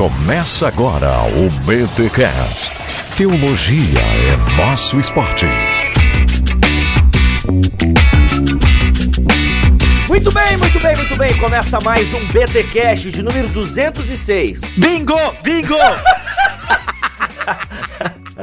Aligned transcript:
Começa 0.00 0.66
agora 0.66 1.10
o 1.24 1.50
BTCast. 1.66 2.74
Teologia 3.18 4.00
é 4.00 4.56
nosso 4.56 4.98
esporte. 4.98 5.44
Muito 10.08 10.32
bem, 10.32 10.56
muito 10.56 10.80
bem, 10.80 10.96
muito 10.96 11.16
bem. 11.16 11.36
Começa 11.36 11.78
mais 11.80 12.14
um 12.14 12.26
BTcast 12.28 13.12
de 13.12 13.22
número 13.22 13.50
206. 13.50 14.62
Bingo! 14.78 15.18
Bingo! 15.44 15.76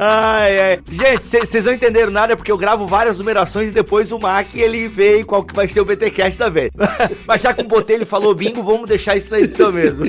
Ai, 0.00 0.60
ai. 0.60 0.80
Gente, 0.88 1.26
vocês 1.26 1.64
não 1.64 1.72
entenderam 1.72 2.12
nada 2.12 2.36
porque 2.36 2.52
eu 2.52 2.56
gravo 2.56 2.86
várias 2.86 3.18
numerações 3.18 3.70
e 3.70 3.72
depois 3.72 4.12
o 4.12 4.18
Mac 4.18 4.54
ele 4.54 4.86
vê 4.86 5.24
qual 5.24 5.42
que 5.42 5.52
vai 5.54 5.66
ser 5.66 5.80
o 5.80 5.84
BTcast 5.84 6.38
da 6.38 6.48
vez. 6.48 6.70
Mas 7.26 7.42
já 7.42 7.52
que 7.52 7.62
o 7.62 7.68
Botelho 7.68 8.06
falou 8.06 8.32
bingo, 8.32 8.62
vamos 8.62 8.88
deixar 8.88 9.16
isso 9.16 9.30
na 9.30 9.40
edição 9.40 9.72
mesmo. 9.72 10.06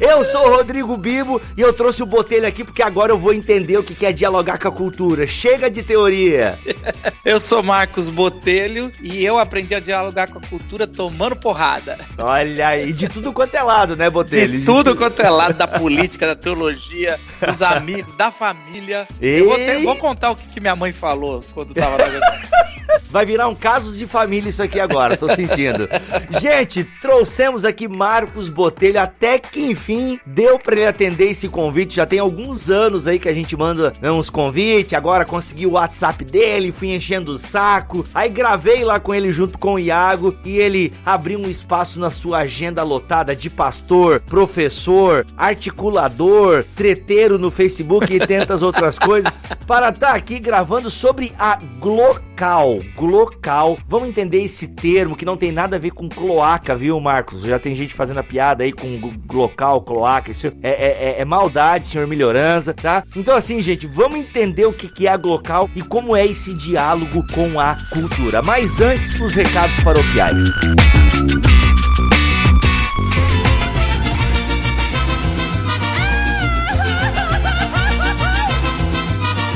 eu 0.00 0.24
sou 0.24 0.46
o 0.46 0.56
Rodrigo 0.56 0.96
Bibo 0.96 1.42
e 1.56 1.60
eu 1.60 1.72
trouxe 1.72 2.00
o 2.00 2.06
Botelho 2.06 2.46
aqui 2.46 2.62
porque 2.62 2.82
agora 2.82 3.10
eu 3.10 3.18
vou 3.18 3.32
entender 3.32 3.76
o 3.76 3.82
que 3.82 4.06
é 4.06 4.12
dialogar 4.12 4.58
com 4.58 4.68
a 4.68 4.72
cultura. 4.72 5.26
Chega 5.26 5.68
de 5.68 5.82
teoria. 5.82 6.56
eu 7.24 7.40
sou 7.40 7.64
Marcos 7.64 8.08
Botelho 8.08 8.92
e 9.02 9.24
eu 9.24 9.36
aprendi 9.36 9.74
a 9.74 9.80
dialogar 9.80 10.28
com 10.28 10.38
a 10.38 10.42
cultura 10.42 10.86
tomando 10.86 11.34
porrada. 11.34 11.98
Olha 12.16 12.68
aí, 12.68 12.92
de 12.92 13.08
tudo 13.08 13.32
quanto 13.32 13.56
é 13.56 13.62
lado, 13.64 13.96
né, 13.96 14.08
Botelho? 14.08 14.60
De 14.60 14.64
tudo 14.64 14.94
quanto 14.94 15.22
é 15.22 15.28
lado, 15.28 15.54
da 15.54 15.66
política, 15.66 16.24
da 16.28 16.36
teologia, 16.36 17.18
dos 17.44 17.62
amigos, 17.62 18.14
da 18.14 18.30
família 18.30 18.75
família. 18.76 19.08
Ei. 19.20 19.40
Eu 19.40 19.46
vou, 19.46 19.56
ter, 19.56 19.82
vou, 19.82 19.96
contar 19.96 20.30
o 20.30 20.36
que, 20.36 20.48
que, 20.48 20.60
minha 20.60 20.76
mãe 20.76 20.92
falou 20.92 21.42
quando 21.54 21.74
tava 21.74 21.98
na 21.98 22.06
Vai 23.10 23.24
virar 23.24 23.48
um 23.48 23.54
casos 23.54 23.96
de 23.96 24.06
família 24.06 24.48
isso 24.48 24.62
aqui 24.62 24.80
agora, 24.80 25.16
tô 25.16 25.28
sentindo. 25.34 25.88
Gente, 26.40 26.84
trouxemos 27.00 27.64
aqui 27.64 27.88
Marcos 27.88 28.48
Botelho, 28.48 29.00
até 29.00 29.38
que 29.38 29.60
enfim 29.60 30.18
deu 30.26 30.58
para 30.58 30.74
ele 30.74 30.86
atender 30.86 31.30
esse 31.30 31.48
convite. 31.48 31.96
Já 31.96 32.06
tem 32.06 32.18
alguns 32.18 32.68
anos 32.68 33.06
aí 33.06 33.18
que 33.18 33.28
a 33.28 33.32
gente 33.32 33.56
manda 33.56 33.92
né, 34.00 34.10
uns 34.10 34.30
convites, 34.30 34.92
agora 34.92 35.24
consegui 35.24 35.66
o 35.66 35.72
WhatsApp 35.72 36.24
dele, 36.24 36.72
fui 36.72 36.94
enchendo 36.94 37.32
o 37.32 37.38
saco. 37.38 38.04
Aí 38.14 38.28
gravei 38.28 38.84
lá 38.84 38.98
com 38.98 39.14
ele 39.14 39.32
junto 39.32 39.58
com 39.58 39.74
o 39.74 39.78
Iago 39.78 40.36
e 40.44 40.56
ele 40.56 40.92
abriu 41.04 41.38
um 41.38 41.48
espaço 41.48 41.98
na 41.98 42.10
sua 42.10 42.38
agenda 42.38 42.82
lotada 42.82 43.34
de 43.34 43.48
pastor, 43.48 44.20
professor, 44.20 45.26
articulador, 45.36 46.64
treteiro 46.74 47.38
no 47.38 47.50
Facebook 47.50 48.12
e 48.14 48.18
tantas 48.18 48.62
outras 48.66 48.98
coisas 48.98 49.32
para 49.66 49.88
estar 49.88 50.08
tá 50.08 50.14
aqui 50.14 50.38
gravando 50.38 50.90
sobre 50.90 51.32
a 51.38 51.58
Glocal. 51.80 52.80
Glocal. 52.96 53.78
Vamos 53.88 54.08
entender 54.08 54.42
esse 54.42 54.68
termo 54.68 55.16
que 55.16 55.24
não 55.24 55.36
tem 55.36 55.50
nada 55.50 55.76
a 55.76 55.78
ver 55.78 55.90
com 55.90 56.08
cloaca, 56.08 56.76
viu, 56.76 57.00
Marcos? 57.00 57.42
Já 57.42 57.58
tem 57.58 57.74
gente 57.74 57.94
fazendo 57.94 58.18
a 58.18 58.22
piada 58.22 58.64
aí 58.64 58.72
com 58.72 58.98
glocal, 59.26 59.80
cloaca. 59.80 60.30
Isso 60.30 60.46
é, 60.46 60.52
é, 60.62 60.70
é, 60.70 61.20
é 61.20 61.24
maldade, 61.24 61.86
senhor 61.86 62.06
Melhorança, 62.06 62.74
tá? 62.74 63.04
Então, 63.16 63.36
assim, 63.36 63.62
gente, 63.62 63.86
vamos 63.86 64.18
entender 64.18 64.66
o 64.66 64.72
que, 64.72 65.06
é 65.06 65.10
a 65.10 65.16
Glocal 65.16 65.70
e 65.74 65.82
como 65.82 66.14
é 66.14 66.26
esse 66.26 66.52
diálogo 66.54 67.24
com 67.32 67.58
a 67.58 67.76
cultura. 67.90 68.42
Mas 68.42 68.80
antes, 68.80 69.18
os 69.20 69.34
recados 69.34 69.82
paroquiais. 69.82 70.36
Música 70.36 71.65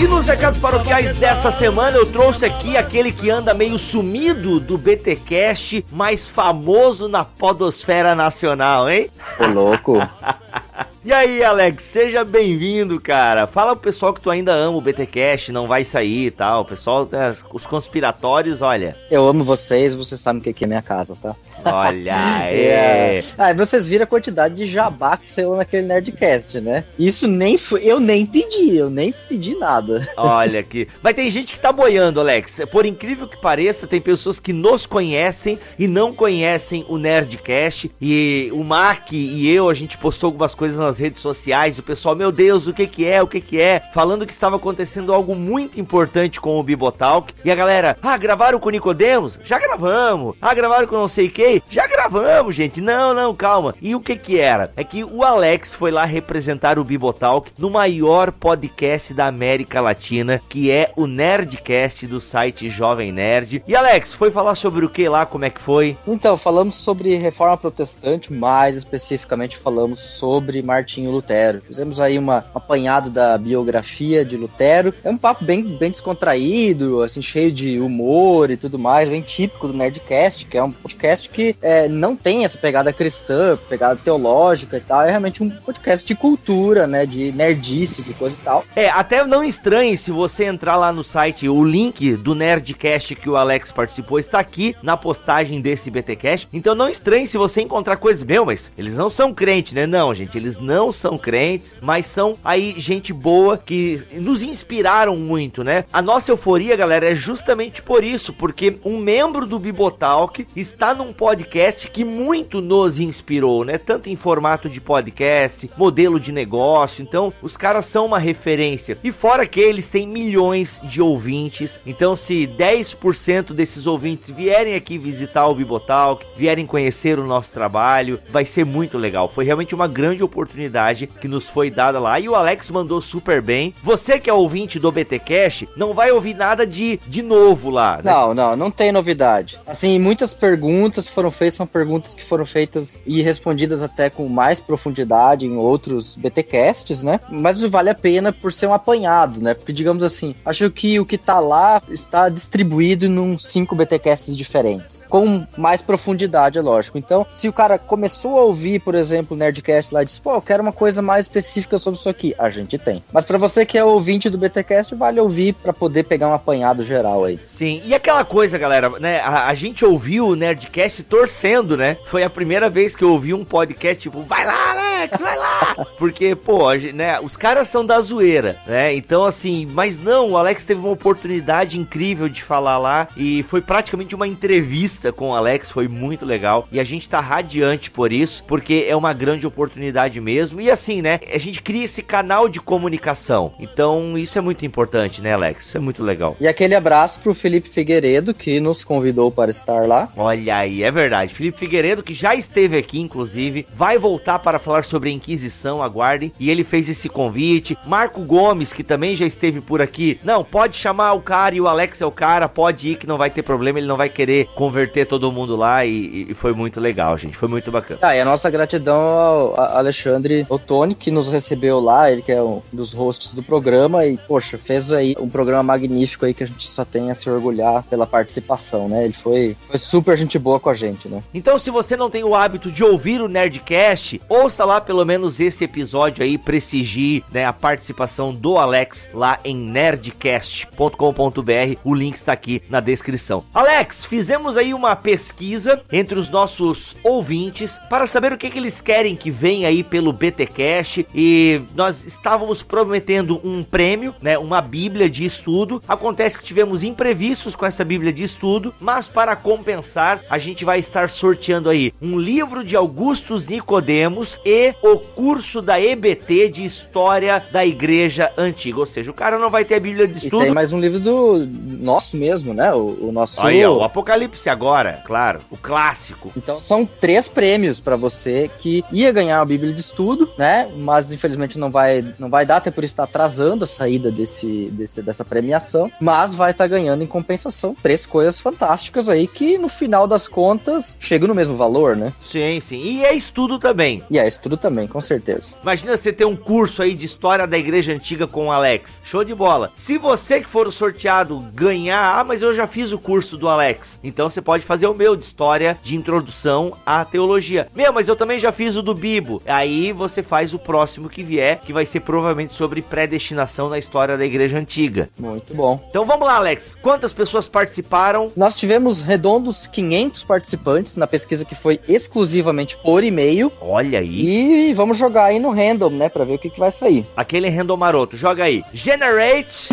E 0.00 0.08
nos 0.08 0.28
recados 0.28 0.58
paroquiais 0.58 1.14
dessa 1.18 1.52
semana 1.52 1.98
eu 1.98 2.06
trouxe 2.06 2.46
aqui 2.46 2.74
aquele 2.74 3.12
que 3.12 3.28
anda 3.28 3.52
meio 3.52 3.78
sumido 3.78 4.58
do 4.58 4.78
BTcast, 4.78 5.84
mais 5.92 6.26
famoso 6.26 7.06
na 7.06 7.22
podosfera 7.22 8.14
nacional, 8.14 8.88
hein? 8.88 9.10
Ô 9.38 9.46
louco. 9.48 9.98
E 11.02 11.14
aí, 11.14 11.42
Alex, 11.42 11.84
seja 11.84 12.22
bem-vindo, 12.26 13.00
cara. 13.00 13.46
Fala 13.46 13.74
pro 13.74 13.90
pessoal 13.90 14.12
que 14.12 14.20
tu 14.20 14.28
ainda 14.28 14.52
ama 14.52 14.76
o 14.76 14.82
BTcast, 14.82 15.50
não 15.50 15.66
vai 15.66 15.82
sair 15.82 16.26
e 16.26 16.30
tal. 16.30 16.60
O 16.60 16.64
pessoal, 16.66 17.08
é, 17.10 17.34
os 17.54 17.64
conspiratórios, 17.64 18.60
olha. 18.60 18.94
Eu 19.10 19.26
amo 19.26 19.42
vocês, 19.42 19.94
vocês 19.94 20.20
sabem 20.20 20.42
o 20.42 20.54
que 20.54 20.62
é 20.62 20.66
minha 20.66 20.82
casa, 20.82 21.16
tá? 21.16 21.34
Olha 21.64 22.14
aí. 22.14 22.60
é. 22.68 23.22
Ah, 23.38 23.54
vocês 23.54 23.88
viram 23.88 24.04
a 24.04 24.06
quantidade 24.06 24.54
de 24.54 24.66
jabá 24.66 25.16
que 25.16 25.30
saiu 25.30 25.56
naquele 25.56 25.86
Nerdcast, 25.86 26.60
né? 26.60 26.84
Isso 26.98 27.26
nem 27.26 27.56
foi, 27.56 27.82
eu 27.82 27.98
nem 27.98 28.26
pedi, 28.26 28.76
eu 28.76 28.90
nem 28.90 29.10
pedi 29.26 29.56
nada. 29.56 30.06
Olha 30.18 30.60
aqui. 30.60 30.86
Mas 31.02 31.14
tem 31.14 31.30
gente 31.30 31.54
que 31.54 31.60
tá 31.60 31.72
boiando, 31.72 32.20
Alex. 32.20 32.56
Por 32.70 32.84
incrível 32.84 33.26
que 33.26 33.40
pareça, 33.40 33.86
tem 33.86 34.02
pessoas 34.02 34.38
que 34.38 34.52
nos 34.52 34.84
conhecem 34.84 35.58
e 35.78 35.88
não 35.88 36.12
conhecem 36.12 36.84
o 36.90 36.98
Nerdcast. 36.98 37.90
E 37.98 38.50
o 38.52 38.62
Mark 38.62 39.12
e 39.12 39.50
eu, 39.50 39.70
a 39.70 39.74
gente 39.74 39.96
postou 39.96 40.28
algumas 40.28 40.54
coisas 40.54 40.78
nas 40.78 40.89
redes 40.98 41.20
sociais, 41.20 41.78
o 41.78 41.82
pessoal, 41.82 42.14
meu 42.14 42.32
Deus, 42.32 42.66
o 42.66 42.72
que 42.72 42.86
que 42.86 43.06
é, 43.06 43.22
o 43.22 43.26
que 43.26 43.40
que 43.40 43.60
é, 43.60 43.80
falando 43.92 44.26
que 44.26 44.32
estava 44.32 44.56
acontecendo 44.56 45.12
algo 45.12 45.34
muito 45.34 45.80
importante 45.80 46.40
com 46.40 46.58
o 46.58 46.62
Bibotalk, 46.62 47.32
e 47.44 47.50
a 47.50 47.54
galera, 47.54 47.96
ah, 48.02 48.16
gravaram 48.16 48.58
com 48.58 48.68
o 48.68 48.72
Nicodemos? 48.72 49.38
Já 49.44 49.58
gravamos. 49.58 50.36
Ah, 50.40 50.54
gravaram 50.54 50.86
com 50.86 50.96
não 50.96 51.08
sei 51.08 51.28
quem? 51.28 51.62
Já 51.70 51.86
gravamos, 51.86 52.54
gente. 52.54 52.80
Não, 52.80 53.14
não, 53.14 53.34
calma. 53.34 53.74
E 53.80 53.94
o 53.94 54.00
que 54.00 54.16
que 54.16 54.38
era? 54.38 54.70
É 54.76 54.84
que 54.84 55.04
o 55.04 55.24
Alex 55.24 55.74
foi 55.74 55.90
lá 55.90 56.04
representar 56.04 56.78
o 56.78 56.84
Bibotalk 56.84 57.52
no 57.58 57.70
maior 57.70 58.32
podcast 58.32 59.14
da 59.14 59.26
América 59.26 59.80
Latina, 59.80 60.40
que 60.48 60.70
é 60.70 60.92
o 60.96 61.06
Nerdcast 61.06 62.06
do 62.06 62.20
site 62.20 62.68
Jovem 62.68 63.12
Nerd. 63.12 63.62
E 63.66 63.76
Alex, 63.76 64.14
foi 64.14 64.30
falar 64.30 64.54
sobre 64.54 64.84
o 64.84 64.88
que 64.88 65.08
lá, 65.08 65.26
como 65.26 65.44
é 65.44 65.50
que 65.50 65.60
foi? 65.60 65.96
Então, 66.06 66.36
falamos 66.36 66.74
sobre 66.74 67.16
reforma 67.16 67.56
protestante, 67.56 68.32
mais 68.32 68.76
especificamente 68.76 69.56
falamos 69.56 70.00
sobre 70.00 70.62
Martinho 70.80 71.10
Lutero. 71.10 71.60
Fizemos 71.60 72.00
aí 72.00 72.18
uma, 72.18 72.44
um 72.54 72.58
apanhado 72.58 73.10
da 73.10 73.36
biografia 73.36 74.24
de 74.24 74.36
Lutero. 74.36 74.94
É 75.04 75.10
um 75.10 75.18
papo 75.18 75.44
bem, 75.44 75.62
bem 75.62 75.90
descontraído, 75.90 77.02
assim, 77.02 77.20
cheio 77.20 77.52
de 77.52 77.78
humor 77.78 78.50
e 78.50 78.56
tudo 78.56 78.78
mais, 78.78 79.08
bem 79.08 79.20
típico 79.20 79.68
do 79.68 79.74
Nerdcast, 79.74 80.46
que 80.46 80.56
é 80.56 80.62
um 80.62 80.72
podcast 80.72 81.28
que 81.28 81.54
é, 81.60 81.88
não 81.88 82.16
tem 82.16 82.44
essa 82.44 82.56
pegada 82.56 82.92
cristã, 82.92 83.58
pegada 83.68 83.96
teológica 83.96 84.78
e 84.78 84.80
tal. 84.80 85.02
É 85.02 85.10
realmente 85.10 85.42
um 85.42 85.50
podcast 85.50 86.06
de 86.06 86.14
cultura, 86.14 86.86
né? 86.86 87.04
De 87.04 87.30
nerdices 87.32 88.08
e 88.08 88.14
coisa 88.14 88.36
e 88.40 88.44
tal. 88.44 88.64
É, 88.74 88.88
até 88.88 89.24
não 89.24 89.44
estranhe 89.44 89.96
se 89.96 90.10
você 90.10 90.44
entrar 90.44 90.76
lá 90.76 90.92
no 90.92 91.04
site, 91.04 91.48
o 91.48 91.62
link 91.62 92.16
do 92.16 92.34
Nerdcast 92.34 93.14
que 93.14 93.28
o 93.28 93.36
Alex 93.36 93.70
participou 93.70 94.18
está 94.18 94.38
aqui 94.38 94.74
na 94.82 94.96
postagem 94.96 95.60
desse 95.60 95.90
BTcast. 95.90 96.48
Então 96.52 96.74
não 96.74 96.88
estranhe 96.88 97.26
se 97.26 97.36
você 97.36 97.60
encontrar 97.60 97.96
coisas, 97.96 98.22
meu, 98.22 98.46
mas 98.46 98.72
eles 98.78 98.96
não 98.96 99.10
são 99.10 99.34
crentes, 99.34 99.74
né? 99.74 99.86
Não, 99.86 100.14
gente, 100.14 100.38
eles 100.38 100.58
não 100.58 100.69
não 100.70 100.92
são 100.92 101.18
crentes, 101.18 101.74
mas 101.82 102.06
são 102.06 102.38
aí 102.44 102.76
gente 102.78 103.12
boa 103.12 103.58
que 103.58 104.06
nos 104.12 104.40
inspiraram 104.40 105.16
muito, 105.16 105.64
né? 105.64 105.84
A 105.92 106.00
nossa 106.00 106.30
euforia, 106.30 106.76
galera, 106.76 107.10
é 107.10 107.14
justamente 107.14 107.82
por 107.82 108.04
isso, 108.04 108.32
porque 108.32 108.78
um 108.84 108.98
membro 108.98 109.46
do 109.46 109.58
Bibotalk 109.58 110.46
está 110.54 110.94
num 110.94 111.12
podcast 111.12 111.90
que 111.90 112.04
muito 112.04 112.60
nos 112.60 113.00
inspirou, 113.00 113.64
né? 113.64 113.78
Tanto 113.78 114.08
em 114.08 114.14
formato 114.14 114.68
de 114.68 114.80
podcast, 114.80 115.68
modelo 115.76 116.20
de 116.20 116.30
negócio, 116.30 117.02
então 117.02 117.32
os 117.42 117.56
caras 117.56 117.86
são 117.86 118.06
uma 118.06 118.18
referência. 118.20 118.96
E 119.02 119.10
fora 119.10 119.48
que 119.48 119.58
eles 119.58 119.88
têm 119.88 120.06
milhões 120.06 120.80
de 120.84 121.02
ouvintes, 121.02 121.80
então 121.84 122.14
se 122.14 122.46
10% 122.46 123.52
desses 123.52 123.88
ouvintes 123.88 124.30
vierem 124.30 124.76
aqui 124.76 124.98
visitar 124.98 125.48
o 125.48 125.54
Bibotalk, 125.54 126.24
vierem 126.36 126.64
conhecer 126.64 127.18
o 127.18 127.26
nosso 127.26 127.52
trabalho, 127.52 128.20
vai 128.30 128.44
ser 128.44 128.64
muito 128.64 128.96
legal. 128.96 129.28
Foi 129.28 129.44
realmente 129.44 129.74
uma 129.74 129.88
grande 129.88 130.22
oportunidade 130.22 130.59
oportunidade 130.60 131.06
que 131.06 131.26
nos 131.26 131.48
foi 131.48 131.70
dada 131.70 131.98
lá 131.98 132.20
e 132.20 132.28
o 132.28 132.34
Alex 132.34 132.68
mandou 132.70 133.00
super 133.00 133.40
bem. 133.40 133.74
Você 133.82 134.18
que 134.18 134.28
é 134.28 134.32
ouvinte 134.32 134.78
do 134.78 134.92
BT 134.92 135.18
Cash, 135.20 135.64
não 135.76 135.94
vai 135.94 136.10
ouvir 136.12 136.34
nada 136.34 136.66
de, 136.66 137.00
de 137.06 137.22
novo 137.22 137.70
lá. 137.70 137.96
Né? 137.96 138.10
Não, 138.10 138.34
não, 138.34 138.56
não 138.56 138.70
tem 138.70 138.92
novidade. 138.92 139.58
Assim, 139.66 139.98
muitas 139.98 140.34
perguntas 140.34 141.08
foram 141.08 141.30
feitas, 141.30 141.54
são 141.54 141.66
perguntas 141.66 142.14
que 142.14 142.22
foram 142.22 142.44
feitas 142.44 143.00
e 143.06 143.22
respondidas 143.22 143.82
até 143.82 144.10
com 144.10 144.28
mais 144.28 144.60
profundidade 144.60 145.46
em 145.46 145.56
outros 145.56 146.16
BTcasts, 146.16 147.02
né? 147.02 147.20
Mas 147.30 147.60
vale 147.62 147.90
a 147.90 147.94
pena 147.94 148.32
por 148.32 148.52
ser 148.52 148.66
um 148.66 148.74
apanhado, 148.74 149.40
né? 149.40 149.54
Porque, 149.54 149.72
digamos 149.72 150.02
assim, 150.02 150.34
acho 150.44 150.70
que 150.70 150.98
o 151.00 151.06
que 151.06 151.16
tá 151.16 151.38
lá 151.38 151.80
está 151.88 152.28
distribuído 152.28 153.08
num 153.08 153.38
cinco 153.38 153.74
BTcasts 153.74 154.36
diferentes, 154.36 155.02
com 155.08 155.46
mais 155.56 155.80
profundidade, 155.80 156.58
é 156.58 156.62
lógico. 156.62 156.98
Então, 156.98 157.26
se 157.30 157.48
o 157.48 157.52
cara 157.52 157.78
começou 157.78 158.38
a 158.38 158.42
ouvir, 158.42 158.80
por 158.80 158.94
exemplo, 158.94 159.36
o 159.36 159.38
Nerdcast 159.38 159.94
lá 159.94 160.02
e 160.02 160.04
disse, 160.04 160.20
pô, 160.20 160.40
quero 160.50 160.64
uma 160.64 160.72
coisa 160.72 161.00
mais 161.00 161.26
específica 161.26 161.78
sobre 161.78 161.96
isso 161.96 162.08
aqui. 162.08 162.34
A 162.36 162.50
gente 162.50 162.76
tem. 162.76 163.00
Mas 163.12 163.24
para 163.24 163.38
você 163.38 163.64
que 163.64 163.78
é 163.78 163.84
ouvinte 163.84 164.28
do 164.28 164.36
BTcast, 164.36 164.96
vale 164.96 165.20
ouvir 165.20 165.52
para 165.52 165.72
poder 165.72 166.02
pegar 166.02 166.28
um 166.28 166.34
apanhado 166.34 166.82
geral 166.82 167.24
aí. 167.24 167.38
Sim, 167.46 167.80
e 167.84 167.94
aquela 167.94 168.24
coisa, 168.24 168.58
galera, 168.58 168.90
né? 168.98 169.20
A, 169.20 169.46
a 169.46 169.54
gente 169.54 169.84
ouviu 169.84 170.26
o 170.26 170.34
Nerdcast 170.34 171.04
torcendo 171.04 171.60
né? 171.76 171.96
Foi 172.06 172.24
a 172.24 172.30
primeira 172.30 172.68
vez 172.68 172.96
que 172.96 173.04
eu 173.04 173.12
ouvi 173.12 173.32
um 173.32 173.44
podcast 173.44 174.02
tipo, 174.02 174.22
vai 174.22 174.44
lá, 174.44 174.70
Alex, 174.72 175.18
vai 175.18 175.36
lá! 175.36 175.76
Porque, 175.98 176.34
pô, 176.34 176.72
né, 176.72 177.20
os 177.20 177.36
caras 177.36 177.68
são 177.68 177.84
da 177.84 178.00
zoeira, 178.00 178.56
né? 178.66 178.94
Então, 178.94 179.24
assim, 179.24 179.66
mas 179.66 179.98
não, 179.98 180.30
o 180.30 180.36
Alex 180.36 180.64
teve 180.64 180.80
uma 180.80 180.90
oportunidade 180.90 181.78
incrível 181.78 182.28
de 182.28 182.42
falar 182.42 182.78
lá 182.78 183.08
e 183.16 183.44
foi 183.44 183.60
praticamente 183.60 184.14
uma 184.14 184.26
entrevista 184.26 185.12
com 185.12 185.30
o 185.30 185.34
Alex, 185.34 185.70
foi 185.70 185.86
muito 185.86 186.24
legal. 186.24 186.66
E 186.72 186.80
a 186.80 186.84
gente 186.84 187.08
tá 187.08 187.20
radiante 187.20 187.90
por 187.90 188.12
isso, 188.12 188.42
porque 188.46 188.86
é 188.88 188.96
uma 188.96 189.12
grande 189.12 189.46
oportunidade 189.46 190.20
mesmo. 190.20 190.39
E 190.58 190.70
assim, 190.70 191.02
né, 191.02 191.20
a 191.32 191.38
gente 191.38 191.62
cria 191.62 191.84
esse 191.84 192.02
canal 192.02 192.48
de 192.48 192.60
comunicação. 192.60 193.52
Então, 193.58 194.16
isso 194.16 194.38
é 194.38 194.40
muito 194.40 194.64
importante, 194.64 195.20
né, 195.20 195.32
Alex? 195.32 195.66
Isso 195.66 195.76
é 195.76 195.80
muito 195.80 196.02
legal. 196.02 196.36
E 196.40 196.48
aquele 196.48 196.74
abraço 196.74 197.20
pro 197.20 197.34
Felipe 197.34 197.68
Figueiredo, 197.68 198.32
que 198.32 198.60
nos 198.60 198.84
convidou 198.84 199.30
para 199.30 199.50
estar 199.50 199.86
lá. 199.86 200.08
Olha 200.16 200.56
aí, 200.56 200.82
é 200.82 200.90
verdade. 200.90 201.34
Felipe 201.34 201.58
Figueiredo, 201.58 202.02
que 202.02 202.14
já 202.14 202.34
esteve 202.34 202.76
aqui, 202.76 203.00
inclusive, 203.00 203.66
vai 203.74 203.98
voltar 203.98 204.38
para 204.38 204.58
falar 204.58 204.84
sobre 204.84 205.10
a 205.10 205.12
Inquisição, 205.12 205.82
aguardem. 205.82 206.32
E 206.38 206.50
ele 206.50 206.64
fez 206.64 206.88
esse 206.88 207.08
convite. 207.08 207.76
Marco 207.86 208.20
Gomes, 208.22 208.72
que 208.72 208.82
também 208.82 209.16
já 209.16 209.26
esteve 209.26 209.60
por 209.60 209.82
aqui. 209.82 210.18
Não, 210.24 210.44
pode 210.44 210.76
chamar 210.76 211.12
o 211.12 211.20
cara 211.20 211.54
e 211.54 211.60
o 211.60 211.68
Alex 211.68 212.00
é 212.00 212.06
o 212.06 212.10
cara, 212.10 212.48
pode 212.48 212.90
ir 212.90 212.96
que 212.96 213.06
não 213.06 213.18
vai 213.18 213.30
ter 213.30 213.42
problema, 213.42 213.78
ele 213.78 213.86
não 213.86 213.96
vai 213.96 214.08
querer 214.08 214.46
converter 214.54 215.06
todo 215.06 215.32
mundo 215.32 215.56
lá. 215.56 215.84
E, 215.84 216.28
e 216.30 216.34
foi 216.34 216.52
muito 216.52 216.80
legal, 216.80 217.16
gente. 217.16 217.36
Foi 217.36 217.48
muito 217.48 217.70
bacana. 217.70 218.00
Ah, 218.02 218.16
e 218.16 218.20
a 218.20 218.24
nossa 218.24 218.50
gratidão 218.50 219.00
ao 219.00 219.60
Alexandre 219.76 220.29
Ottoni, 220.48 220.94
que 220.94 221.10
nos 221.10 221.28
recebeu 221.28 221.80
lá, 221.80 222.10
ele 222.10 222.22
que 222.22 222.32
é 222.32 222.42
um 222.42 222.62
dos 222.72 222.92
hosts 222.92 223.34
do 223.34 223.42
programa. 223.42 224.06
E, 224.06 224.16
poxa, 224.16 224.58
fez 224.58 224.92
aí 224.92 225.14
um 225.18 225.28
programa 225.28 225.62
magnífico 225.62 226.24
aí 226.24 226.34
que 226.34 226.44
a 226.44 226.46
gente 226.46 226.66
só 226.66 226.84
tem 226.84 227.10
a 227.10 227.14
se 227.14 227.28
orgulhar 227.28 227.82
pela 227.84 228.06
participação, 228.06 228.88
né? 228.88 229.04
Ele 229.04 229.12
foi, 229.12 229.56
foi 229.66 229.78
super 229.78 230.16
gente 230.16 230.38
boa 230.38 230.60
com 230.60 230.70
a 230.70 230.74
gente, 230.74 231.08
né? 231.08 231.22
Então, 231.32 231.58
se 231.58 231.70
você 231.70 231.96
não 231.96 232.10
tem 232.10 232.24
o 232.24 232.34
hábito 232.34 232.70
de 232.70 232.82
ouvir 232.82 233.20
o 233.20 233.28
Nerdcast, 233.28 234.20
ouça 234.28 234.64
lá 234.64 234.80
pelo 234.80 235.04
menos 235.04 235.40
esse 235.40 235.64
episódio 235.64 236.24
aí, 236.24 236.38
prestigie 236.38 237.24
né, 237.32 237.44
a 237.44 237.52
participação 237.52 238.32
do 238.32 238.58
Alex 238.58 239.08
lá 239.12 239.38
em 239.44 239.56
nerdcast.com.br. 239.56 241.78
O 241.84 241.94
link 241.94 242.16
está 242.16 242.32
aqui 242.32 242.62
na 242.68 242.80
descrição. 242.80 243.44
Alex, 243.54 244.04
fizemos 244.04 244.56
aí 244.56 244.74
uma 244.74 244.96
pesquisa 244.96 245.82
entre 245.92 246.18
os 246.18 246.28
nossos 246.28 246.96
ouvintes 247.02 247.78
para 247.88 248.06
saber 248.06 248.32
o 248.32 248.38
que, 248.38 248.50
que 248.50 248.58
eles 248.58 248.80
querem 248.80 249.16
que 249.16 249.30
venha 249.30 249.68
aí 249.68 249.82
pelo 249.82 250.12
BTcast 250.20 251.06
e 251.14 251.62
nós 251.74 252.04
estávamos 252.04 252.62
prometendo 252.62 253.40
um 253.42 253.62
prêmio, 253.62 254.14
né, 254.20 254.36
uma 254.36 254.60
bíblia 254.60 255.08
de 255.08 255.24
estudo. 255.24 255.82
Acontece 255.88 256.38
que 256.38 256.44
tivemos 256.44 256.84
imprevistos 256.84 257.56
com 257.56 257.64
essa 257.64 257.82
bíblia 257.82 258.12
de 258.12 258.22
estudo, 258.22 258.74
mas 258.78 259.08
para 259.08 259.34
compensar, 259.34 260.20
a 260.28 260.38
gente 260.38 260.64
vai 260.64 260.78
estar 260.78 261.08
sorteando 261.08 261.70
aí 261.70 261.94
um 262.02 262.18
livro 262.18 262.62
de 262.62 262.76
Augustus 262.76 263.46
Nicodemos 263.46 264.38
e 264.44 264.74
o 264.82 264.98
curso 264.98 265.62
da 265.62 265.80
EBT 265.80 266.50
de 266.50 266.64
História 266.64 267.42
da 267.50 267.64
Igreja 267.64 268.30
Antiga. 268.36 268.80
Ou 268.80 268.86
seja, 268.86 269.10
o 269.10 269.14
cara 269.14 269.38
não 269.38 269.48
vai 269.48 269.64
ter 269.64 269.76
a 269.76 269.80
Bíblia 269.80 270.06
de 270.06 270.18
estudo. 270.18 270.42
E 270.42 270.44
tem 270.44 270.54
mais 270.54 270.72
um 270.72 270.80
livro 270.80 271.00
do 271.00 271.46
nosso 271.80 272.16
mesmo, 272.16 272.52
né? 272.52 272.72
O, 272.74 273.08
o 273.08 273.12
nosso. 273.12 273.46
Aí, 273.46 273.64
ó, 273.64 273.78
o 273.78 273.84
Apocalipse 273.84 274.50
agora, 274.50 275.02
claro. 275.06 275.40
O 275.50 275.56
clássico. 275.56 276.30
Então 276.36 276.58
são 276.58 276.84
três 276.84 277.28
prêmios 277.28 277.80
para 277.80 277.96
você 277.96 278.50
que 278.58 278.84
ia 278.92 279.10
ganhar 279.12 279.40
a 279.40 279.44
Bíblia 279.44 279.72
de 279.72 279.80
estudo, 279.80 279.99
né? 280.36 280.70
Mas 280.76 281.12
infelizmente 281.12 281.58
não 281.58 281.70
vai, 281.70 282.04
não 282.18 282.30
vai 282.30 282.46
dar, 282.46 282.56
até 282.56 282.70
por 282.70 282.84
estar 282.84 283.04
atrasando 283.04 283.64
a 283.64 283.66
saída 283.66 284.10
desse, 284.10 284.70
desse 284.72 285.02
dessa 285.02 285.24
premiação. 285.24 285.90
Mas 286.00 286.34
vai 286.34 286.52
estar 286.52 286.64
tá 286.64 286.68
ganhando 286.68 287.02
em 287.02 287.06
compensação 287.06 287.76
três 287.82 288.06
coisas 288.06 288.40
fantásticas 288.40 289.08
aí 289.08 289.26
que 289.26 289.58
no 289.58 289.68
final 289.68 290.06
das 290.06 290.28
contas 290.28 290.96
chegam 290.98 291.28
no 291.28 291.34
mesmo 291.34 291.56
valor, 291.56 291.96
né? 291.96 292.12
Sim, 292.24 292.60
sim. 292.60 292.80
E 292.80 293.04
é 293.04 293.14
estudo 293.14 293.58
também. 293.58 294.02
E 294.10 294.18
é 294.18 294.26
estudo 294.26 294.56
também, 294.56 294.86
com 294.86 295.00
certeza. 295.00 295.56
Imagina 295.62 295.96
você 295.96 296.12
ter 296.12 296.24
um 296.24 296.36
curso 296.36 296.82
aí 296.82 296.94
de 296.94 297.06
história 297.06 297.46
da 297.46 297.58
igreja 297.58 297.92
antiga 297.92 298.26
com 298.26 298.46
o 298.46 298.52
Alex. 298.52 299.00
Show 299.04 299.24
de 299.24 299.34
bola. 299.34 299.72
Se 299.76 299.98
você 299.98 300.40
que 300.40 300.50
for 300.50 300.66
o 300.66 300.72
sorteado 300.72 301.40
ganhar, 301.54 302.18
ah, 302.18 302.24
mas 302.24 302.42
eu 302.42 302.54
já 302.54 302.66
fiz 302.66 302.92
o 302.92 302.98
curso 302.98 303.36
do 303.36 303.48
Alex. 303.48 303.98
Então 304.02 304.30
você 304.30 304.40
pode 304.40 304.64
fazer 304.64 304.86
o 304.86 304.94
meu 304.94 305.16
de 305.16 305.24
história 305.24 305.78
de 305.82 305.96
introdução 305.96 306.76
à 306.84 307.04
teologia. 307.04 307.68
Meu, 307.74 307.92
mas 307.92 308.08
eu 308.08 308.16
também 308.16 308.38
já 308.38 308.52
fiz 308.52 308.76
o 308.76 308.82
do 308.82 308.94
Bibo. 308.94 309.42
Aí 309.46 309.89
você 309.92 310.22
faz 310.22 310.54
o 310.54 310.58
próximo 310.58 311.08
que 311.08 311.22
vier, 311.22 311.60
que 311.60 311.72
vai 311.72 311.86
ser 311.86 312.00
provavelmente 312.00 312.54
sobre 312.54 312.82
predestinação 312.82 313.68
na 313.68 313.78
história 313.78 314.16
da 314.16 314.24
igreja 314.24 314.58
antiga. 314.58 315.08
Muito 315.18 315.54
bom. 315.54 315.80
Então 315.88 316.04
vamos 316.04 316.26
lá, 316.26 316.36
Alex. 316.36 316.76
Quantas 316.82 317.12
pessoas 317.12 317.48
participaram? 317.48 318.30
Nós 318.36 318.58
tivemos 318.58 319.02
redondos 319.02 319.66
500 319.66 320.24
participantes 320.24 320.96
na 320.96 321.06
pesquisa 321.06 321.44
que 321.44 321.54
foi 321.54 321.80
exclusivamente 321.88 322.76
por 322.78 323.04
e-mail. 323.04 323.52
Olha 323.60 323.98
aí. 323.98 324.70
E 324.70 324.74
vamos 324.74 324.98
jogar 324.98 325.26
aí 325.26 325.38
no 325.38 325.50
random, 325.50 325.90
né, 325.90 326.08
para 326.08 326.24
ver 326.24 326.34
o 326.34 326.38
que, 326.38 326.50
que 326.50 326.60
vai 326.60 326.70
sair. 326.70 327.06
Aquele 327.16 327.48
random 327.48 327.76
maroto. 327.76 328.16
Joga 328.16 328.44
aí. 328.44 328.62
Generate 328.72 329.68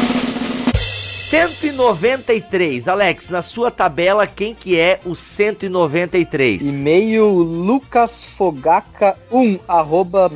193. 1.30 2.88
Alex, 2.88 3.28
na 3.28 3.42
sua 3.42 3.70
tabela, 3.70 4.26
quem 4.26 4.56
que 4.56 4.80
é 4.80 5.02
o 5.04 5.14
193? 5.14 6.66
E-mail 6.66 7.26
lucasfogaca1, 7.26 9.60
arroba... 9.68 10.32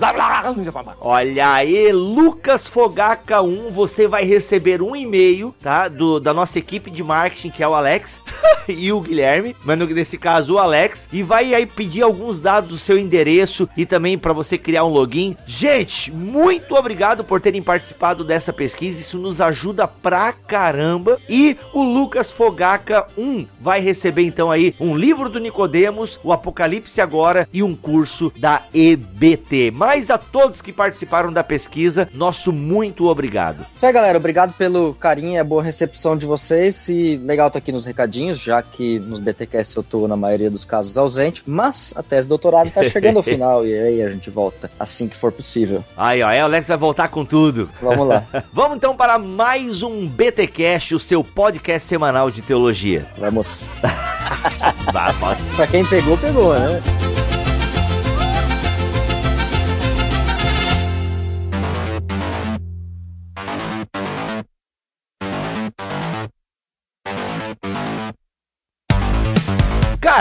Olha 0.99 1.53
aí, 1.53 1.93
lucasfogaca1, 1.93 3.71
você 3.71 4.05
vai 4.05 4.25
receber 4.25 4.81
um 4.81 4.93
e-mail, 4.93 5.55
tá? 5.61 5.87
Do, 5.87 6.19
da 6.19 6.33
nossa 6.33 6.59
equipe 6.59 6.91
de 6.91 7.01
marketing, 7.01 7.51
que 7.51 7.63
é 7.63 7.67
o 7.67 7.73
Alex 7.73 8.19
e 8.67 8.91
o 8.91 8.99
Guilherme, 8.99 9.55
mas 9.63 9.79
nesse 9.79 10.17
caso 10.17 10.55
o 10.55 10.59
Alex, 10.59 11.07
e 11.13 11.23
vai 11.23 11.53
aí 11.53 11.65
pedir 11.65 12.01
alguns 12.01 12.37
dados 12.37 12.69
do 12.69 12.77
seu 12.77 12.97
endereço 12.97 13.69
e 13.77 13.85
também 13.85 14.17
para 14.17 14.33
você 14.33 14.57
criar 14.57 14.83
um 14.83 14.89
login. 14.89 15.37
Gente, 15.47 16.11
muito 16.11 16.75
obrigado 16.75 17.23
por 17.23 17.39
terem 17.39 17.63
participado 17.63 18.25
dessa 18.25 18.51
pesquisa, 18.51 18.99
isso 18.99 19.17
nos 19.17 19.39
ajuda 19.39 19.87
pra 19.87 20.33
caramba 20.33 20.80
caramba. 20.81 21.19
E 21.29 21.55
o 21.73 21.83
Lucas 21.83 22.31
Fogaca 22.31 23.05
1 23.17 23.45
vai 23.59 23.79
receber 23.79 24.23
então 24.23 24.49
aí 24.49 24.75
um 24.79 24.95
livro 24.95 25.29
do 25.29 25.39
Nicodemos, 25.39 26.19
o 26.23 26.33
Apocalipse 26.33 26.99
agora 26.99 27.47
e 27.53 27.61
um 27.61 27.75
curso 27.75 28.33
da 28.37 28.63
EBT. 28.73 29.71
Mas 29.71 30.09
a 30.09 30.17
todos 30.17 30.61
que 30.61 30.73
participaram 30.73 31.31
da 31.31 31.43
pesquisa, 31.43 32.09
nosso 32.13 32.51
muito 32.51 33.07
obrigado. 33.07 33.65
Isso 33.75 33.85
aí, 33.85 33.93
galera. 33.93 34.17
Obrigado 34.17 34.53
pelo 34.53 34.93
carinho 34.95 35.33
e 35.33 35.37
a 35.37 35.43
boa 35.43 35.61
recepção 35.61 36.17
de 36.17 36.25
vocês. 36.25 36.89
E 36.89 37.17
legal 37.17 37.47
estar 37.47 37.59
tá 37.59 37.63
aqui 37.63 37.71
nos 37.71 37.85
recadinhos, 37.85 38.39
já 38.39 38.61
que 38.61 38.99
nos 38.99 39.19
BTCast 39.19 39.77
eu 39.77 39.83
tô, 39.83 40.07
na 40.07 40.17
maioria 40.17 40.49
dos 40.49 40.65
casos, 40.65 40.97
ausente. 40.97 41.43
Mas 41.45 41.93
a 41.95 42.01
tese 42.01 42.23
de 42.23 42.29
doutorado 42.29 42.71
tá 42.71 42.83
chegando 42.83 43.17
ao 43.17 43.23
final 43.23 43.65
e 43.65 43.77
aí 43.77 44.01
a 44.01 44.09
gente 44.09 44.29
volta 44.29 44.71
assim 44.79 45.07
que 45.07 45.15
for 45.15 45.31
possível. 45.31 45.83
Aí, 45.95 46.23
ó, 46.23 46.27
aí 46.27 46.39
o 46.41 46.45
Alex 46.45 46.67
vai 46.67 46.77
voltar 46.77 47.09
com 47.09 47.23
tudo. 47.23 47.69
Vamos 47.81 48.07
lá. 48.07 48.25
Vamos 48.51 48.77
então 48.77 48.95
para 48.95 49.19
mais 49.19 49.83
um 49.83 50.07
BTCast 50.07 50.70
Podcast, 50.71 50.95
o 50.95 50.99
seu 50.99 51.21
podcast 51.21 51.85
semanal 51.85 52.31
de 52.31 52.41
teologia. 52.41 53.05
Vamos. 53.17 53.73
Vamos. 54.93 55.37
pra 55.55 55.67
quem 55.67 55.85
pegou, 55.85 56.17
pegou, 56.17 56.57
né? 56.57 56.81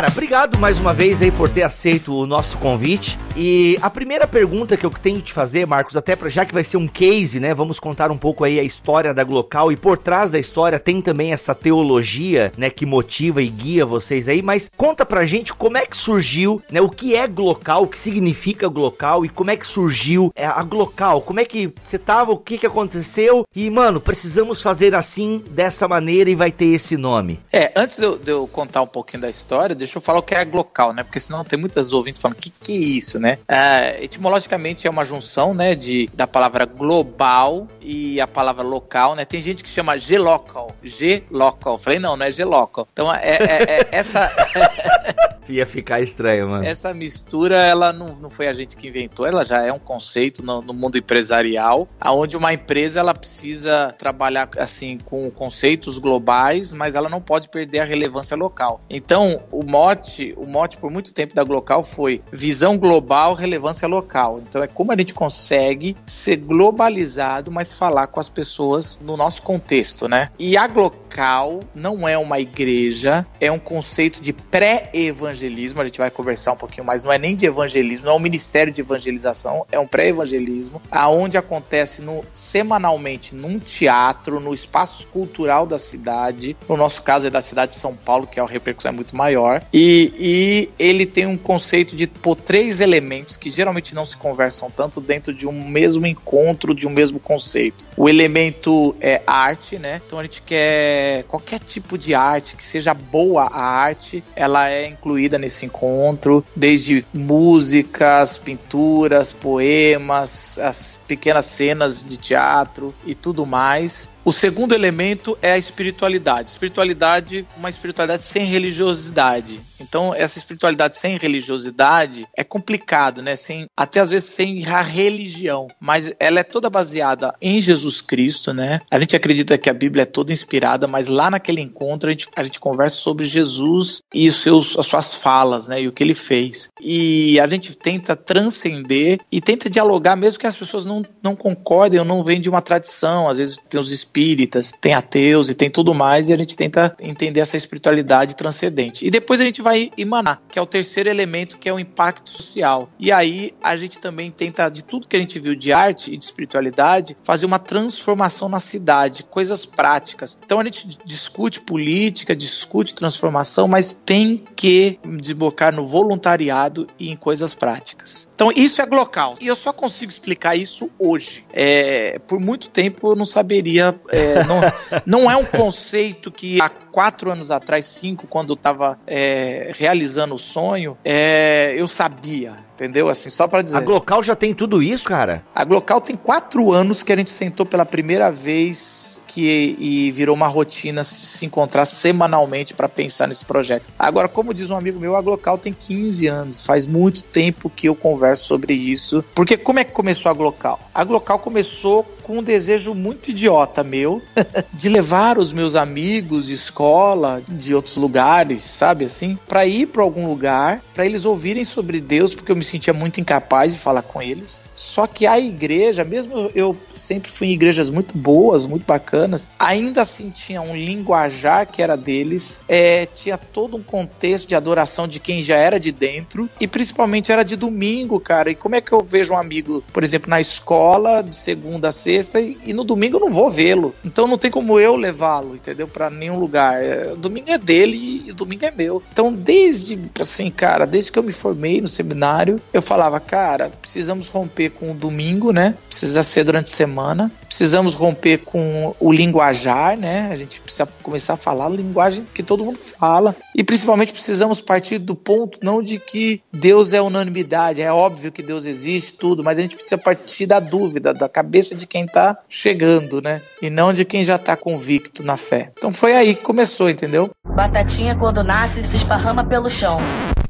Cara, 0.00 0.12
obrigado 0.12 0.58
mais 0.58 0.78
uma 0.78 0.94
vez 0.94 1.20
aí 1.20 1.30
por 1.30 1.50
ter 1.50 1.62
aceito 1.62 2.14
o 2.14 2.26
nosso 2.26 2.56
convite. 2.56 3.18
E 3.36 3.78
a 3.82 3.90
primeira 3.90 4.26
pergunta 4.26 4.76
que 4.76 4.84
eu 4.84 4.90
tenho 4.90 5.20
te 5.20 5.30
fazer, 5.30 5.66
Marcos, 5.66 5.96
até 5.96 6.16
pra, 6.16 6.30
já 6.30 6.44
que 6.44 6.54
vai 6.54 6.64
ser 6.64 6.78
um 6.78 6.88
case, 6.88 7.38
né? 7.38 7.54
Vamos 7.54 7.78
contar 7.78 8.10
um 8.10 8.16
pouco 8.16 8.42
aí 8.42 8.58
a 8.58 8.62
história 8.62 9.12
da 9.12 9.22
Glocal 9.22 9.70
e 9.70 9.76
por 9.76 9.98
trás 9.98 10.30
da 10.30 10.38
história 10.38 10.78
tem 10.78 11.02
também 11.02 11.32
essa 11.32 11.54
teologia, 11.54 12.50
né, 12.56 12.70
que 12.70 12.86
motiva 12.86 13.42
e 13.42 13.48
guia 13.48 13.84
vocês 13.84 14.26
aí, 14.26 14.40
mas 14.40 14.70
conta 14.74 15.04
pra 15.04 15.26
gente 15.26 15.52
como 15.52 15.76
é 15.76 15.84
que 15.84 15.96
surgiu, 15.96 16.62
né, 16.70 16.80
o 16.80 16.88
que 16.88 17.14
é 17.14 17.28
Glocal, 17.28 17.82
o 17.82 17.86
que 17.86 17.98
significa 17.98 18.68
Glocal 18.68 19.24
e 19.24 19.28
como 19.28 19.50
é 19.50 19.56
que 19.56 19.66
surgiu 19.66 20.32
é, 20.34 20.46
a 20.46 20.62
Glocal, 20.62 21.20
como 21.20 21.40
é 21.40 21.44
que 21.44 21.72
você 21.84 21.98
tava, 21.98 22.32
o 22.32 22.38
que 22.38 22.56
que 22.56 22.66
aconteceu 22.66 23.44
e, 23.54 23.68
mano, 23.70 24.00
precisamos 24.00 24.62
fazer 24.62 24.94
assim, 24.94 25.44
dessa 25.50 25.86
maneira 25.86 26.30
e 26.30 26.34
vai 26.34 26.50
ter 26.50 26.66
esse 26.66 26.96
nome. 26.96 27.38
É, 27.52 27.70
antes 27.76 27.98
de 27.98 28.04
eu, 28.04 28.16
de 28.16 28.30
eu 28.30 28.48
contar 28.48 28.82
um 28.82 28.86
pouquinho 28.86 29.22
da 29.22 29.30
história, 29.30 29.74
deixa 29.74 29.89
eu 29.96 30.02
falar 30.02 30.20
o 30.20 30.22
que 30.22 30.34
é 30.34 30.44
glocal, 30.44 30.92
né? 30.92 31.02
Porque 31.02 31.20
senão 31.20 31.44
tem 31.44 31.58
muitas 31.58 31.92
ouvintes 31.92 32.20
falando, 32.20 32.38
o 32.38 32.40
que, 32.40 32.50
que 32.50 32.72
é 32.72 32.76
isso, 32.76 33.18
né? 33.18 33.38
É, 33.48 34.02
etimologicamente 34.04 34.86
é 34.86 34.90
uma 34.90 35.04
junção, 35.04 35.54
né, 35.54 35.74
de, 35.74 36.10
da 36.14 36.26
palavra 36.26 36.64
global 36.64 37.68
e 37.80 38.20
a 38.20 38.26
palavra 38.26 38.62
local, 38.62 39.14
né? 39.14 39.24
Tem 39.24 39.40
gente 39.40 39.62
que 39.62 39.70
chama 39.70 39.98
G-local, 39.98 40.72
G-local. 40.82 41.78
Falei, 41.78 41.98
não, 41.98 42.16
não 42.16 42.26
é 42.26 42.30
G-local. 42.30 42.86
Então, 42.92 43.12
é, 43.12 43.36
é, 43.36 43.62
é 43.62 43.88
essa... 43.90 44.30
Ia 45.50 45.66
ficar 45.66 46.00
estranho, 46.00 46.48
mano. 46.48 46.64
Essa 46.64 46.94
mistura, 46.94 47.56
ela 47.56 47.92
não, 47.92 48.14
não 48.14 48.30
foi 48.30 48.46
a 48.46 48.52
gente 48.52 48.76
que 48.76 48.86
inventou, 48.86 49.26
ela 49.26 49.44
já 49.44 49.60
é 49.62 49.72
um 49.72 49.80
conceito 49.80 50.44
no, 50.44 50.62
no 50.62 50.72
mundo 50.72 50.96
empresarial, 50.96 51.88
aonde 52.00 52.36
uma 52.36 52.52
empresa, 52.52 53.00
ela 53.00 53.12
precisa 53.12 53.92
trabalhar, 53.98 54.48
assim, 54.58 54.98
com 55.04 55.28
conceitos 55.30 55.98
globais, 55.98 56.72
mas 56.72 56.94
ela 56.94 57.08
não 57.08 57.20
pode 57.20 57.48
perder 57.48 57.80
a 57.80 57.84
relevância 57.84 58.36
local. 58.36 58.80
Então, 58.88 59.42
o 59.50 59.64
mote 59.64 59.79
mote, 59.80 60.34
o 60.36 60.46
mote 60.46 60.76
por 60.76 60.90
muito 60.90 61.14
tempo 61.14 61.34
da 61.34 61.42
Glocal 61.42 61.82
foi 61.82 62.22
visão 62.30 62.76
global, 62.76 63.32
relevância 63.32 63.88
local. 63.88 64.38
Então 64.38 64.62
é 64.62 64.66
como 64.66 64.92
a 64.92 64.96
gente 64.96 65.14
consegue 65.14 65.96
ser 66.06 66.36
globalizado, 66.36 67.50
mas 67.50 67.72
falar 67.72 68.06
com 68.08 68.20
as 68.20 68.28
pessoas 68.28 68.98
no 69.00 69.16
nosso 69.16 69.42
contexto, 69.42 70.06
né? 70.06 70.28
E 70.38 70.54
a 70.54 70.66
Glocal 70.66 71.60
não 71.74 72.06
é 72.06 72.18
uma 72.18 72.38
igreja, 72.38 73.26
é 73.40 73.50
um 73.50 73.58
conceito 73.58 74.20
de 74.20 74.34
pré-evangelismo. 74.34 75.80
A 75.80 75.84
gente 75.84 75.98
vai 75.98 76.10
conversar 76.10 76.52
um 76.52 76.56
pouquinho 76.56 76.86
mais. 76.86 77.02
Não 77.02 77.10
é 77.10 77.16
nem 77.16 77.34
de 77.34 77.46
evangelismo, 77.46 78.04
não 78.04 78.12
é 78.12 78.16
um 78.16 78.20
ministério 78.20 78.70
de 78.70 78.82
evangelização, 78.82 79.66
é 79.72 79.78
um 79.78 79.86
pré-evangelismo, 79.86 80.82
aonde 80.90 81.38
acontece 81.38 82.02
no, 82.02 82.22
semanalmente 82.34 83.34
num 83.34 83.58
teatro, 83.58 84.40
no 84.40 84.52
espaço 84.52 85.06
cultural 85.06 85.66
da 85.66 85.78
cidade. 85.78 86.54
No 86.68 86.76
nosso 86.76 87.02
caso 87.02 87.28
é 87.28 87.30
da 87.30 87.40
cidade 87.40 87.72
de 87.72 87.78
São 87.78 87.96
Paulo, 87.96 88.26
que 88.26 88.38
é 88.38 88.42
a 88.42 88.46
repercussão 88.46 88.90
é 88.90 88.94
muito 88.94 89.16
maior. 89.16 89.62
E, 89.72 90.12
e 90.18 90.70
ele 90.78 91.06
tem 91.06 91.26
um 91.26 91.36
conceito 91.36 91.94
de 91.94 92.06
pôr 92.06 92.36
três 92.36 92.80
elementos 92.80 93.36
que 93.36 93.48
geralmente 93.48 93.94
não 93.94 94.04
se 94.04 94.16
conversam 94.16 94.70
tanto 94.70 95.00
dentro 95.00 95.32
de 95.32 95.46
um 95.46 95.68
mesmo 95.68 96.06
encontro, 96.06 96.74
de 96.74 96.86
um 96.86 96.90
mesmo 96.90 97.20
conceito. 97.20 97.84
O 97.96 98.08
elemento 98.08 98.96
é 99.00 99.22
arte, 99.26 99.78
né? 99.78 100.00
Então 100.04 100.18
a 100.18 100.22
gente 100.22 100.42
quer 100.42 101.24
qualquer 101.24 101.60
tipo 101.60 101.96
de 101.96 102.14
arte, 102.14 102.56
que 102.56 102.64
seja 102.64 102.92
boa 102.92 103.44
a 103.44 103.62
arte, 103.62 104.24
ela 104.34 104.70
é 104.70 104.86
incluída 104.86 105.38
nesse 105.38 105.66
encontro, 105.66 106.44
desde 106.54 107.04
músicas, 107.12 108.38
pinturas, 108.38 109.32
poemas, 109.32 110.58
as 110.58 110.98
pequenas 111.06 111.46
cenas 111.46 112.04
de 112.04 112.16
teatro 112.16 112.94
e 113.06 113.14
tudo 113.14 113.46
mais. 113.46 114.08
O 114.22 114.32
segundo 114.32 114.74
elemento 114.74 115.36
é 115.40 115.52
a 115.52 115.58
espiritualidade. 115.58 116.50
Espiritualidade, 116.50 117.46
uma 117.56 117.70
espiritualidade 117.70 118.22
sem 118.24 118.44
religiosidade. 118.44 119.60
Então, 119.80 120.14
essa 120.14 120.36
espiritualidade 120.36 120.98
sem 120.98 121.16
religiosidade 121.16 122.28
é 122.36 122.44
complicado, 122.44 123.22
né? 123.22 123.34
Sem, 123.34 123.66
até 123.74 124.00
às 124.00 124.10
vezes 124.10 124.28
sem 124.28 124.66
a 124.66 124.82
religião, 124.82 125.68
mas 125.80 126.12
ela 126.20 126.40
é 126.40 126.44
toda 126.44 126.68
baseada 126.68 127.32
em 127.40 127.60
Jesus 127.62 128.02
Cristo, 128.02 128.52
né? 128.52 128.80
A 128.90 129.00
gente 129.00 129.16
acredita 129.16 129.56
que 129.56 129.70
a 129.70 129.74
Bíblia 129.74 130.02
é 130.02 130.06
toda 130.06 130.32
inspirada, 130.32 130.86
mas 130.86 131.08
lá 131.08 131.30
naquele 131.30 131.62
encontro 131.62 132.08
a 132.08 132.12
gente, 132.12 132.28
a 132.36 132.42
gente 132.42 132.60
conversa 132.60 132.96
sobre 132.96 133.24
Jesus 133.24 134.02
e 134.14 134.28
os 134.28 134.36
seus, 134.36 134.78
as 134.78 134.86
suas 134.86 135.14
falas, 135.14 135.66
né? 135.66 135.80
E 135.80 135.88
o 135.88 135.92
que 135.92 136.04
ele 136.04 136.14
fez. 136.14 136.68
E 136.82 137.40
a 137.40 137.48
gente 137.48 137.76
tenta 137.76 138.14
transcender 138.14 139.18
e 139.32 139.40
tenta 139.40 139.70
dialogar, 139.70 140.14
mesmo 140.14 140.38
que 140.38 140.46
as 140.46 140.56
pessoas 140.56 140.84
não, 140.84 141.02
não 141.22 141.34
concordem 141.34 141.98
ou 141.98 142.04
não 142.04 142.22
venham 142.22 142.42
de 142.42 142.50
uma 142.50 142.60
tradição. 142.60 143.28
Às 143.28 143.38
vezes 143.38 143.56
tem 143.68 143.80
os 143.80 143.90
espíritas, 144.10 144.72
tem 144.80 144.92
ateus 144.92 145.48
e 145.48 145.54
tem 145.54 145.70
tudo 145.70 145.94
mais, 145.94 146.28
e 146.28 146.34
a 146.34 146.36
gente 146.36 146.56
tenta 146.56 146.94
entender 147.00 147.40
essa 147.40 147.56
espiritualidade 147.56 148.34
transcendente. 148.34 149.06
E 149.06 149.10
depois 149.10 149.40
a 149.40 149.44
gente 149.44 149.62
vai 149.62 149.90
emanar, 149.96 150.42
que 150.50 150.58
é 150.58 150.62
o 150.62 150.66
terceiro 150.66 151.08
elemento, 151.08 151.58
que 151.58 151.68
é 151.68 151.72
o 151.72 151.78
impacto 151.78 152.28
social. 152.28 152.90
E 152.98 153.12
aí 153.12 153.54
a 153.62 153.76
gente 153.76 153.98
também 153.98 154.30
tenta, 154.30 154.68
de 154.68 154.82
tudo 154.82 155.06
que 155.06 155.16
a 155.16 155.20
gente 155.20 155.38
viu 155.38 155.54
de 155.54 155.72
arte 155.72 156.12
e 156.12 156.16
de 156.16 156.24
espiritualidade, 156.24 157.16
fazer 157.22 157.46
uma 157.46 157.58
transformação 157.58 158.48
na 158.48 158.58
cidade, 158.58 159.22
coisas 159.22 159.64
práticas. 159.64 160.36
Então 160.44 160.58
a 160.58 160.64
gente 160.64 160.98
discute 161.04 161.60
política, 161.60 162.34
discute 162.34 162.94
transformação, 162.94 163.68
mas 163.68 163.92
tem 163.92 164.42
que 164.56 164.98
desembocar 165.04 165.74
no 165.74 165.86
voluntariado 165.86 166.86
e 166.98 167.10
em 167.10 167.16
coisas 167.16 167.54
práticas. 167.54 168.28
Então 168.34 168.50
isso 168.56 168.80
é 168.80 168.86
local. 168.86 169.36
E 169.40 169.46
eu 169.46 169.54
só 169.54 169.72
consigo 169.72 170.10
explicar 170.10 170.56
isso 170.56 170.90
hoje. 170.98 171.44
É, 171.52 172.18
por 172.26 172.40
muito 172.40 172.70
tempo 172.70 173.08
eu 173.08 173.16
não 173.16 173.26
saberia 173.26 173.99
é, 174.08 174.44
não, 174.44 174.60
não 175.06 175.30
é 175.30 175.36
um 175.36 175.44
conceito 175.44 176.30
que 176.30 176.60
há 176.60 176.68
quatro 176.68 177.30
anos 177.30 177.50
atrás, 177.50 177.84
cinco, 177.84 178.26
quando 178.26 178.50
eu 178.50 178.54
estava 178.54 178.98
é, 179.06 179.72
realizando 179.76 180.34
o 180.34 180.38
sonho, 180.38 180.96
é, 181.04 181.74
eu 181.76 181.88
sabia 181.88 182.70
entendeu? 182.80 183.08
Assim, 183.10 183.28
só 183.28 183.46
para 183.46 183.60
dizer. 183.60 183.76
A 183.76 183.80
Glocal 183.82 184.22
já 184.22 184.34
tem 184.34 184.54
tudo 184.54 184.82
isso, 184.82 185.04
cara? 185.04 185.44
A 185.54 185.64
Glocal 185.64 186.00
tem 186.00 186.16
quatro 186.16 186.72
anos 186.72 187.02
que 187.02 187.12
a 187.12 187.16
gente 187.16 187.30
sentou 187.30 187.66
pela 187.66 187.84
primeira 187.84 188.30
vez 188.30 189.22
que 189.26 189.76
e 189.78 190.10
virou 190.10 190.34
uma 190.34 190.48
rotina 190.48 191.04
se 191.04 191.44
encontrar 191.44 191.84
semanalmente 191.84 192.72
para 192.72 192.88
pensar 192.88 193.28
nesse 193.28 193.44
projeto. 193.44 193.84
Agora, 193.98 194.28
como 194.28 194.54
diz 194.54 194.70
um 194.70 194.76
amigo 194.76 194.98
meu, 194.98 195.14
a 195.14 195.20
Glocal 195.20 195.58
tem 195.58 195.72
15 195.72 196.26
anos. 196.26 196.62
Faz 196.62 196.86
muito 196.86 197.22
tempo 197.22 197.68
que 197.68 197.88
eu 197.88 197.94
converso 197.94 198.46
sobre 198.46 198.72
isso. 198.72 199.22
Porque 199.34 199.56
como 199.58 199.78
é 199.78 199.84
que 199.84 199.92
começou 199.92 200.30
a 200.30 200.34
Glocal? 200.34 200.80
A 200.94 201.04
Glocal 201.04 201.38
começou 201.38 202.04
com 202.22 202.38
um 202.38 202.42
desejo 202.42 202.94
muito 202.94 203.30
idiota 203.30 203.82
meu 203.90 204.22
de 204.72 204.88
levar 204.88 205.38
os 205.38 205.52
meus 205.52 205.74
amigos 205.74 206.46
de 206.46 206.54
escola, 206.54 207.42
de 207.48 207.74
outros 207.74 207.96
lugares, 207.96 208.62
sabe 208.62 209.04
assim, 209.04 209.38
para 209.48 209.66
ir 209.66 209.86
para 209.86 210.02
algum 210.02 210.28
lugar, 210.28 210.80
para 210.94 211.04
eles 211.04 211.24
ouvirem 211.24 211.64
sobre 211.64 212.00
Deus, 212.00 212.34
porque 212.34 212.52
eu 212.52 212.56
me 212.56 212.64
sentia 212.64 212.94
muito 212.94 213.20
incapaz 213.20 213.72
de 213.72 213.78
falar 213.78 214.02
com 214.02 214.22
eles. 214.22 214.62
Só 214.74 215.06
que 215.06 215.26
a 215.26 215.38
igreja, 215.38 216.04
mesmo 216.04 216.50
eu 216.54 216.76
sempre 216.94 217.30
fui 217.30 217.48
em 217.48 217.52
igrejas 217.52 217.90
muito 217.90 218.16
boas, 218.16 218.66
muito 218.66 218.86
bacanas, 218.86 219.48
ainda 219.58 220.02
assim 220.02 220.30
tinha 220.30 220.62
um 220.62 220.76
linguajar 220.76 221.66
que 221.66 221.82
era 221.82 221.96
deles, 221.96 222.60
é, 222.68 223.06
tinha 223.06 223.36
todo 223.36 223.76
um 223.76 223.82
contexto 223.82 224.48
de 224.48 224.54
adoração 224.54 225.08
de 225.08 225.18
quem 225.18 225.42
já 225.42 225.56
era 225.56 225.80
de 225.80 225.90
dentro, 225.90 226.48
e 226.60 226.66
principalmente 226.66 227.32
era 227.32 227.42
de 227.42 227.56
domingo, 227.56 228.20
cara. 228.20 228.50
E 228.50 228.54
como 228.54 228.74
é 228.74 228.80
que 228.80 228.92
eu 228.92 229.04
vejo 229.06 229.34
um 229.34 229.38
amigo, 229.38 229.82
por 229.92 230.04
exemplo, 230.04 230.30
na 230.30 230.40
escola, 230.40 231.22
de 231.22 231.34
segunda 231.34 231.88
a 231.88 231.92
sexta, 231.92 232.40
e, 232.40 232.58
e 232.64 232.72
no 232.72 232.84
domingo 232.84 233.16
eu 233.16 233.20
não 233.20 233.30
vou 233.30 233.50
vê-lo. 233.50 233.79
Então 234.04 234.26
não 234.26 234.38
tem 234.38 234.50
como 234.50 234.78
eu 234.78 234.96
levá-lo, 234.96 235.54
entendeu? 235.54 235.88
Para 235.88 236.10
nenhum 236.10 236.38
lugar. 236.38 236.82
É, 236.82 237.12
o 237.12 237.16
domingo 237.16 237.50
é 237.50 237.58
dele 237.58 238.24
e 238.26 238.30
o 238.30 238.34
domingo 238.34 238.64
é 238.64 238.70
meu. 238.70 239.02
Então, 239.12 239.32
desde, 239.32 239.98
assim, 240.20 240.50
cara, 240.50 240.86
desde 240.86 241.12
que 241.12 241.18
eu 241.18 241.22
me 241.22 241.32
formei 241.32 241.80
no 241.80 241.88
seminário, 241.88 242.60
eu 242.72 242.82
falava, 242.82 243.18
cara, 243.18 243.70
precisamos 243.80 244.28
romper 244.28 244.70
com 244.70 244.90
o 244.90 244.94
domingo, 244.94 245.52
né? 245.52 245.74
Precisa 245.88 246.22
ser 246.22 246.44
durante 246.44 246.66
a 246.66 246.74
semana. 246.74 247.30
Precisamos 247.46 247.94
romper 247.94 248.38
com 248.38 248.94
o 248.98 249.12
linguajar, 249.12 249.96
né? 249.96 250.30
A 250.32 250.36
gente 250.36 250.60
precisa 250.60 250.88
começar 251.02 251.34
a 251.34 251.36
falar 251.36 251.66
a 251.66 251.70
linguagem 251.70 252.26
que 252.34 252.42
todo 252.42 252.64
mundo 252.64 252.78
fala. 252.78 253.34
E 253.54 253.64
principalmente 253.64 254.12
precisamos 254.12 254.60
partir 254.60 254.98
do 254.98 255.14
ponto 255.14 255.58
não 255.62 255.82
de 255.82 255.98
que 255.98 256.42
Deus 256.52 256.92
é 256.92 257.00
unanimidade, 257.00 257.82
é 257.82 257.92
óbvio 257.92 258.32
que 258.32 258.42
Deus 258.42 258.66
existe, 258.66 259.14
tudo, 259.14 259.44
mas 259.44 259.58
a 259.58 259.62
gente 259.62 259.74
precisa 259.74 259.98
partir 259.98 260.46
da 260.46 260.60
dúvida, 260.60 261.12
da 261.14 261.28
cabeça 261.28 261.74
de 261.74 261.86
quem 261.86 262.06
tá 262.06 262.38
chegando, 262.48 263.20
né? 263.20 263.40
E 263.62 263.69
não 263.70 263.92
de 263.92 264.04
quem 264.04 264.22
já 264.22 264.36
tá 264.36 264.56
convicto 264.56 265.22
na 265.22 265.36
fé. 265.36 265.72
Então 265.78 265.92
foi 265.92 266.12
aí 266.14 266.34
que 266.34 266.42
começou, 266.42 266.90
entendeu? 266.90 267.30
Batatinha 267.46 268.14
quando 268.14 268.44
nasce 268.44 268.84
se 268.84 268.96
esparrama 268.96 269.44
pelo 269.44 269.70
chão. 269.70 269.98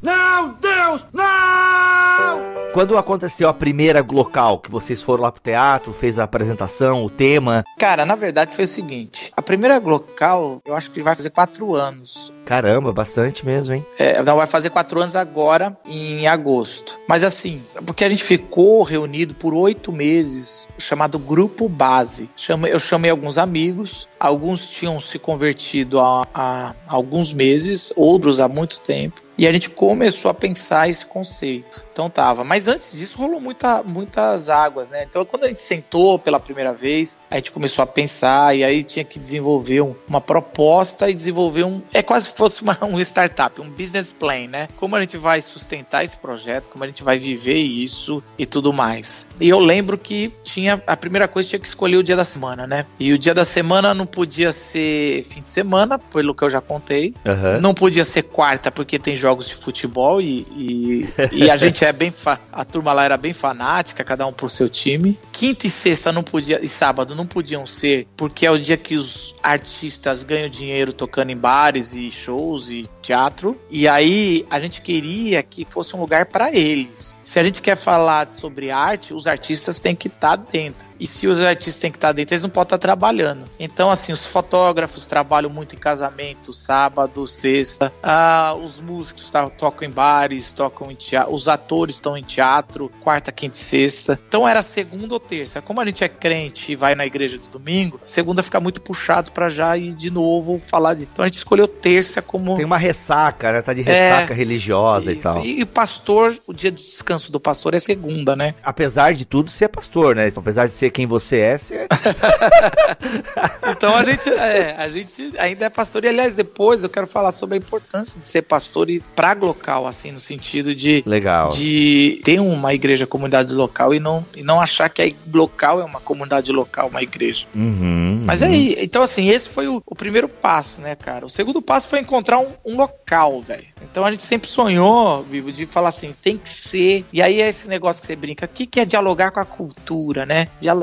Não, 0.02 0.54
Deus, 0.60 1.06
não! 1.12 2.40
Quando 2.72 2.96
aconteceu 2.96 3.48
a 3.48 3.54
primeira 3.54 4.00
local 4.00 4.60
que 4.60 4.70
vocês 4.70 5.02
foram 5.02 5.24
lá 5.24 5.32
pro 5.32 5.42
teatro, 5.42 5.92
fez 5.92 6.18
a 6.18 6.24
apresentação, 6.24 7.04
o 7.04 7.10
tema? 7.10 7.64
Cara, 7.78 8.06
na 8.06 8.14
verdade 8.14 8.54
foi 8.54 8.64
o 8.64 8.68
seguinte: 8.68 9.32
a 9.36 9.42
primeira 9.42 9.78
local, 9.78 10.60
eu 10.64 10.74
acho 10.74 10.90
que 10.90 11.02
vai 11.02 11.14
fazer 11.14 11.30
quatro 11.30 11.74
anos. 11.74 12.32
Caramba, 12.44 12.92
bastante 12.92 13.44
mesmo, 13.44 13.74
hein? 13.74 13.86
É, 13.98 14.22
não, 14.22 14.36
vai 14.36 14.46
fazer 14.46 14.70
quatro 14.70 15.00
anos 15.00 15.16
agora, 15.16 15.76
em 15.86 16.26
agosto. 16.26 16.98
Mas 17.08 17.22
assim, 17.22 17.62
porque 17.86 18.04
a 18.04 18.08
gente 18.08 18.24
ficou 18.24 18.82
reunido 18.82 19.34
por 19.34 19.54
oito 19.54 19.92
meses, 19.92 20.68
chamado 20.78 21.18
Grupo 21.18 21.68
Base. 21.68 22.28
Eu 22.70 22.78
chamei 22.78 23.10
alguns 23.10 23.38
amigos, 23.38 24.08
alguns 24.18 24.66
tinham 24.68 25.00
se 25.00 25.18
convertido 25.18 26.00
há, 26.00 26.26
há 26.34 26.74
alguns 26.88 27.32
meses, 27.32 27.92
outros 27.96 28.40
há 28.40 28.48
muito 28.48 28.80
tempo. 28.80 29.22
E 29.40 29.46
a 29.48 29.52
gente 29.52 29.70
começou 29.70 30.30
a 30.30 30.34
pensar 30.34 30.90
esse 30.90 31.06
conceito. 31.06 31.82
Então 31.90 32.10
tava. 32.10 32.44
Mas 32.44 32.68
antes 32.68 32.92
disso 32.92 33.16
rolou 33.16 33.40
muita, 33.40 33.82
muitas 33.82 34.50
águas, 34.50 34.90
né? 34.90 35.06
Então 35.08 35.24
quando 35.24 35.44
a 35.44 35.48
gente 35.48 35.62
sentou 35.62 36.18
pela 36.18 36.38
primeira 36.38 36.74
vez, 36.74 37.16
a 37.30 37.36
gente 37.36 37.50
começou 37.50 37.82
a 37.82 37.86
pensar 37.86 38.54
e 38.54 38.62
aí 38.62 38.84
tinha 38.84 39.02
que 39.02 39.18
desenvolver 39.18 39.80
um, 39.80 39.94
uma 40.06 40.20
proposta 40.20 41.08
e 41.08 41.14
desenvolver 41.14 41.64
um. 41.64 41.80
É 41.90 42.02
quase 42.02 42.26
se 42.26 42.32
fosse 42.40 42.62
uma, 42.62 42.78
um 42.86 42.98
startup, 43.00 43.60
um 43.60 43.68
business 43.68 44.10
plan, 44.10 44.48
né? 44.48 44.68
Como 44.76 44.96
a 44.96 45.00
gente 45.00 45.18
vai 45.18 45.42
sustentar 45.42 46.04
esse 46.04 46.16
projeto, 46.16 46.64
como 46.70 46.82
a 46.82 46.86
gente 46.86 47.04
vai 47.04 47.18
viver 47.18 47.58
isso 47.58 48.22
e 48.38 48.46
tudo 48.46 48.72
mais. 48.72 49.26
E 49.38 49.48
eu 49.48 49.60
lembro 49.60 49.98
que 49.98 50.32
tinha. 50.42 50.82
A 50.86 50.96
primeira 50.96 51.28
coisa 51.28 51.48
tinha 51.48 51.60
que 51.60 51.68
escolher 51.68 51.98
o 51.98 52.02
dia 52.02 52.16
da 52.16 52.24
semana, 52.24 52.66
né? 52.66 52.86
E 52.98 53.12
o 53.12 53.18
dia 53.18 53.34
da 53.34 53.44
semana 53.44 53.92
não 53.92 54.06
podia 54.06 54.52
ser 54.52 55.24
fim 55.24 55.42
de 55.42 55.50
semana, 55.50 55.98
pelo 55.98 56.34
que 56.34 56.42
eu 56.42 56.50
já 56.50 56.60
contei. 56.60 57.14
Uhum. 57.24 57.60
Não 57.60 57.74
podia 57.74 58.04
ser 58.04 58.22
quarta, 58.22 58.70
porque 58.70 58.98
tem 58.98 59.16
jogos 59.16 59.48
de 59.48 59.54
futebol 59.54 60.20
e, 60.20 60.46
e, 60.56 61.08
e 61.44 61.50
a 61.50 61.56
gente 61.56 61.84
é 61.84 61.92
bem 61.92 62.12
a 62.52 62.64
turma 62.64 62.92
lá 62.92 63.04
era 63.04 63.16
bem 63.16 63.32
fanática, 63.32 64.02
cada 64.02 64.26
um 64.26 64.32
pro 64.32 64.48
seu 64.48 64.68
time. 64.68 65.18
Quinta 65.32 65.66
e 65.66 65.70
sexta 65.70 66.10
não 66.12 66.22
podia 66.22 66.64
e 66.64 66.68
sábado 66.68 67.14
não 67.14 67.26
podiam 67.26 67.66
ser, 67.66 68.06
porque 68.16 68.46
é 68.46 68.50
o 68.50 68.58
dia 68.58 68.76
que 68.76 68.94
os 68.94 69.34
artistas 69.42 70.24
ganham 70.24 70.48
dinheiro 70.48 70.92
tocando 70.92 71.30
em 71.30 71.36
bares 71.36 71.94
e 71.94 72.10
shows 72.20 72.70
e 72.70 72.88
teatro. 73.02 73.60
E 73.70 73.88
aí 73.88 74.46
a 74.50 74.60
gente 74.60 74.82
queria 74.82 75.42
que 75.42 75.64
fosse 75.64 75.96
um 75.96 76.00
lugar 76.00 76.26
para 76.26 76.52
eles. 76.52 77.16
Se 77.24 77.38
a 77.38 77.44
gente 77.44 77.62
quer 77.62 77.76
falar 77.76 78.32
sobre 78.32 78.70
arte, 78.70 79.14
os 79.14 79.26
artistas 79.26 79.78
têm 79.78 79.96
que 79.96 80.08
estar 80.08 80.36
tá 80.36 80.44
dentro. 80.50 80.89
E 81.00 81.06
se 81.06 81.26
os 81.26 81.40
artistas 81.40 81.78
têm 81.78 81.90
que 81.90 81.96
estar 81.96 82.12
dentro, 82.12 82.34
eles 82.34 82.42
não 82.42 82.50
podem 82.50 82.66
estar 82.66 82.78
trabalhando. 82.78 83.46
Então, 83.58 83.90
assim, 83.90 84.12
os 84.12 84.26
fotógrafos 84.26 85.06
trabalham 85.06 85.48
muito 85.48 85.74
em 85.74 85.78
casamento, 85.78 86.52
sábado, 86.52 87.26
sexta. 87.26 87.90
Ah, 88.02 88.54
os 88.62 88.80
músicos 88.80 89.30
tá, 89.30 89.48
tocam 89.48 89.88
em 89.88 89.90
bares, 89.90 90.52
tocam 90.52 90.90
em 90.90 90.94
teatro. 90.94 91.34
Os 91.34 91.48
atores 91.48 91.94
estão 91.94 92.16
em 92.16 92.22
teatro, 92.22 92.90
quarta, 93.00 93.32
quinta 93.32 93.56
e 93.56 93.58
sexta. 93.58 94.20
Então 94.28 94.46
era 94.46 94.62
segunda 94.62 95.14
ou 95.14 95.20
terça. 95.20 95.62
Como 95.62 95.80
a 95.80 95.86
gente 95.86 96.04
é 96.04 96.08
crente 96.08 96.72
e 96.72 96.76
vai 96.76 96.94
na 96.94 97.06
igreja 97.06 97.38
de 97.38 97.48
domingo, 97.48 97.98
segunda 98.02 98.42
fica 98.42 98.60
muito 98.60 98.82
puxado 98.82 99.32
para 99.32 99.48
já 99.48 99.76
ir 99.76 99.94
de 99.94 100.10
novo 100.10 100.60
falar 100.66 100.94
de. 100.94 101.04
Então 101.04 101.24
a 101.24 101.28
gente 101.28 101.34
escolheu 101.34 101.66
terça 101.66 102.20
como. 102.20 102.56
Tem 102.56 102.64
uma 102.64 102.76
ressaca, 102.76 103.52
né? 103.52 103.62
Tá 103.62 103.72
de 103.72 103.80
ressaca 103.80 104.34
é, 104.34 104.36
religiosa 104.36 105.12
isso. 105.12 105.20
e 105.20 105.22
tal. 105.22 105.44
E 105.44 105.62
o 105.62 105.66
pastor, 105.66 106.36
o 106.46 106.52
dia 106.52 106.70
de 106.70 106.84
descanso 106.84 107.32
do 107.32 107.40
pastor 107.40 107.72
é 107.72 107.78
segunda, 107.78 108.36
né? 108.36 108.54
Apesar 108.62 109.14
de 109.14 109.24
tudo, 109.24 109.50
ser 109.50 109.68
pastor, 109.68 110.14
né? 110.14 110.28
Então, 110.28 110.42
apesar 110.42 110.66
de 110.66 110.74
ser 110.74 110.89
quem 110.90 111.06
você 111.06 111.38
é, 111.38 111.58
você 111.58 111.74
é. 111.74 111.88
então 113.70 113.94
a 113.94 114.04
gente, 114.04 114.28
é, 114.28 114.74
a 114.76 114.88
gente 114.88 115.32
ainda 115.38 115.66
é 115.66 115.70
pastor. 115.70 116.04
E 116.04 116.08
aliás, 116.08 116.34
depois 116.34 116.82
eu 116.82 116.90
quero 116.90 117.06
falar 117.06 117.32
sobre 117.32 117.56
a 117.56 117.58
importância 117.58 118.18
de 118.18 118.26
ser 118.26 118.42
pastor 118.42 118.90
e 118.90 119.00
pra 119.14 119.32
local, 119.32 119.86
assim, 119.86 120.10
no 120.10 120.20
sentido 120.20 120.74
de. 120.74 121.02
Legal. 121.06 121.50
De 121.50 122.20
ter 122.24 122.40
uma 122.40 122.74
igreja, 122.74 123.06
comunidade 123.06 123.54
local 123.54 123.94
e 123.94 124.00
não, 124.00 124.24
e 124.36 124.42
não 124.42 124.60
achar 124.60 124.88
que 124.88 125.02
a 125.02 125.10
local 125.32 125.80
é 125.80 125.84
uma 125.84 126.00
comunidade 126.00 126.52
local, 126.52 126.88
uma 126.88 127.02
igreja. 127.02 127.46
Uhum, 127.54 128.22
Mas 128.24 128.42
uhum. 128.42 128.48
aí, 128.48 128.76
então 128.78 129.02
assim, 129.02 129.28
esse 129.28 129.48
foi 129.48 129.68
o, 129.68 129.82
o, 129.86 129.94
primeiro 129.94 130.28
passo, 130.28 130.80
né, 130.80 130.94
cara? 130.94 131.26
O 131.26 131.30
segundo 131.30 131.62
passo 131.62 131.88
foi 131.88 132.00
encontrar 132.00 132.38
um, 132.38 132.52
um 132.64 132.76
local, 132.76 133.40
velho. 133.40 133.66
Então 133.82 134.04
a 134.04 134.10
gente 134.10 134.24
sempre 134.24 134.48
sonhou, 134.48 135.22
Vivo, 135.22 135.52
de 135.52 135.66
falar 135.66 135.88
assim, 135.88 136.14
tem 136.22 136.36
que 136.36 136.48
ser. 136.48 137.04
E 137.12 137.22
aí 137.22 137.40
é 137.40 137.48
esse 137.48 137.68
negócio 137.68 138.00
que 138.00 138.06
você 138.06 138.16
brinca, 138.16 138.46
o 138.46 138.48
que, 138.48 138.66
que 138.66 138.80
é 138.80 138.84
dialogar 138.84 139.30
com 139.30 139.40
a 139.40 139.44
cultura, 139.44 140.26
né? 140.26 140.48
Dialogar 140.60 140.79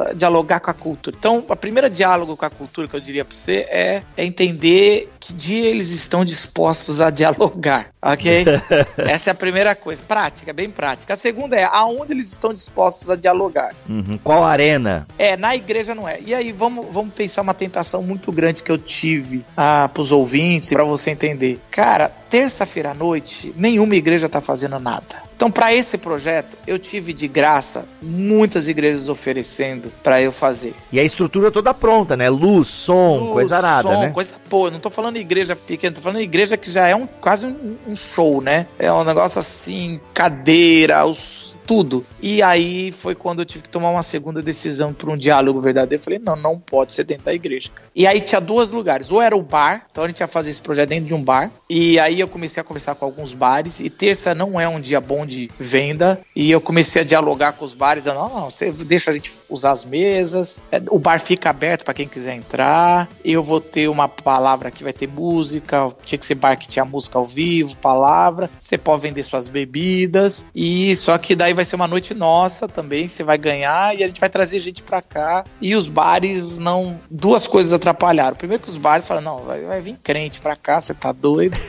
com 0.62 0.72
a 0.72 0.74
cultura. 0.74 1.16
Então, 1.18 1.44
a 1.50 1.56
primeira 1.56 1.90
diálogo 1.90 2.36
com 2.36 2.46
a 2.46 2.50
cultura 2.50 2.88
que 2.88 2.96
eu 2.96 3.00
diria 3.00 3.26
para 3.26 3.36
você 3.36 3.66
é, 3.70 4.04
é 4.16 4.26
entender 4.26 5.12
que 5.20 5.34
dia 5.34 5.68
eles 5.68 5.90
estão 5.90 6.24
dispostos 6.24 7.02
a 7.02 7.10
dialogar, 7.10 7.90
ok? 8.02 8.46
Essa 8.98 9.30
é 9.30 9.32
a 9.32 9.36
primeira 9.36 9.76
coisa, 9.76 10.04
prática, 10.08 10.54
bem 10.54 10.70
prática. 10.70 11.14
A 11.14 11.18
segunda 11.18 11.56
é 11.56 11.64
aonde 11.64 12.14
eles 12.14 12.32
estão 12.32 12.54
dispostos 12.54 13.10
a 13.10 13.16
dialogar. 13.16 13.74
Uhum. 13.88 14.18
Qual 14.24 14.44
arena? 14.44 15.08
É, 15.18 15.36
na 15.36 15.56
igreja 15.56 15.94
não 15.94 16.08
é. 16.08 16.20
E 16.22 16.34
aí, 16.34 16.52
vamos, 16.52 16.86
vamos 16.92 17.14
pensar 17.14 17.42
uma 17.42 17.54
tentação 17.54 18.02
muito 18.02 18.32
grande 18.32 18.64
que 18.64 18.72
eu 18.72 18.78
tive 18.78 19.46
ah, 19.56 19.90
pros 19.94 20.12
ouvintes, 20.12 20.70
para 20.70 20.84
você 20.84 21.12
entender. 21.12 21.60
Cara, 21.72 22.12
terça-feira 22.30 22.92
à 22.92 22.94
noite, 22.94 23.54
nenhuma 23.56 23.96
igreja 23.96 24.30
tá 24.30 24.42
fazendo 24.42 24.80
nada. 24.80 25.28
Então, 25.36 25.52
para 25.52 25.74
esse 25.74 26.00
projeto, 26.00 26.58
eu 26.66 26.80
tive 26.80 27.14
de 27.14 27.28
graça 27.28 27.88
muitas 28.02 28.68
igrejas 28.68 29.08
oferecendo 29.08 29.92
para 30.04 30.20
eu 30.20 30.32
fazer. 30.32 30.74
E 30.92 31.00
a 31.00 31.04
estrutura 31.04 31.52
toda 31.52 31.74
pronta, 31.74 32.18
né? 32.18 32.28
Luz, 32.28 32.68
som, 32.68 33.18
Luz, 33.20 33.32
coisa 33.34 33.62
nada, 33.62 33.94
som, 33.94 34.00
né? 34.00 34.10
Coisa, 34.10 34.36
pô, 34.50 34.72
não 34.72 34.80
tô 34.80 34.90
falando 34.90 35.18
igreja 35.18 35.56
pequena, 35.56 35.96
tô 35.96 36.02
falando 36.02 36.22
igreja 36.22 36.58
que 36.58 36.72
já 36.72 36.88
é 36.88 36.96
um 36.96 37.06
quase 37.06 37.46
um, 37.46 37.78
um 37.86 37.96
show, 37.96 38.42
né? 38.42 38.66
É 38.80 38.92
um 38.92 39.04
negócio 39.04 39.40
assim, 39.40 40.00
cadeira, 40.12 41.06
os 41.06 41.56
tudo. 41.68 42.06
E 42.22 42.42
aí 42.42 42.92
foi 42.94 43.14
quando 43.14 43.40
eu 43.40 43.46
tive 43.46 43.64
que 43.64 43.70
tomar 43.70 43.90
uma 43.90 44.02
segunda 44.02 44.42
decisão 44.42 44.94
para 44.94 45.12
um 45.12 45.18
diálogo 45.18 45.60
verdadeiro. 45.60 46.02
Eu 46.02 46.04
falei, 46.04 46.20
não, 46.20 46.36
não 46.36 46.58
pode 46.58 46.94
ser 46.94 47.04
dentro 47.04 47.26
da 47.26 47.34
igreja. 47.34 47.70
E 47.94 48.08
aí 48.08 48.22
tinha 48.22 48.40
dois 48.40 48.72
lugares. 48.72 49.12
Ou 49.12 49.22
era 49.22 49.36
o 49.36 49.42
bar, 49.42 49.86
então 49.92 50.06
a 50.06 50.08
gente 50.08 50.22
ia 50.22 50.28
fazer 50.28 50.50
esse 50.50 50.62
projeto 50.62 50.90
dentro 50.90 51.06
de 51.06 51.14
um 51.14 51.22
bar. 51.22 51.52
E 51.70 52.00
aí 52.00 52.20
eu 52.20 52.28
comecei 52.28 52.62
a 52.62 52.64
conversar 52.64 52.96
com 52.96 53.04
alguns 53.04 53.34
bares. 53.34 53.82
E 53.82 53.90
terça 53.90 54.34
não 54.34 54.60
é 54.60 54.68
um 54.68 54.80
dia 54.80 55.02
bom 55.02 55.26
de 55.26 55.52
venda. 55.60 56.22
E 56.34 56.50
eu 56.50 56.62
comecei 56.62 57.02
a 57.02 57.06
dialogar 57.06 57.54
com 57.54 57.66
os 57.66 57.74
bares. 57.74 58.06
Eu, 58.06 58.14
não, 58.14 58.30
não, 58.30 58.50
você 58.50 58.72
deixa 58.72 59.12
a 59.12 59.14
gente 59.14 59.34
usar 59.50 59.72
as 59.72 59.84
mesas. 59.84 60.62
É, 60.72 60.82
o 60.90 60.98
bar 60.98 61.20
fica 61.20 61.50
aberto 61.50 61.84
para 61.84 61.94
quem 61.94 62.08
quiser 62.08 62.36
entrar. 62.36 63.10
Eu 63.26 63.44
vou 63.44 63.60
ter 63.60 63.90
uma 63.90 64.08
palavra 64.08 64.72
que 64.72 64.84
vai 64.84 64.94
ter 64.94 65.08
música. 65.08 65.92
Tinha 66.06 66.18
que 66.18 66.26
ser 66.26 66.36
bar 66.36 66.56
que 66.56 66.70
tinha 66.70 66.86
música 66.86 67.20
ao 67.20 67.26
vivo, 67.26 67.76
palavra. 67.76 68.50
Você 68.58 68.78
pode 68.78 69.02
vender 69.02 69.24
suas 69.24 69.50
bebidas. 69.50 70.46
E 70.56 70.96
só 70.96 71.18
que 71.18 71.36
daí 71.36 71.57
vai 71.58 71.66
ser 71.66 71.76
uma 71.76 71.88
noite 71.88 72.14
nossa 72.14 72.68
também, 72.68 73.08
você 73.08 73.24
vai 73.24 73.38
ganhar 73.38 73.94
e 73.98 74.04
a 74.04 74.08
gente 74.08 74.22
vai 74.22 74.30
trazer 74.30 74.60
gente 74.60 74.82
pra 74.82 75.02
cá. 75.02 75.44
E 75.60 75.76
os 75.76 75.88
bares 75.88 76.58
não. 76.58 77.00
Duas 77.10 77.48
coisas 77.48 77.74
atrapalharam. 77.74 78.36
Primeiro 78.36 78.64
que 78.64 78.70
os 78.70 78.78
bares 78.78 79.06
falaram, 79.06 79.26
não, 79.26 79.44
vai, 79.44 79.62
vai 79.66 79.82
vir 79.82 79.98
crente 80.02 80.40
pra 80.40 80.56
cá, 80.56 80.80
você 80.80 80.94
tá 80.94 81.12
doido. 81.12 81.58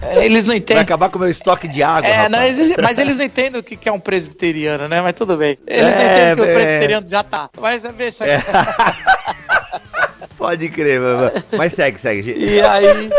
É, 0.00 0.24
eles 0.24 0.46
não 0.46 0.54
entendem. 0.54 0.76
Vai 0.76 0.84
acabar 0.84 1.10
com 1.10 1.16
o 1.16 1.20
meu 1.20 1.30
estoque 1.30 1.66
de 1.66 1.82
água. 1.82 2.08
É, 2.08 2.28
não, 2.28 2.38
mas 2.82 2.98
eles 2.98 3.18
não 3.18 3.24
entendem 3.24 3.60
o 3.60 3.64
que 3.64 3.88
é 3.88 3.92
um 3.92 3.98
presbiteriano, 3.98 4.88
né? 4.88 5.00
Mas 5.00 5.14
tudo 5.14 5.36
bem. 5.36 5.58
Eles 5.66 5.94
é, 5.94 5.96
não 5.96 6.04
entendem 6.04 6.34
que 6.36 6.40
o 6.40 6.44
é. 6.44 6.54
presbiteriano 6.54 7.06
já 7.06 7.22
tá. 7.22 7.50
Mas 7.60 7.82
veja. 7.82 8.24
É. 8.24 8.42
Pode 10.38 10.68
crer, 10.68 11.00
mas, 11.00 11.44
mas 11.52 11.72
segue, 11.72 11.98
segue. 11.98 12.32
E 12.32 12.60
aí. 12.60 13.10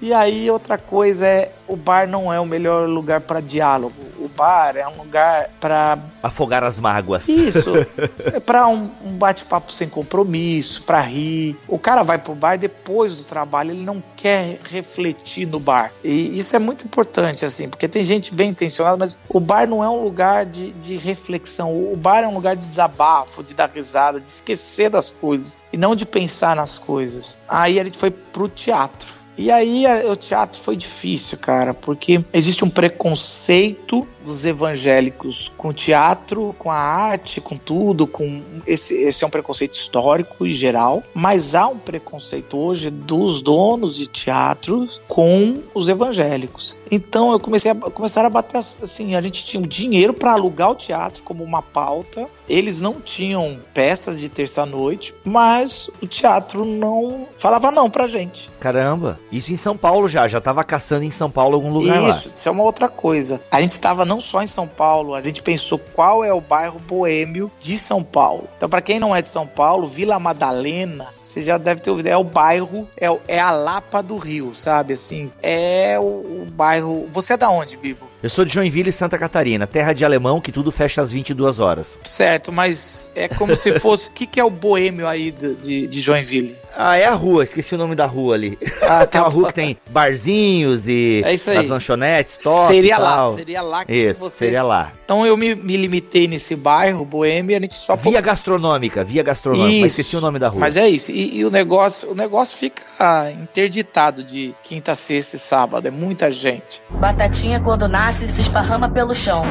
E 0.00 0.12
aí, 0.12 0.50
outra 0.50 0.76
coisa 0.76 1.26
é: 1.26 1.52
o 1.66 1.74
bar 1.76 2.06
não 2.06 2.32
é 2.32 2.38
o 2.38 2.46
melhor 2.46 2.88
lugar 2.88 3.20
para 3.20 3.40
diálogo. 3.40 4.05
Bar 4.36 4.76
é 4.76 4.86
um 4.86 4.98
lugar 4.98 5.50
para. 5.60 5.98
Afogar 6.22 6.62
as 6.62 6.78
mágoas. 6.78 7.28
Isso. 7.28 7.72
é 8.32 8.38
para 8.38 8.68
um, 8.68 8.90
um 9.04 9.12
bate-papo 9.12 9.72
sem 9.72 9.88
compromisso, 9.88 10.82
para 10.82 11.00
rir. 11.00 11.56
O 11.66 11.78
cara 11.78 12.02
vai 12.02 12.18
pro 12.18 12.34
bar 12.34 12.58
depois 12.58 13.18
do 13.18 13.24
trabalho, 13.24 13.70
ele 13.70 13.84
não 13.84 14.02
quer 14.16 14.60
refletir 14.64 15.46
no 15.46 15.58
bar. 15.58 15.92
E 16.04 16.38
isso 16.38 16.54
é 16.54 16.58
muito 16.58 16.84
importante, 16.84 17.44
assim, 17.44 17.68
porque 17.68 17.88
tem 17.88 18.04
gente 18.04 18.34
bem 18.34 18.50
intencionada, 18.50 18.96
mas 18.96 19.18
o 19.28 19.40
bar 19.40 19.66
não 19.66 19.82
é 19.82 19.88
um 19.88 20.02
lugar 20.02 20.44
de, 20.44 20.72
de 20.72 20.96
reflexão. 20.96 21.74
O 21.92 21.96
bar 21.96 22.22
é 22.22 22.28
um 22.28 22.34
lugar 22.34 22.56
de 22.56 22.66
desabafo, 22.66 23.42
de 23.42 23.54
dar 23.54 23.70
risada, 23.70 24.20
de 24.20 24.30
esquecer 24.30 24.90
das 24.90 25.10
coisas 25.10 25.58
e 25.72 25.76
não 25.76 25.96
de 25.96 26.04
pensar 26.04 26.54
nas 26.54 26.78
coisas. 26.78 27.38
Aí 27.48 27.80
a 27.80 27.84
gente 27.84 27.98
foi 27.98 28.10
pro 28.10 28.48
teatro. 28.48 29.16
E 29.38 29.50
aí 29.50 29.84
o 30.10 30.16
teatro 30.16 30.60
foi 30.60 30.76
difícil, 30.76 31.36
cara, 31.36 31.74
porque 31.74 32.24
existe 32.32 32.64
um 32.64 32.70
preconceito 32.70 34.08
dos 34.26 34.44
evangélicos 34.44 35.52
com 35.56 35.68
o 35.68 35.72
teatro, 35.72 36.54
com 36.58 36.70
a 36.70 36.76
arte, 36.76 37.40
com 37.40 37.56
tudo, 37.56 38.06
com 38.06 38.42
esse, 38.66 38.94
esse 38.94 39.24
é 39.24 39.26
um 39.26 39.30
preconceito 39.30 39.74
histórico 39.74 40.44
e 40.44 40.52
geral, 40.52 41.02
mas 41.14 41.54
há 41.54 41.68
um 41.68 41.78
preconceito 41.78 42.58
hoje 42.58 42.90
dos 42.90 43.40
donos 43.40 43.96
de 43.96 44.06
teatro 44.08 44.88
com 45.06 45.62
os 45.72 45.88
evangélicos. 45.88 46.74
Então 46.90 47.32
eu 47.32 47.40
comecei 47.40 47.70
a 47.70 47.74
começar 47.74 48.24
a 48.24 48.30
bater 48.30 48.58
assim, 48.58 49.14
a 49.14 49.20
gente 49.20 49.44
tinha 49.44 49.62
um 49.62 49.66
dinheiro 49.66 50.12
para 50.12 50.32
alugar 50.32 50.70
o 50.70 50.74
teatro 50.74 51.22
como 51.22 51.42
uma 51.42 51.62
pauta. 51.62 52.26
Eles 52.48 52.80
não 52.80 52.94
tinham 52.94 53.58
peças 53.74 54.20
de 54.20 54.28
terça-noite, 54.28 55.12
mas 55.24 55.90
o 56.00 56.06
teatro 56.06 56.64
não 56.64 57.26
falava 57.38 57.72
não 57.72 57.90
pra 57.90 58.06
gente. 58.06 58.48
Caramba, 58.60 59.18
isso 59.32 59.52
em 59.52 59.56
São 59.56 59.76
Paulo 59.76 60.08
já, 60.08 60.28
já 60.28 60.40
tava 60.40 60.62
caçando 60.62 61.04
em 61.04 61.10
São 61.10 61.30
Paulo 61.30 61.56
algum 61.56 61.72
lugar 61.72 61.96
isso, 61.96 62.28
lá. 62.28 62.34
Isso, 62.34 62.48
é 62.48 62.52
uma 62.52 62.62
outra 62.62 62.88
coisa. 62.88 63.40
A 63.50 63.60
gente 63.60 63.72
estava 63.72 64.04
não 64.04 64.15
só 64.20 64.42
em 64.42 64.46
São 64.46 64.66
Paulo, 64.66 65.14
a 65.14 65.22
gente 65.22 65.42
pensou 65.42 65.78
qual 65.78 66.24
é 66.24 66.32
o 66.32 66.40
bairro 66.40 66.78
boêmio 66.78 67.50
de 67.60 67.78
São 67.78 68.02
Paulo. 68.02 68.48
Então, 68.56 68.68
para 68.68 68.80
quem 68.80 69.00
não 69.00 69.14
é 69.14 69.22
de 69.22 69.28
São 69.28 69.46
Paulo, 69.46 69.88
Vila 69.88 70.18
Madalena, 70.18 71.08
você 71.22 71.40
já 71.40 71.58
deve 71.58 71.80
ter 71.80 71.90
ouvido, 71.90 72.08
é 72.08 72.16
o 72.16 72.24
bairro, 72.24 72.82
é, 72.96 73.06
é 73.28 73.40
a 73.40 73.50
Lapa 73.50 74.02
do 74.02 74.16
Rio, 74.16 74.54
sabe? 74.54 74.94
Assim, 74.94 75.30
é 75.42 75.98
o, 75.98 76.02
o 76.02 76.46
bairro. 76.50 77.08
Você 77.12 77.34
é 77.34 77.36
da 77.36 77.50
onde, 77.50 77.76
Bibo? 77.76 78.06
Eu 78.22 78.30
sou 78.30 78.44
de 78.44 78.52
Joinville, 78.52 78.90
Santa 78.90 79.18
Catarina, 79.18 79.66
terra 79.66 79.92
de 79.92 80.04
alemão 80.04 80.40
que 80.40 80.50
tudo 80.50 80.72
fecha 80.72 81.02
às 81.02 81.12
22 81.12 81.60
horas. 81.60 81.98
Certo, 82.04 82.50
mas 82.50 83.10
é 83.14 83.28
como 83.28 83.54
se 83.54 83.76
fosse. 83.80 84.08
O 84.08 84.12
que, 84.12 84.26
que 84.26 84.40
é 84.40 84.44
o 84.44 84.50
boêmio 84.50 85.06
aí 85.06 85.30
de, 85.30 85.54
de, 85.54 85.86
de 85.86 86.00
Joinville? 86.00 86.56
Ah, 86.74 86.96
é 86.96 87.06
a 87.06 87.14
rua, 87.14 87.42
esqueci 87.42 87.74
o 87.74 87.78
nome 87.78 87.94
da 87.94 88.04
rua 88.04 88.34
ali. 88.34 88.58
Ah, 88.82 89.04
tem 89.08 89.20
uma 89.20 89.30
rua 89.30 89.48
que 89.48 89.54
tem 89.54 89.76
barzinhos 89.90 90.88
e 90.88 91.22
é 91.24 91.34
isso 91.34 91.50
aí. 91.50 91.58
as 91.58 91.68
lanchonetes, 91.68 92.36
top 92.36 92.66
Seria 92.66 92.98
lá, 92.98 93.32
seria 93.34 93.62
lá 93.62 93.84
que 93.84 93.92
isso, 93.94 94.20
você... 94.20 94.46
seria 94.46 94.62
lá. 94.62 94.92
Então 95.04 95.24
eu 95.24 95.36
me, 95.36 95.54
me, 95.54 95.76
limitei 95.76 96.26
nesse 96.26 96.54
bairro, 96.54 97.04
Boêmia, 97.04 97.56
a 97.56 97.60
gente 97.60 97.76
só... 97.76 97.96
Via 97.96 98.20
gastronômica, 98.20 99.04
via 99.04 99.22
gastronômica, 99.22 99.70
isso, 99.70 99.80
mas 99.80 99.90
esqueci 99.92 100.16
o 100.16 100.20
nome 100.20 100.38
da 100.38 100.48
rua. 100.48 100.60
Mas 100.60 100.76
é 100.76 100.88
isso, 100.88 101.10
e, 101.10 101.38
e, 101.38 101.44
o 101.44 101.50
negócio 101.50 102.10
o 102.10 102.14
negócio 102.14 102.58
fica 102.58 102.82
interditado 103.30 104.22
de 104.22 104.54
quinta, 104.62 104.94
sexta 104.94 105.36
e 105.36 105.38
sábado, 105.38 105.86
é 105.86 105.90
muita 105.90 106.30
gente. 106.30 106.82
Batatinha 106.90 107.60
quando 107.60 107.88
nasce 107.88 108.05
se 108.12 108.40
esparrama 108.40 108.88
pelo 108.88 109.14
chão. 109.14 109.42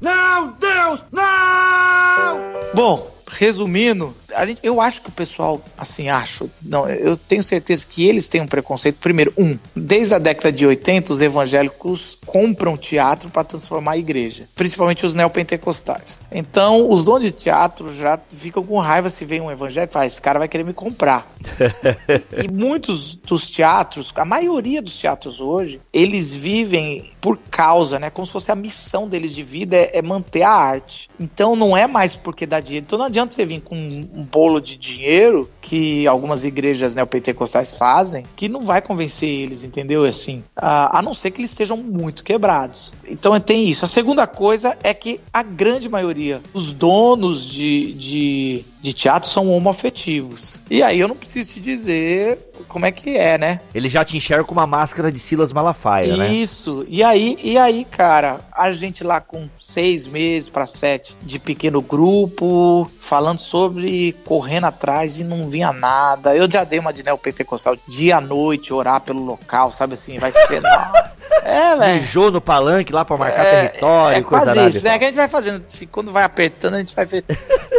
Não, 0.00 0.52
Deus, 0.58 1.04
não! 1.12 2.40
Bom, 2.74 3.10
resumindo, 3.28 4.14
a 4.34 4.46
gente, 4.46 4.60
eu 4.62 4.80
acho 4.80 5.02
que 5.02 5.08
o 5.08 5.12
pessoal, 5.12 5.60
assim, 5.76 6.08
acho, 6.08 6.50
não, 6.62 6.88
eu 6.88 7.16
tenho 7.16 7.42
certeza 7.42 7.86
que 7.86 8.06
eles 8.08 8.28
têm 8.28 8.40
um 8.40 8.46
preconceito. 8.46 8.96
Primeiro, 8.96 9.32
um, 9.36 9.58
desde 9.74 10.14
a 10.14 10.18
década 10.18 10.52
de 10.52 10.66
80, 10.66 11.12
os 11.12 11.22
evangélicos 11.22 12.18
compram 12.26 12.76
teatro 12.76 13.30
para 13.30 13.44
transformar 13.44 13.92
a 13.92 13.98
igreja, 13.98 14.48
principalmente 14.54 15.04
os 15.04 15.14
neopentecostais. 15.14 16.18
Então, 16.30 16.90
os 16.90 17.04
donos 17.04 17.22
de 17.22 17.30
teatro 17.30 17.92
já 17.92 18.18
ficam 18.28 18.62
com 18.64 18.78
raiva 18.78 19.10
se 19.10 19.24
vem 19.24 19.40
um 19.40 19.50
evangélico 19.50 19.92
e 19.92 19.94
fala, 19.94 20.06
esse 20.06 20.20
cara 20.20 20.38
vai 20.38 20.48
querer 20.48 20.64
me 20.64 20.72
comprar. 20.72 21.30
e, 22.36 22.46
e 22.46 22.52
muitos 22.52 23.14
dos 23.14 23.50
teatros, 23.50 24.12
a 24.16 24.24
maioria 24.24 24.82
dos 24.82 24.98
teatros 24.98 25.40
hoje, 25.40 25.80
eles 25.92 26.34
vivem 26.34 27.10
por 27.20 27.38
causa, 27.50 27.98
né? 27.98 28.10
Como 28.10 28.26
se 28.26 28.32
fosse 28.32 28.50
a 28.50 28.56
missão 28.56 29.08
deles 29.08 29.34
de 29.34 29.42
vida 29.42 29.76
é, 29.76 29.98
é 29.98 30.02
manter 30.02 30.42
a 30.42 30.50
arte. 30.50 31.08
Então 31.18 31.54
não 31.54 31.76
é 31.76 31.86
mais 31.86 32.14
porque 32.16 32.46
dá 32.46 32.60
dinheiro. 32.60 32.86
Então 32.86 32.98
não 32.98 33.06
adianta 33.06 33.34
você 33.34 33.44
vir 33.44 33.60
com 33.60 34.19
um, 34.20 34.24
bolo 34.24 34.60
de 34.60 34.76
dinheiro 34.76 35.48
que 35.60 36.06
algumas 36.06 36.44
igrejas 36.44 36.94
neopentecostais 36.94 37.74
fazem, 37.74 38.24
que 38.36 38.48
não 38.48 38.64
vai 38.64 38.82
convencer 38.82 39.28
eles, 39.28 39.64
entendeu? 39.64 40.04
Assim, 40.04 40.44
a, 40.54 41.00
não 41.02 41.14
ser 41.14 41.30
que 41.30 41.40
eles 41.40 41.50
estejam 41.50 41.76
muito 41.76 42.22
quebrados. 42.22 42.92
Então 43.06 43.38
tem 43.40 43.68
isso. 43.68 43.84
A 43.84 43.88
segunda 43.88 44.26
coisa 44.26 44.76
é 44.82 44.92
que 44.92 45.20
a 45.32 45.42
grande 45.42 45.88
maioria 45.88 46.40
dos 46.52 46.72
donos 46.72 47.46
de, 47.46 47.92
de, 47.94 48.64
de 48.82 48.92
teatro 48.92 49.28
são 49.28 49.48
homoafetivos. 49.48 50.60
E 50.70 50.82
aí 50.82 51.00
eu 51.00 51.08
não 51.08 51.16
preciso 51.16 51.50
te 51.50 51.60
dizer 51.60 52.38
como 52.68 52.86
é 52.86 52.92
que 52.92 53.16
é, 53.16 53.38
né? 53.38 53.60
Ele 53.74 53.88
já 53.88 54.04
te 54.04 54.16
enxerga 54.16 54.44
com 54.44 54.52
uma 54.52 54.66
máscara 54.66 55.10
de 55.10 55.18
Silas 55.18 55.52
Malafaia, 55.52 56.16
né? 56.16 56.32
Isso. 56.32 56.84
E 56.88 57.02
aí, 57.02 57.36
e 57.42 57.58
aí, 57.58 57.84
cara, 57.84 58.40
a 58.52 58.70
gente 58.72 59.02
lá 59.04 59.20
com 59.20 59.48
seis 59.58 60.06
meses 60.06 60.48
para 60.48 60.66
sete 60.66 61.16
de 61.22 61.38
pequeno 61.38 61.80
grupo, 61.80 62.90
falando 63.00 63.38
sobre 63.38 64.14
correndo 64.24 64.66
atrás 64.66 65.20
e 65.20 65.24
não 65.24 65.48
vinha 65.48 65.72
nada. 65.72 66.34
Eu 66.34 66.50
já 66.50 66.64
dei 66.64 66.78
uma 66.78 66.92
de 66.92 67.02
neopentecostal 67.02 67.76
dia 67.86 68.16
à 68.16 68.20
noite, 68.20 68.72
orar 68.72 69.00
pelo 69.00 69.24
local, 69.24 69.70
sabe 69.70 69.94
assim, 69.94 70.18
vai 70.18 70.30
ser. 70.30 70.62
É, 71.44 71.76
velho. 71.76 72.00
Mijou 72.00 72.30
no 72.30 72.40
palanque 72.40 72.92
lá 72.92 73.04
pra 73.04 73.16
marcar 73.16 73.46
é, 73.46 73.68
território, 73.68 74.18
é 74.18 74.22
coisa 74.22 74.52
quase 74.52 74.68
isso, 74.68 74.84
né? 74.84 74.98
Que 74.98 75.04
a 75.04 75.08
gente 75.08 75.16
vai 75.16 75.28
fazendo. 75.28 75.64
Assim, 75.72 75.86
quando 75.86 76.12
vai 76.12 76.24
apertando, 76.24 76.74
a 76.74 76.78
gente 76.78 76.94
vai 76.94 77.04
ver. 77.04 77.24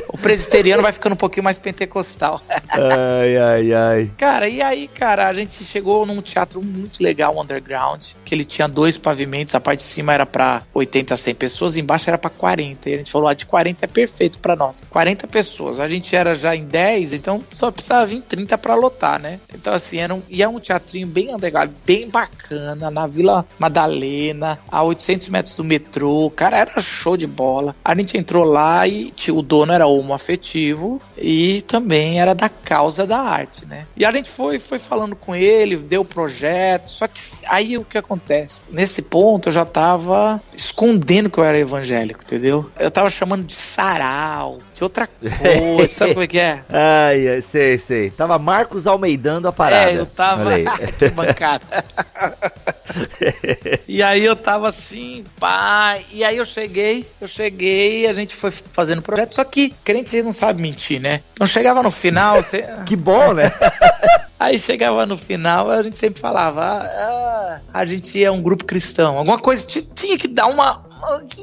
o 0.08 0.18
presbiteriano 0.18 0.82
vai 0.82 0.92
ficando 0.92 1.14
um 1.14 1.18
pouquinho 1.18 1.44
mais 1.44 1.60
pentecostal. 1.60 2.42
ai, 2.70 3.38
ai, 3.38 3.74
ai. 3.74 4.12
Cara, 4.18 4.48
e 4.48 4.62
aí, 4.62 4.88
cara, 4.88 5.28
a 5.28 5.34
gente 5.34 5.64
chegou 5.64 6.06
num 6.06 6.22
teatro 6.22 6.62
muito 6.62 7.02
legal, 7.02 7.40
underground, 7.40 8.08
que 8.26 8.36
ele 8.36 8.46
tinha 8.46 8.68
dois 8.68 8.98
pavimentos, 8.98 9.56
a 9.56 9.60
parte 9.60 9.80
de 9.80 9.86
cima 9.86 10.14
era 10.14 10.26
para 10.26 10.64
80 10.74 11.14
a 11.14 11.18
100 11.18 11.36
pessoas, 11.36 11.78
embaixo 11.78 12.10
era 12.10 12.18
para 12.18 12.30
40. 12.30 12.90
E 12.90 12.94
a 12.94 12.98
gente 12.98 13.12
falou, 13.12 13.28
ah, 13.28 13.34
de 13.34 13.46
40 13.46 13.86
é 13.86 13.88
perfeito 13.88 14.40
para 14.40 14.56
nós. 14.56 14.82
40 14.90 15.28
pessoas. 15.28 15.80
A 15.80 15.88
gente 15.88 16.16
era 16.16 16.34
já 16.34 16.56
em 16.56 16.66
10, 16.66 17.14
então 17.14 17.42
só 17.54 17.72
precisava 17.72 18.06
vir 18.06 18.22
30 18.22 18.58
para 18.58 18.76
lotar, 18.76 19.20
né? 19.20 19.40
Então, 19.54 19.74
assim, 19.74 20.00
era 20.00 20.14
um, 20.14 20.22
e 20.30 20.44
é 20.44 20.48
um 20.48 20.60
teatrinho 20.60 21.08
bem 21.08 21.34
underground, 21.34 21.72
bem 21.86 22.10
bacana, 22.10 22.92
na 22.92 23.08
Vila 23.08 23.46
Madalena, 23.60 24.60
a 24.70 24.84
800 24.84 25.30
metros 25.30 25.56
do 25.56 25.64
metrô. 25.64 26.32
Cara, 26.36 26.58
era 26.58 26.80
show 26.82 27.16
de 27.16 27.28
bola. 27.28 27.76
A 27.84 27.96
gente 27.96 28.18
entrou 28.18 28.44
lá 28.44 28.88
e 28.88 29.14
o 29.30 29.42
dono 29.42 29.72
era 29.72 29.88
homoafetivo 29.88 31.02
e 31.18 31.62
também 31.64 32.20
era 32.20 32.34
da 32.34 32.50
causa 32.50 33.06
da 33.06 33.20
arte, 33.20 33.66
né? 33.66 33.86
E 33.96 34.06
a 34.06 34.12
gente 34.12 34.30
foi, 34.30 34.60
foi 34.60 34.80
falando 34.80 35.16
com 35.16 35.36
ele, 35.36 35.78
deu 35.78 36.02
o 36.02 36.06
projeto. 36.06 36.90
Só 36.90 37.08
que 37.08 37.20
aí 37.48 37.78
o 37.78 37.86
que 37.86 37.98
acontece? 37.98 38.62
Nesse 38.70 39.02
ponto 39.02 39.50
eu 39.50 39.54
já 39.54 39.66
tava 39.66 40.42
escondendo 40.56 41.30
que 41.30 41.38
eu 41.38 41.44
era 41.44 41.58
evangélico, 41.58 42.22
entendeu? 42.24 42.70
Eu 42.80 42.92
tava 42.92 43.10
chamando 43.10 43.46
de 43.46 43.56
sarau, 43.56 44.60
de 44.74 44.84
outra 44.84 45.08
coisa. 45.08 45.88
sabe 45.94 46.14
como 46.14 46.24
é 46.24 46.28
que 46.28 46.40
é? 46.40 46.64
Ai, 46.70 47.42
sei, 47.42 47.78
sei. 47.78 48.10
Tava 48.10 48.38
Marcos 48.40 48.88
almeidando 48.88 49.48
a 49.48 49.52
parada. 49.52 49.92
É, 49.92 49.98
eu 49.98 50.06
tava. 50.06 50.52
que 50.98 51.10
bancada. 51.12 51.86
e 53.88 54.02
aí 54.02 54.24
eu 54.24 54.36
tava 54.36 54.70
assim, 54.70 55.24
pá. 55.40 55.98
E 56.12 56.24
aí 56.24 56.38
eu 56.38 56.46
cheguei, 56.46 57.06
eu 57.20 57.28
cheguei, 57.28 58.08
a 58.08 58.14
gente 58.14 58.36
foi 58.36 58.52
fazendo 58.52 59.02
projeto. 59.02 59.36
Só 59.36 59.44
que 59.44 59.74
crente 59.84 60.22
não 60.22 60.32
sabe 60.32 60.62
mentir, 60.62 61.02
né? 61.02 61.22
Então 61.34 61.48
chegava 61.48 61.82
no 61.84 61.92
final. 61.92 62.42
Você... 62.42 62.66
que 62.86 62.96
bom, 62.96 63.34
né? 63.34 63.52
Aí 64.42 64.58
chegava 64.58 65.06
no 65.06 65.16
final, 65.16 65.70
a 65.70 65.84
gente 65.84 66.00
sempre 66.00 66.20
falava: 66.20 66.64
ah, 66.64 67.60
a 67.72 67.86
gente 67.86 68.24
é 68.24 68.32
um 68.32 68.42
grupo 68.42 68.66
cristão. 68.66 69.16
Alguma 69.16 69.38
coisa 69.38 69.68
tinha 69.94 70.18
que 70.18 70.28
dar 70.28 70.48
uma, 70.48 70.84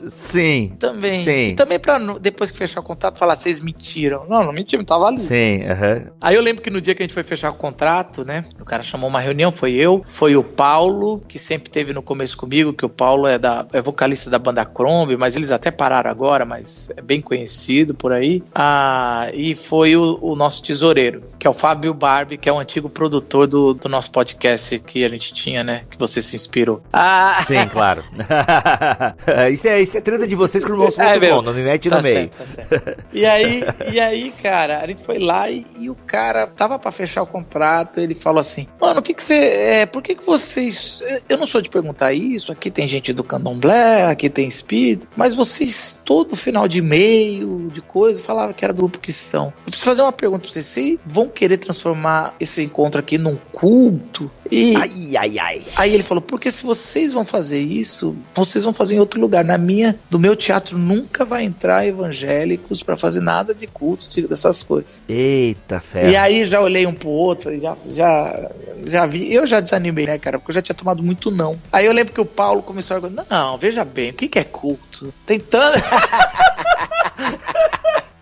Sim. 0.09 0.73
Também. 0.79 1.25
Sim. 1.25 1.49
E 1.49 1.55
também 1.55 1.79
pra 1.79 1.99
depois 2.21 2.51
que 2.51 2.59
fechar 2.59 2.81
o 2.81 2.83
contrato 2.83 3.19
falar, 3.19 3.37
vocês 3.37 3.61
mentiram. 3.61 4.25
Não, 4.29 4.45
não 4.45 4.53
mentiram, 4.53 4.85
tava 4.85 5.07
ali. 5.07 5.21
Sim, 5.21 5.65
aham. 5.65 6.07
Aí 6.21 6.35
eu 6.35 6.43
lembro 6.43 6.63
que 6.63 6.71
no 6.71 6.81
dia 6.81 6.95
que 6.95 7.03
a 7.03 7.05
gente 7.05 7.15
foi 7.15 7.23
fechar 7.23 7.51
o 7.51 7.55
contrato, 7.55 8.25
né? 8.25 8.45
O 8.61 8.65
cara 8.65 8.83
chamou 8.83 9.09
uma 9.09 9.21
reunião, 9.21 9.51
foi 9.51 9.73
eu, 9.73 10.03
foi 10.07 10.37
o 10.37 10.45
Paulo, 10.45 11.23
que 11.27 11.39
sempre 11.39 11.71
teve 11.71 11.88
no 11.93 12.03
começo 12.03 12.37
comigo, 12.37 12.73
que 12.73 12.85
o 12.85 12.89
Paulo 12.89 13.27
é 13.27 13.39
da 13.39 13.67
é 13.73 13.81
vocalista 13.81 14.31
da 14.31 14.39
banda 14.39 14.65
Crombie, 14.65 15.17
mas 15.17 15.37
eles 15.37 15.51
até 15.51 15.71
pararam 15.71 16.11
agora, 16.11 16.45
mas 16.45 16.91
é 16.97 17.03
bem 17.03 17.21
conhecido 17.21 17.95
por 17.95 18.13
aí. 18.13 18.43
Ah, 18.55 19.29
e 19.33 19.55
foi 19.55 19.97
o, 19.97 20.19
o 20.21 20.37
nosso 20.37 20.63
tesoureiro, 20.63 21.23
que 21.39 21.47
é 21.47 21.51
o 21.51 21.53
Fábio 21.53 21.93
Barbie, 21.95 22.39
que 22.39 22.49
é 22.49 22.53
o 22.53 22.59
antigo 22.59 22.89
produtor 22.89 23.47
do, 23.47 23.75
do 23.75 23.89
nosso 23.89 24.11
podcast 24.11 24.79
que 24.81 25.05
a 25.05 25.09
gente 25.09 25.33
tinha, 25.33 25.65
né? 25.65 25.83
Que 25.91 25.99
você 25.99 26.21
se 26.21 26.37
inspirou. 26.37 26.83
Ah! 26.93 27.43
Sim, 27.47 27.67
claro. 27.69 28.03
isso, 29.53 29.69
é, 29.69 29.81
isso 29.81 29.97
é 29.97 30.01
treta 30.01 30.27
de 30.27 30.35
vocês 30.35 30.65
com 30.65 30.73
o 30.73 30.77
nosso 30.77 31.01
é, 31.03 31.19
bom, 31.19 31.43
não 31.43 31.53
me 31.53 31.63
mete 31.63 31.89
tá 31.89 31.97
no 31.97 32.03
meio. 32.03 32.17
Certo, 32.17 32.37
tá 32.39 32.47
certo. 32.47 33.05
E 33.13 33.25
aí, 33.25 33.63
e 33.93 34.01
aí, 34.01 34.31
cara, 34.43 34.81
a 34.83 34.87
gente 34.87 35.03
foi 35.03 35.19
lá 35.19 35.51
e, 35.51 35.67
e 35.79 35.91
o 35.91 35.95
cara 35.95 36.47
tava 36.47 36.79
para 36.79 36.91
fechar 36.91 37.23
o 37.23 37.27
contrato, 37.27 38.01
ele 38.01 38.15
falou 38.15 38.41
assim: 38.41 38.67
Mano, 38.81 39.01
o 39.01 39.03
que 39.03 39.15
que 39.15 39.23
você. 39.23 39.35
É, 39.35 39.87
por 39.87 40.03
que 40.03 40.15
que 40.15 40.25
vocês. 40.25 41.03
Eu 41.29 41.39
não 41.39 41.47
sou 41.47 41.61
de 41.61 41.71
perguntar 41.79 42.13
isso, 42.13 42.51
aqui 42.51 42.71
tem 42.71 42.89
gente 42.89 43.13
do 43.13 43.23
candomblé, 43.23 44.07
aqui 44.07 44.29
tem 44.29 44.49
espírito, 44.49 45.07
mas 45.17 45.35
vocês, 45.35 46.03
todo 46.05 46.37
final 46.37 46.67
de 46.67 46.79
e-mail, 46.79 47.71
de 47.73 47.81
coisa, 47.81 48.23
falava 48.23 48.53
que 48.53 48.65
era 48.65 48.75
do 48.75 48.79
grupo 48.79 48.99
cristão. 48.99 49.53
Eu 49.59 49.71
preciso 49.71 49.85
fazer 49.85 50.03
uma 50.03 50.13
pergunta 50.13 50.43
pra 50.43 50.51
vocês: 50.51 50.67
vocês 50.67 50.99
vão 51.05 51.29
querer 51.29 51.59
transformar 51.59 52.35
esse 52.41 52.63
encontro 52.63 53.01
aqui 53.01 53.17
num 53.17 53.37
culto? 53.53 54.31
E 54.51 54.75
ai, 54.77 55.17
ai, 55.17 55.39
ai. 55.39 55.63
Aí 55.77 55.95
ele 55.95 56.03
falou: 56.03 56.21
porque 56.21 56.51
se 56.51 56.63
vocês 56.63 57.13
vão 57.13 57.25
fazer 57.25 57.61
isso, 57.61 58.17
vocês 58.35 58.65
vão 58.65 58.73
fazer 58.73 58.97
em 58.97 58.99
outro 58.99 59.21
lugar. 59.21 59.45
Na 59.45 59.59
minha, 59.59 59.99
do 60.11 60.19
meu 60.19 60.35
teatro 60.35 60.77
nunca 60.77 61.25
vai 61.25 61.45
entrar 61.45 61.87
evangélicos 61.87 62.83
para 62.83 62.97
fazer 62.97 63.21
nada 63.21 63.55
de 63.55 63.67
culto, 63.67 64.09
dessas 64.29 64.63
coisas. 64.63 65.01
Eita, 65.09 65.81
fé. 65.81 66.11
E 66.11 66.17
aí 66.17 66.45
já 66.45 66.61
olhei 66.61 66.87
um 66.87 66.95
pro 66.95 67.09
outro, 67.09 67.59
já, 67.61 67.77
já, 67.93 68.51
já 68.87 69.07
vi. 69.07 69.33
Eu 69.33 69.47
já 69.47 69.61
desanimei, 69.61 70.07
né, 70.07 70.19
cara? 70.19 70.39
Porque 70.39 70.51
eu 70.51 70.55
já 70.55 70.63
tinha 70.63 70.75
tomado 70.75 71.03
muito 71.03 71.31
não. 71.31 71.59
Aí 71.73 71.87
eu 71.87 71.93
lembro 71.93 72.13
que 72.13 72.21
o 72.21 72.27
Paulo 72.27 72.63
começou 72.63 72.95
a 72.95 72.99
argumentar: 72.99 73.27
não, 73.29 73.57
veja 73.57 73.85
bem, 73.85 74.11
o 74.11 74.15
que, 74.15 74.29
que 74.29 74.39
é 74.39 74.45
culto? 74.45 75.13
Tentando. 75.27 75.83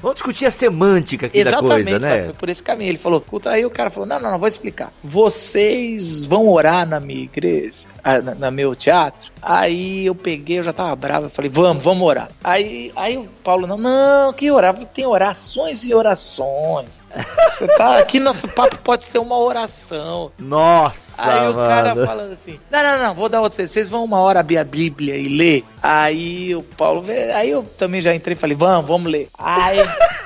Vamos 0.00 0.16
discutir 0.16 0.46
a 0.46 0.50
semântica 0.50 1.26
aqui 1.26 1.38
Exatamente, 1.38 1.84
da 1.84 1.90
coisa, 1.90 1.98
né? 1.98 2.24
Foi 2.24 2.34
por 2.34 2.48
esse 2.48 2.62
caminho. 2.62 2.90
Ele 2.90 2.98
falou, 2.98 3.24
aí 3.46 3.64
o 3.64 3.70
cara 3.70 3.90
falou: 3.90 4.08
não, 4.08 4.20
não, 4.20 4.30
não, 4.30 4.38
vou 4.38 4.46
explicar. 4.46 4.92
Vocês 5.02 6.24
vão 6.24 6.48
orar 6.48 6.86
na 6.86 7.00
minha 7.00 7.24
igreja? 7.24 7.85
Na, 8.22 8.34
na, 8.34 8.50
meu 8.50 8.74
teatro. 8.74 9.32
Aí 9.42 10.06
eu 10.06 10.14
peguei, 10.14 10.60
eu 10.60 10.62
já 10.62 10.72
tava 10.72 10.94
bravo, 10.94 11.26
eu 11.26 11.30
falei, 11.30 11.50
vamos, 11.50 11.82
vamos 11.82 12.06
orar. 12.06 12.28
Aí, 12.42 12.92
aí 12.94 13.16
o 13.16 13.24
Paulo, 13.42 13.66
não, 13.66 13.76
não, 13.76 14.32
que 14.32 14.50
orar? 14.50 14.74
Tem 14.94 15.04
orações 15.04 15.84
e 15.84 15.92
orações. 15.92 17.02
Você 17.50 17.66
tá 17.66 17.98
aqui, 17.98 18.20
nosso 18.20 18.46
papo 18.48 18.78
pode 18.78 19.04
ser 19.04 19.18
uma 19.18 19.36
oração. 19.38 20.30
Nossa! 20.38 21.22
Aí 21.22 21.40
mano. 21.48 21.62
o 21.62 21.64
cara 21.64 22.06
falando 22.06 22.32
assim, 22.34 22.60
não, 22.70 22.82
não, 22.82 22.98
não, 22.98 23.14
vou 23.14 23.28
dar 23.28 23.40
outro, 23.40 23.66
vocês 23.66 23.88
vão 23.88 24.04
uma 24.04 24.18
hora 24.18 24.40
abrir 24.40 24.58
a 24.58 24.64
Bíblia 24.64 25.16
e 25.16 25.28
ler. 25.28 25.64
Aí 25.82 26.54
o 26.54 26.62
Paulo, 26.62 27.04
aí 27.34 27.50
eu 27.50 27.64
também 27.76 28.00
já 28.00 28.14
entrei 28.14 28.36
e 28.36 28.38
falei, 28.38 28.56
vamos, 28.56 28.86
vamos 28.86 29.10
ler. 29.10 29.28
Aí... 29.36 29.78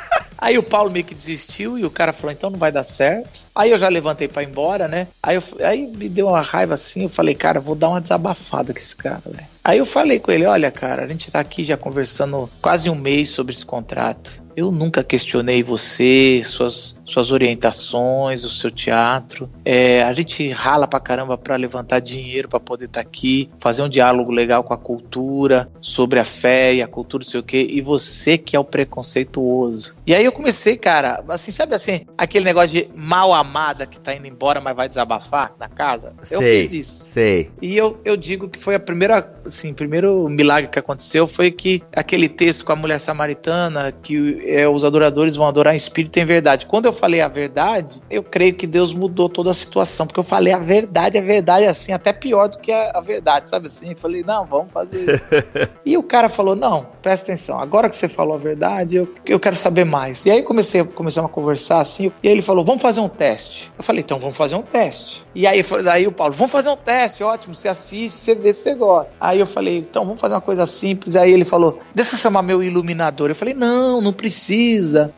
Aí 0.41 0.57
o 0.57 0.63
Paulo 0.63 0.91
meio 0.91 1.05
que 1.05 1.15
desistiu 1.15 1.79
e 1.79 1.85
o 1.85 1.91
cara 1.91 2.13
falou, 2.13 2.33
então 2.33 2.49
não 2.49 2.59
vai 2.59 2.73
dar 2.73 2.85
certo. 2.85 3.47
Aí 3.55 3.71
eu 3.71 3.77
já 3.77 3.89
levantei 3.89 4.27
para 4.27 4.43
ir 4.43 4.47
embora, 4.47 4.89
né? 4.89 5.07
Aí, 5.23 5.37
eu, 5.37 5.43
aí 5.63 5.87
me 5.87 6.09
deu 6.09 6.29
uma 6.29 6.41
raiva 6.41 6.75
assim, 6.75 7.03
eu 7.03 7.09
falei, 7.09 7.35
cara, 7.35 7.61
vou 7.61 7.75
dar 7.75 7.91
uma 7.91 8.01
desabafada 8.01 8.73
com 8.73 8.79
esse 8.79 8.97
cara, 8.97 9.23
velho. 9.27 9.47
Aí 9.63 9.79
eu 9.79 9.85
falei 9.85 10.19
com 10.19 10.33
ele, 10.33 10.47
olha, 10.47 10.71
cara, 10.71 11.05
a 11.05 11.07
gente 11.07 11.31
tá 11.31 11.41
aqui 11.41 11.63
já 11.65 11.77
conversando 11.77 12.49
quase 12.63 12.89
um 12.89 12.95
mês 12.95 13.31
sobre 13.31 13.53
esse 13.53 13.67
contrato. 13.67 14.43
Eu 14.57 14.71
nunca 14.71 15.03
questionei 15.03 15.63
você, 15.63 16.43
suas, 16.45 16.99
suas 17.05 17.33
orientações, 17.33 18.45
o 18.45 18.51
seu 18.51 18.71
teatro. 18.71 19.51
É, 19.65 20.03
a 20.03 20.13
gente 20.13 20.49
rala 20.49 20.87
pra 20.87 21.01
caramba 21.01 21.37
pra 21.39 21.57
levantar 21.57 22.01
dinheiro 22.01 22.49
para 22.49 22.61
poder 22.61 22.87
estar 22.87 23.03
tá 23.03 23.09
aqui, 23.09 23.49
fazer 23.59 23.83
um 23.83 23.89
diálogo 23.89 24.31
legal 24.31 24.63
com 24.63 24.75
a 24.75 24.79
cultura, 24.79 25.71
sobre 25.81 26.19
a 26.19 26.25
fé 26.25 26.75
e 26.75 26.83
a 26.83 26.87
cultura, 26.87 27.25
não 27.25 27.31
sei 27.31 27.41
o 27.41 27.45
quê. 27.45 27.67
E 27.71 27.81
você 27.81 28.37
que 28.37 28.57
é 28.57 28.61
o 28.61 28.65
preconceituoso. 28.65 29.95
E 30.07 30.15
aí 30.15 30.25
eu 30.25 30.33
comecei, 30.33 30.77
cara, 30.77 31.23
assim, 31.29 31.51
sabe 31.51 31.75
assim, 31.75 32.07
aquele 32.19 32.45
negócio 32.45 32.81
de 32.81 32.91
mal 32.95 33.33
amada 33.33 33.87
que 33.87 34.01
tá 34.01 34.15
indo 34.15 34.27
embora, 34.27 34.61
mas 34.61 34.75
vai 34.75 34.89
desabafar 34.89 35.55
na 35.59 35.69
casa? 35.69 36.15
Sei, 36.23 36.37
eu 36.37 36.41
fiz 36.41 36.73
isso. 36.73 37.05
Sei. 37.11 37.51
E 37.63 37.77
eu, 37.77 38.01
eu 38.05 38.17
digo 38.17 38.49
que 38.49 38.59
foi 38.59 38.75
a 38.75 38.81
primeira, 38.81 39.33
assim, 39.45 39.73
primeiro 39.73 40.29
milagre 40.29 40.71
que 40.71 40.79
aconteceu 40.79 41.27
foi 41.27 41.51
que 41.51 41.83
aquele 41.95 42.29
texto 42.29 42.65
com 42.65 42.73
a 42.73 42.77
mulher 42.77 42.99
samaritana, 42.99 43.93
que 43.93 44.40
é, 44.43 44.69
os 44.69 44.85
adoradores 44.85 45.37
vão 45.37 45.47
adorar 45.47 45.75
em 45.75 45.77
espírito 45.77 46.19
e 46.19 46.23
em 46.23 46.25
verdade. 46.25 46.67
Quando 46.67 46.87
eu 46.87 46.93
falei 46.93 47.21
a 47.21 47.29
verdade, 47.29 48.01
eu 48.11 48.23
creio 48.23 48.55
que 48.55 48.67
Deus 48.67 48.95
mudou 48.95 49.29
toda 49.29 49.51
a 49.51 49.55
situação, 49.55 50.07
porque 50.07 50.21
eu 50.21 50.25
falei 50.25 50.53
a 50.53 50.59
verdade, 50.59 51.19
a 51.19 51.23
verdade 51.23 51.65
é 51.65 51.69
assim, 51.69 51.93
até 51.93 52.13
pior 52.13 52.49
do 52.49 52.59
que 52.59 52.73
a, 52.73 52.93
a 52.95 53.01
verdade, 53.01 53.51
sabe 53.51 53.67
assim? 53.67 53.91
Eu 53.91 53.97
falei, 53.97 54.23
não, 54.23 54.45
vamos 54.47 54.73
fazer 54.73 55.15
isso. 55.15 55.25
e 55.85 55.97
o 55.97 56.03
cara 56.03 56.29
falou, 56.29 56.55
não, 56.55 56.87
presta 57.03 57.33
atenção, 57.33 57.59
agora 57.59 57.89
que 57.89 57.97
você 57.97 58.09
falou 58.09 58.35
a 58.35 58.39
verdade, 58.39 58.97
eu, 58.97 59.09
eu 59.27 59.41
quero 59.41 59.57
saber 59.57 59.85
mais. 59.85 60.27
E 60.27 60.31
aí 60.31 60.43
comecei, 60.43 60.83
começamos 60.85 61.31
a 61.31 61.33
conversar 61.33 61.81
assim, 61.81 62.13
e 62.23 62.29
aí 62.29 62.35
ele 62.35 62.43
falou, 62.43 62.65
vamos 62.65 62.83
fazer 62.83 63.01
um 63.01 63.09
teste. 63.09 63.71
Eu 63.77 63.85
falei, 63.85 64.03
então 64.03 64.19
vamos 64.19 64.37
fazer 64.37 64.57
um 64.57 64.63
teste. 64.63 65.25
E 65.35 65.47
aí, 65.47 65.65
aí 65.91 66.07
o 66.07 66.13
Paulo, 66.13 66.33
vamos 66.35 66.53
fazer 66.53 66.71
um 66.71 66.77
teste, 66.77 67.23
ótimo, 67.23 67.55
você 67.55 67.69
assiste, 67.69 68.17
você 68.17 68.35
vê 68.35 68.53
você 68.53 68.75
gosta. 68.75 69.11
Aí 69.21 69.39
eu 69.39 69.47
falei, 69.47 69.79
então 69.79 70.05
vamos 70.05 70.21
fazer 70.21 70.35
uma 70.35 70.41
coisa 70.41 70.67
simples. 70.67 71.17
Aí 71.17 71.33
ele 71.33 71.45
falou, 71.45 71.79
deixa 71.95 72.15
eu 72.15 72.19
chamar 72.19 72.43
meu 72.43 72.63
iluminador. 72.63 73.31
Eu 73.31 73.35
falei, 73.35 73.55
não, 73.55 74.01
não 74.01 74.13
precisa 74.13 74.30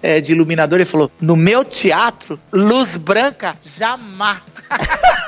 é, 0.03 0.21
de 0.21 0.33
iluminador. 0.33 0.79
Ele 0.79 0.85
falou, 0.85 1.11
no 1.21 1.37
meu 1.37 1.65
teatro, 1.65 2.39
luz 2.53 2.97
branca 2.97 3.57
jamais. 3.63 4.41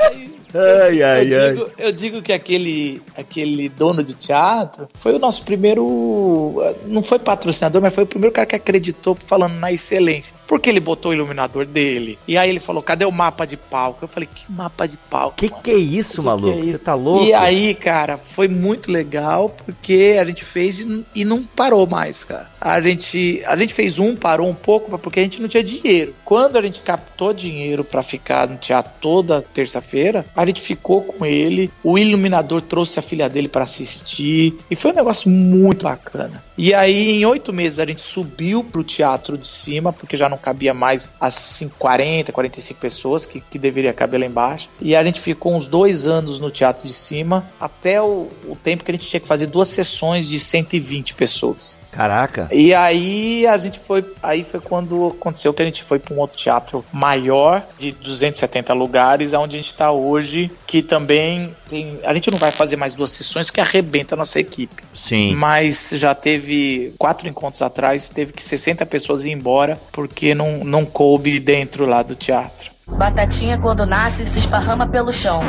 Aí, 0.00 0.35
ai, 0.58 1.02
eu, 1.02 1.06
ai, 1.06 1.34
eu, 1.34 1.42
ai. 1.42 1.52
Digo, 1.52 1.70
eu 1.78 1.92
digo 1.92 2.22
que 2.22 2.32
aquele, 2.32 3.02
aquele 3.16 3.68
dono 3.68 4.02
de 4.02 4.14
teatro 4.14 4.88
foi 4.94 5.14
o 5.14 5.18
nosso 5.18 5.44
primeiro. 5.44 6.62
Não 6.86 7.02
foi 7.02 7.18
patrocinador, 7.18 7.80
mas 7.82 7.94
foi 7.94 8.04
o 8.04 8.06
primeiro 8.06 8.34
cara 8.34 8.46
que 8.46 8.56
acreditou 8.56 9.14
falando 9.14 9.54
na 9.54 9.72
excelência. 9.72 10.36
Porque 10.46 10.70
ele 10.70 10.80
botou 10.80 11.10
o 11.10 11.14
iluminador 11.14 11.66
dele. 11.66 12.18
E 12.26 12.36
aí 12.36 12.50
ele 12.50 12.60
falou: 12.60 12.82
cadê 12.82 13.04
o 13.04 13.12
mapa 13.12 13.44
de 13.44 13.56
palco? 13.56 14.04
Eu 14.04 14.08
falei: 14.08 14.28
que 14.32 14.50
mapa 14.50 14.86
de 14.86 14.96
palco? 14.96 15.36
Que 15.36 15.50
mano? 15.50 15.62
que 15.62 15.70
é 15.70 15.76
isso, 15.76 16.20
que 16.20 16.26
maluco? 16.26 16.62
Você 16.62 16.74
é 16.74 16.78
tá 16.78 16.94
louco? 16.94 17.24
E 17.24 17.32
aí, 17.32 17.74
cara, 17.74 18.16
foi 18.16 18.48
muito 18.48 18.90
legal 18.90 19.48
porque 19.48 20.16
a 20.20 20.24
gente 20.24 20.44
fez 20.44 20.86
e 21.14 21.24
não 21.24 21.42
parou 21.42 21.86
mais, 21.86 22.24
cara. 22.24 22.48
A 22.60 22.80
gente, 22.80 23.42
a 23.46 23.56
gente 23.56 23.74
fez 23.74 23.98
um, 23.98 24.16
parou 24.16 24.48
um 24.48 24.54
pouco, 24.54 24.96
porque 24.98 25.20
a 25.20 25.22
gente 25.22 25.40
não 25.40 25.48
tinha 25.48 25.62
dinheiro. 25.62 26.14
Quando 26.24 26.56
a 26.56 26.62
gente 26.62 26.82
captou 26.82 27.32
dinheiro 27.32 27.84
para 27.84 28.02
ficar 28.02 28.48
no 28.48 28.56
teatro 28.56 28.92
toda 29.00 29.42
terça-feira, 29.42 30.24
a 30.34 30.45
gente 30.46 30.60
ficou 30.60 31.02
com 31.02 31.24
ele. 31.24 31.70
O 31.82 31.98
iluminador 31.98 32.62
trouxe 32.62 32.98
a 32.98 33.02
filha 33.02 33.28
dele 33.28 33.48
para 33.48 33.64
assistir 33.64 34.54
e 34.70 34.76
foi 34.76 34.92
um 34.92 34.94
negócio 34.94 35.30
muito 35.30 35.84
bacana. 35.84 36.42
E 36.58 36.72
aí, 36.72 37.10
em 37.10 37.26
oito 37.26 37.52
meses, 37.52 37.78
a 37.78 37.84
gente 37.84 38.00
subiu 38.00 38.64
pro 38.64 38.82
teatro 38.82 39.36
de 39.36 39.46
cima, 39.46 39.92
porque 39.92 40.16
já 40.16 40.28
não 40.28 40.38
cabia 40.38 40.72
mais 40.72 41.10
as 41.20 41.62
40, 41.78 42.32
45 42.32 42.80
pessoas 42.80 43.26
que, 43.26 43.40
que 43.40 43.58
deveria 43.58 43.92
caber 43.92 44.20
lá 44.20 44.26
embaixo. 44.26 44.68
E 44.80 44.96
a 44.96 45.04
gente 45.04 45.20
ficou 45.20 45.54
uns 45.54 45.66
dois 45.66 46.06
anos 46.08 46.40
no 46.40 46.50
teatro 46.50 46.86
de 46.86 46.94
cima, 46.94 47.46
até 47.60 48.00
o, 48.00 48.28
o 48.46 48.56
tempo 48.62 48.84
que 48.84 48.90
a 48.90 48.94
gente 48.94 49.08
tinha 49.08 49.20
que 49.20 49.28
fazer 49.28 49.46
duas 49.46 49.68
sessões 49.68 50.28
de 50.28 50.38
120 50.38 51.14
pessoas. 51.14 51.78
Caraca. 51.96 52.48
E 52.52 52.74
aí 52.74 53.46
a 53.46 53.56
gente 53.56 53.80
foi. 53.80 54.04
Aí 54.22 54.44
foi 54.44 54.60
quando 54.60 55.14
aconteceu 55.18 55.54
que 55.54 55.62
a 55.62 55.64
gente 55.64 55.82
foi 55.82 55.98
para 55.98 56.14
um 56.14 56.18
outro 56.18 56.36
teatro 56.36 56.84
maior, 56.92 57.62
de 57.78 57.92
270 57.92 58.72
lugares, 58.74 59.32
onde 59.32 59.56
a 59.56 59.58
gente 59.58 59.68
está 59.68 59.90
hoje, 59.90 60.35
que 60.66 60.82
também 60.82 61.54
tem. 61.68 61.98
A 62.04 62.12
gente 62.14 62.30
não 62.30 62.38
vai 62.38 62.50
fazer 62.50 62.76
mais 62.76 62.94
duas 62.94 63.10
sessões 63.10 63.50
que 63.50 63.60
arrebenta 63.60 64.14
a 64.14 64.18
nossa 64.18 64.38
equipe. 64.38 64.82
Sim. 64.94 65.34
Mas 65.34 65.90
já 65.94 66.14
teve 66.14 66.94
quatro 66.98 67.28
encontros 67.28 67.62
atrás, 67.62 68.08
teve 68.08 68.32
que 68.32 68.42
60 68.42 68.84
pessoas 68.86 69.24
ir 69.24 69.30
embora 69.30 69.80
porque 69.92 70.34
não, 70.34 70.64
não 70.64 70.84
coube 70.84 71.38
dentro 71.38 71.86
lá 71.86 72.02
do 72.02 72.14
teatro. 72.14 72.70
Batatinha, 72.86 73.58
quando 73.58 73.84
nasce, 73.84 74.26
se 74.26 74.38
esparrama 74.38 74.86
pelo 74.86 75.12
chão. 75.12 75.40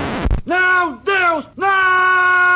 Não, 0.45 0.97
Deus, 1.04 1.50
não! 1.56 2.46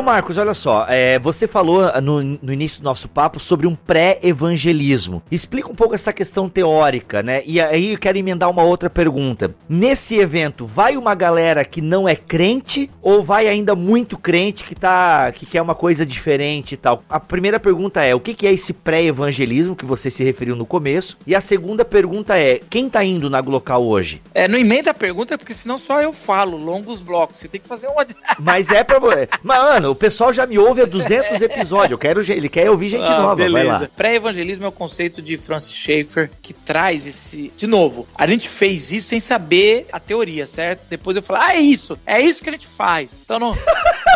Ô 0.00 0.02
Marcos, 0.02 0.38
olha 0.38 0.54
só, 0.54 0.86
é, 0.88 1.18
você 1.18 1.46
falou 1.46 2.00
no, 2.00 2.22
no, 2.22 2.50
início 2.54 2.80
do 2.80 2.84
nosso 2.84 3.06
papo 3.06 3.38
sobre 3.38 3.66
um 3.66 3.74
pré-evangelismo. 3.74 5.22
Explica 5.30 5.70
um 5.70 5.74
pouco 5.74 5.94
essa 5.94 6.10
questão 6.10 6.48
teórica, 6.48 7.22
né? 7.22 7.42
E 7.44 7.60
aí 7.60 7.92
eu 7.92 7.98
quero 7.98 8.16
emendar 8.16 8.48
uma 8.48 8.62
outra 8.62 8.88
pergunta. 8.88 9.54
Nesse 9.68 10.16
evento, 10.16 10.64
vai 10.64 10.96
uma 10.96 11.14
galera 11.14 11.66
que 11.66 11.82
não 11.82 12.08
é 12.08 12.16
crente 12.16 12.88
ou 13.02 13.22
vai 13.22 13.46
ainda 13.46 13.74
muito 13.74 14.16
crente 14.16 14.64
que 14.64 14.74
tá 14.74 15.30
que 15.32 15.44
quer 15.44 15.60
uma 15.60 15.74
coisa 15.74 16.06
diferente 16.06 16.72
e 16.72 16.76
tal? 16.78 17.04
A 17.06 17.20
primeira 17.20 17.60
pergunta 17.60 18.02
é: 18.02 18.14
o 18.14 18.20
que, 18.20 18.32
que 18.32 18.46
é 18.46 18.52
esse 18.54 18.72
pré-evangelismo 18.72 19.76
que 19.76 19.84
você 19.84 20.10
se 20.10 20.24
referiu 20.24 20.56
no 20.56 20.64
começo? 20.64 21.18
E 21.26 21.34
a 21.34 21.42
segunda 21.42 21.84
pergunta 21.84 22.38
é: 22.38 22.58
quem 22.70 22.88
tá 22.88 23.04
indo 23.04 23.28
na 23.28 23.42
Glocal 23.42 23.84
hoje? 23.84 24.22
É, 24.32 24.48
não 24.48 24.58
emenda 24.58 24.92
a 24.92 24.94
pergunta 24.94 25.36
porque 25.36 25.52
senão 25.52 25.76
só 25.76 26.00
eu 26.00 26.14
falo 26.14 26.56
longos 26.56 27.02
blocos. 27.02 27.38
Você 27.38 27.48
tem 27.48 27.60
que 27.60 27.68
fazer 27.68 27.88
uma. 27.88 28.06
Mas 28.38 28.70
é 28.70 28.82
pra. 28.82 28.98
Mas, 28.98 29.28
mano, 29.44 29.89
o 29.90 29.94
pessoal 29.94 30.32
já 30.32 30.46
me 30.46 30.58
ouve 30.58 30.82
há 30.82 30.86
200 30.86 31.40
episódios. 31.42 31.90
Eu 31.90 31.98
quero, 31.98 32.20
ele 32.32 32.48
quer 32.48 32.70
ouvir 32.70 32.88
gente 32.90 33.08
ah, 33.08 33.20
nova. 33.20 33.36
Beleza. 33.36 33.68
Vai 33.68 33.80
lá. 33.80 33.88
Pré-evangelismo 33.96 34.64
é 34.64 34.68
o 34.68 34.72
conceito 34.72 35.20
de 35.22 35.36
Francis 35.36 35.72
Schaeffer 35.72 36.30
que 36.42 36.52
traz 36.52 37.06
esse. 37.06 37.52
De 37.56 37.66
novo, 37.66 38.06
a 38.14 38.26
gente 38.26 38.48
fez 38.48 38.92
isso 38.92 39.08
sem 39.08 39.20
saber 39.20 39.86
a 39.92 39.98
teoria, 39.98 40.46
certo? 40.46 40.86
Depois 40.88 41.16
eu 41.16 41.22
falei, 41.22 41.42
ah, 41.44 41.56
é 41.56 41.60
isso, 41.60 41.98
é 42.06 42.20
isso 42.20 42.42
que 42.42 42.48
a 42.48 42.52
gente 42.52 42.66
faz. 42.66 43.20
Então 43.22 43.38
não, 43.38 43.56